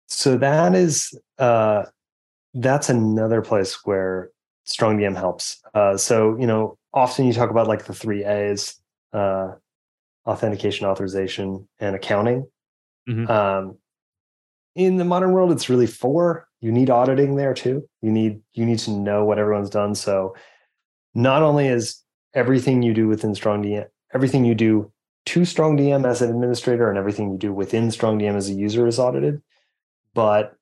So 0.08 0.38
that 0.38 0.76
is 0.76 1.18
uh 1.38 1.86
that's 2.54 2.90
another 2.90 3.42
place 3.42 3.86
where 3.86 4.32
StrongDM 4.66 5.16
helps. 5.16 5.62
Uh 5.74 5.98
so 5.98 6.38
you 6.40 6.48
know 6.48 6.78
often 6.94 7.26
you 7.26 7.34
talk 7.34 7.50
about 7.50 7.68
like 7.68 7.86
the 7.86 7.94
three 7.94 8.26
a's 8.26 8.76
uh 9.14 9.52
authentication 10.26 10.88
authorization 10.88 11.68
and 11.80 11.96
accounting. 11.96 12.48
Mm-hmm. 13.08 13.30
um 13.30 13.78
in 14.76 14.98
the 14.98 15.06
modern 15.06 15.32
world 15.32 15.52
it's 15.52 15.70
really 15.70 15.86
four 15.86 16.45
you 16.62 16.72
need 16.72 16.90
auditing 16.90 17.36
there 17.36 17.54
too. 17.54 17.88
You 18.02 18.12
need 18.12 18.42
you 18.54 18.66
need 18.66 18.80
to 18.80 18.92
know 18.92 19.26
what 19.26 19.40
everyone's 19.40 19.70
done. 19.70 19.96
So 19.96 20.36
not 21.14 21.44
only 21.44 21.68
is 21.68 22.02
everything 22.34 22.82
you 22.82 22.94
do 22.94 23.08
within 23.08 23.32
StrongDM, 23.32 23.86
everything 24.14 24.46
you 24.46 24.56
do 24.56 24.92
to 25.28 25.42
StrongDM 25.42 26.06
as 26.06 26.22
an 26.22 26.30
administrator 26.30 26.90
and 26.90 26.98
everything 26.98 27.32
you 27.32 27.38
do 27.38 27.54
within 27.54 27.88
StrongDM 27.88 28.36
as 28.36 28.50
a 28.50 28.54
user 28.54 28.88
is 28.88 29.00
audited, 29.00 29.42
but 30.14 30.56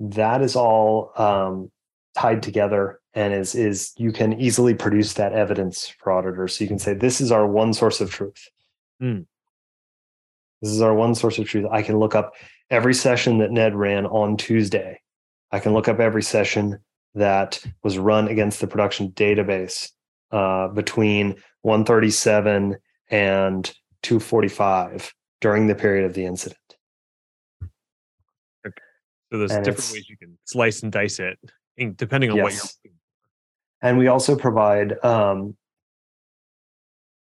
that 0.00 0.42
is 0.42 0.56
all 0.56 1.12
um, 1.16 1.70
tied 2.16 2.42
together 2.42 3.00
and 3.14 3.32
is 3.34 3.54
is 3.54 3.92
you 3.96 4.12
can 4.12 4.40
easily 4.40 4.74
produce 4.74 5.14
that 5.14 5.32
evidence 5.32 5.88
for 5.88 6.12
auditors. 6.12 6.56
So 6.56 6.64
you 6.64 6.68
can 6.68 6.78
say 6.78 6.94
this 6.94 7.20
is 7.20 7.30
our 7.30 7.46
one 7.46 7.74
source 7.74 8.00
of 8.00 8.10
truth. 8.10 8.48
Mm. 9.02 9.26
This 10.62 10.70
is 10.70 10.80
our 10.80 10.94
one 10.94 11.14
source 11.14 11.38
of 11.38 11.46
truth. 11.46 11.66
I 11.70 11.82
can 11.82 11.98
look 11.98 12.14
up 12.14 12.34
every 12.70 12.94
session 12.94 13.38
that 13.38 13.50
Ned 13.50 13.74
ran 13.74 14.06
on 14.06 14.36
Tuesday 14.36 15.01
I 15.52 15.60
can 15.60 15.74
look 15.74 15.86
up 15.86 16.00
every 16.00 16.22
session 16.22 16.78
that 17.14 17.62
was 17.84 17.98
run 17.98 18.26
against 18.28 18.60
the 18.60 18.66
production 18.66 19.10
database 19.12 19.90
uh, 20.30 20.68
between 20.68 21.36
137 21.60 22.76
and 23.10 23.74
245 24.02 25.12
during 25.42 25.66
the 25.66 25.74
period 25.74 26.06
of 26.06 26.14
the 26.14 26.24
incident. 26.24 26.58
Okay. 28.66 28.74
So 29.30 29.38
there's 29.38 29.52
and 29.52 29.64
different 29.64 29.92
ways 29.92 30.08
you 30.08 30.16
can 30.16 30.38
slice 30.44 30.82
and 30.82 30.90
dice 30.90 31.20
it, 31.20 31.38
depending 31.96 32.30
on 32.30 32.36
yes. 32.36 32.44
what 32.44 32.74
you're. 32.84 32.92
And 33.82 33.98
we 33.98 34.06
also 34.06 34.36
provide 34.36 35.04
um, 35.04 35.56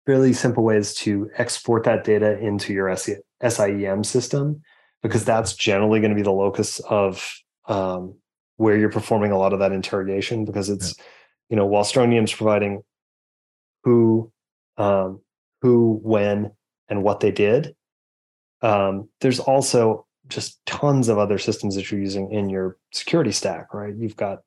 really 0.07 0.35
simple 0.35 0.63
ways 0.63 0.95
to 0.95 1.31
export 1.37 1.85
that 1.85 2.05
data 2.05 2.39
into 2.39 2.75
your 2.75 2.95
SIEM 2.95 4.05
system, 4.05 4.63
because 5.03 5.25
that's 5.25 5.55
generally 5.55 6.01
going 6.01 6.11
to 6.11 6.17
be 6.17 6.23
the 6.23 6.31
locus 6.31 6.81
of 6.81 7.35
um, 7.67 8.15
where 8.57 8.77
you're 8.77 8.91
performing 8.91 9.33
a 9.33 9.39
lot 9.39 9.53
of 9.53 9.59
that 9.59 9.73
interrogation 9.73 10.45
because 10.45 10.69
it's 10.69 10.95
yeah. 10.99 11.05
you 11.51 11.57
know 11.57 11.67
while 11.67 11.85
StrongDM 11.85 12.25
is 12.25 12.33
providing 12.33 12.83
who 13.83 14.31
um, 14.77 15.21
who 15.63 16.01
when 16.03 16.53
and 16.89 17.03
what 17.03 17.21
they 17.21 17.31
did. 17.31 17.75
Um, 18.63 19.09
there's 19.21 19.41
also 19.41 20.07
just 20.29 20.65
tons 20.65 21.09
of 21.09 21.19
other 21.19 21.39
systems 21.39 21.75
that 21.75 21.91
you're 21.91 22.01
using 22.01 22.33
in 22.33 22.49
your 22.49 22.79
security 22.93 23.33
stack 23.33 23.75
right? 23.75 23.95
You've 23.95 24.17
got 24.17 24.41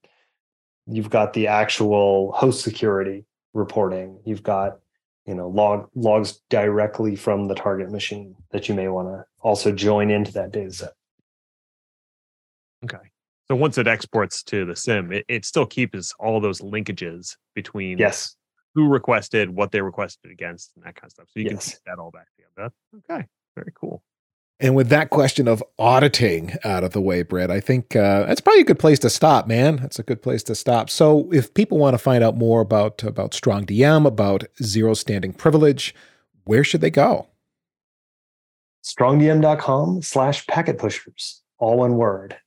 you've 0.88 1.10
got 1.10 1.34
the 1.34 1.48
actual 1.48 2.32
host 2.34 2.64
security 2.64 3.26
reporting. 3.54 4.20
You've 4.26 4.44
got 4.44 4.80
you 5.26 5.36
know 5.36 5.50
log 5.50 5.90
logs 5.96 6.40
directly 6.50 7.16
from 7.16 7.48
the 7.48 7.56
target 7.56 7.92
machine 7.92 8.36
that 8.52 8.70
you 8.70 8.76
may 8.76 8.88
want 8.88 9.10
to 9.10 9.26
also 9.42 9.72
join 9.72 10.10
into 10.10 10.32
that 10.34 10.52
data 10.52 10.72
set 10.72 10.94
Okay. 12.94 13.10
So 13.50 13.56
once 13.56 13.78
it 13.78 13.88
exports 13.88 14.44
to 14.44 14.66
the 14.66 14.76
SIEM, 14.76 15.14
it, 15.14 15.26
it 15.30 15.46
still 15.46 15.66
keeps 15.66 16.14
all 16.20 16.42
those 16.42 16.60
linkages 16.60 17.36
between 17.56 17.98
yes 17.98 18.36
who 18.78 18.88
requested, 18.88 19.50
what 19.50 19.72
they 19.72 19.82
requested 19.82 20.30
against, 20.30 20.72
and 20.76 20.86
that 20.86 20.94
kind 20.94 21.06
of 21.06 21.12
stuff. 21.12 21.26
So 21.30 21.40
you 21.40 21.46
yes. 21.46 21.52
can 21.52 21.58
piece 21.58 21.80
that 21.88 21.98
all 21.98 22.12
back 22.12 22.28
together. 22.36 22.72
Okay, 23.10 23.28
very 23.56 23.72
cool. 23.74 24.04
And 24.60 24.76
with 24.76 24.90
that 24.90 25.10
question 25.10 25.48
of 25.48 25.64
auditing 25.80 26.54
out 26.64 26.84
of 26.84 26.92
the 26.92 27.02
way, 27.02 27.24
Britt, 27.24 27.50
I 27.50 27.60
think 27.60 27.96
uh, 27.96 28.26
that's 28.26 28.40
probably 28.40 28.62
a 28.62 28.66
good 28.66 28.78
place 28.78 29.00
to 29.00 29.10
stop, 29.10 29.48
man. 29.48 29.78
That's 29.78 29.98
a 29.98 30.04
good 30.04 30.22
place 30.22 30.44
to 30.44 30.54
stop. 30.54 30.92
So, 30.92 31.28
if 31.32 31.56
people 31.56 31.80
want 31.80 31.96
to 31.96 31.98
find 31.98 32.24
out 32.24 32.38
more 32.38 32.62
about 32.62 33.02
about 33.02 33.32
StrongDM, 33.32 34.06
about 34.06 34.44
zero 34.62 34.94
standing 34.94 35.34
privilege, 35.34 35.96
where 36.44 36.64
should 36.64 36.82
they 36.82 36.92
go? 36.92 37.28
StrongDM.com 38.84 40.04
slash 40.04 40.46
packet 40.46 40.78
pushers, 40.78 41.42
all 41.58 41.78
one 41.78 41.96
word 41.96 42.38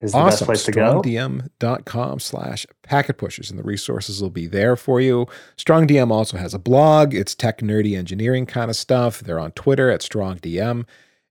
is 0.00 0.12
the 0.12 0.18
awesome. 0.18 0.30
best 0.30 0.44
place 0.44 0.64
to 0.64 0.72
go. 0.72 1.02
StrongDM.com 1.02 2.20
slash 2.20 2.66
packet 2.82 3.18
pushers, 3.18 3.50
and 3.50 3.58
the 3.58 3.62
resources 3.62 4.22
will 4.22 4.30
be 4.30 4.46
there 4.46 4.76
for 4.76 5.00
you. 5.00 5.26
StrongDM 5.56 6.10
also 6.10 6.36
has 6.36 6.54
a 6.54 6.58
blog. 6.58 7.14
It's 7.14 7.34
tech 7.34 7.58
nerdy 7.58 7.96
engineering 7.96 8.46
kind 8.46 8.70
of 8.70 8.76
stuff. 8.76 9.20
They're 9.20 9.40
on 9.40 9.52
Twitter 9.52 9.90
at 9.90 10.00
StrongDM. 10.00 10.86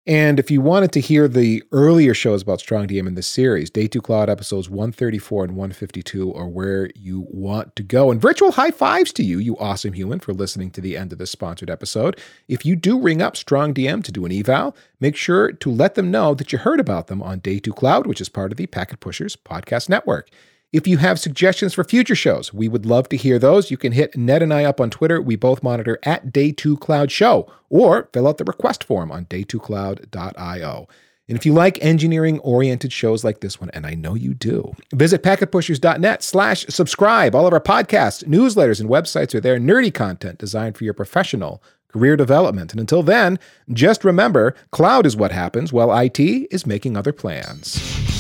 And 0.08 0.40
if 0.40 0.50
you 0.50 0.62
wanted 0.62 0.92
to 0.94 1.02
hear 1.02 1.28
the 1.28 1.62
earlier 1.72 2.14
shows 2.14 2.42
about 2.42 2.60
StrongDM 2.60 3.06
in 3.06 3.16
this 3.16 3.28
series, 3.28 3.70
Day 3.70 3.88
2 3.88 4.02
Cloud 4.02 4.30
episodes 4.30 4.70
134 4.70 5.44
and 5.44 5.56
152 5.56 6.34
are 6.34 6.48
where 6.48 6.90
you 6.96 7.28
want 7.30 7.76
to 7.76 7.84
go. 7.84 8.10
And 8.10 8.20
virtual 8.20 8.54
high 8.54 8.72
fives 8.72 9.12
to 9.14 9.24
you, 9.24 9.40
you 9.40 9.58
awesome 9.58 9.94
human, 9.94 10.20
for 10.20 10.34
listening 10.34 10.72
to 10.72 10.82
the 10.82 10.98
end 10.98 11.12
of 11.12 11.20
this 11.20 11.32
sponsored 11.32 11.70
episode. 11.70 12.20
If 12.48 12.66
you 12.66 12.76
do 12.76 13.00
ring 13.00 13.22
up 13.22 13.36
StrongDM 13.36 14.04
to 14.06 14.12
do 14.12 14.26
an 14.26 14.32
eval, 14.32 14.76
make 15.00 15.16
sure 15.16 15.52
to 15.52 15.70
let 15.70 15.96
them 15.96 16.10
know 16.10 16.34
that 16.34 16.52
you 16.52 16.60
heard 16.60 16.80
about 16.80 17.08
them 17.08 17.22
on 17.22 17.40
Day 17.40 17.60
2 17.60 17.74
Cloud, 17.74 18.08
which 18.08 18.22
is 18.22 18.30
part 18.30 18.52
of 18.52 18.58
the 18.58 18.68
Packet 18.68 19.02
Pushers 19.02 19.36
podcast 19.36 19.90
network. 19.90 20.30
If 20.72 20.88
you 20.88 20.98
have 20.98 21.20
suggestions 21.20 21.74
for 21.74 21.84
future 21.84 22.14
shows, 22.14 22.54
we 22.54 22.68
would 22.68 22.86
love 22.86 23.10
to 23.10 23.18
hear 23.18 23.40
those. 23.40 23.72
You 23.72 23.78
can 23.78 23.92
hit 23.92 24.16
Ned 24.16 24.44
and 24.44 24.54
I 24.54 24.66
up 24.66 24.80
on 24.80 24.92
Twitter. 24.92 25.20
We 25.20 25.36
both 25.36 25.64
monitor 25.64 25.98
at 26.04 26.28
Day2Cloud 26.28 27.10
Show 27.10 27.52
or 27.70 28.08
fill 28.14 28.28
out 28.28 28.38
the 28.38 28.44
request 28.44 28.84
form 28.84 29.12
on 29.12 29.26
day2cloud.io. 29.26 30.88
And 31.28 31.38
if 31.38 31.44
you 31.44 31.54
like 31.54 31.84
engineering 31.84 32.38
oriented 32.40 32.94
shows 32.94 33.24
like 33.24 33.40
this 33.40 33.60
one, 33.60 33.72
and 33.72 33.88
I 33.88 33.96
know 33.96 34.14
you 34.14 34.36
do, 34.36 34.74
visit 34.94 35.24
packetpushers.net 35.24 36.22
slash 36.22 36.68
subscribe. 36.68 37.34
All 37.34 37.48
of 37.48 37.54
our 37.54 37.60
podcasts, 37.60 38.24
newsletters, 38.26 38.80
and 38.80 38.90
websites 38.90 39.34
are 39.34 39.40
there. 39.40 39.58
Nerdy 39.58 39.92
content 39.92 40.38
designed 40.38 40.78
for 40.78 40.84
your 40.84 40.94
professional 40.94 41.64
career 41.88 42.16
development. 42.16 42.74
And 42.74 42.80
until 42.80 43.02
then, 43.02 43.40
just 43.74 44.04
remember 44.04 44.56
cloud 44.70 45.08
is 45.08 45.16
what 45.16 45.32
happens 45.32 45.74
while 45.74 45.98
IT 45.98 46.20
is 46.20 46.68
making 46.68 46.96
other 46.96 47.14
plans. 47.14 48.19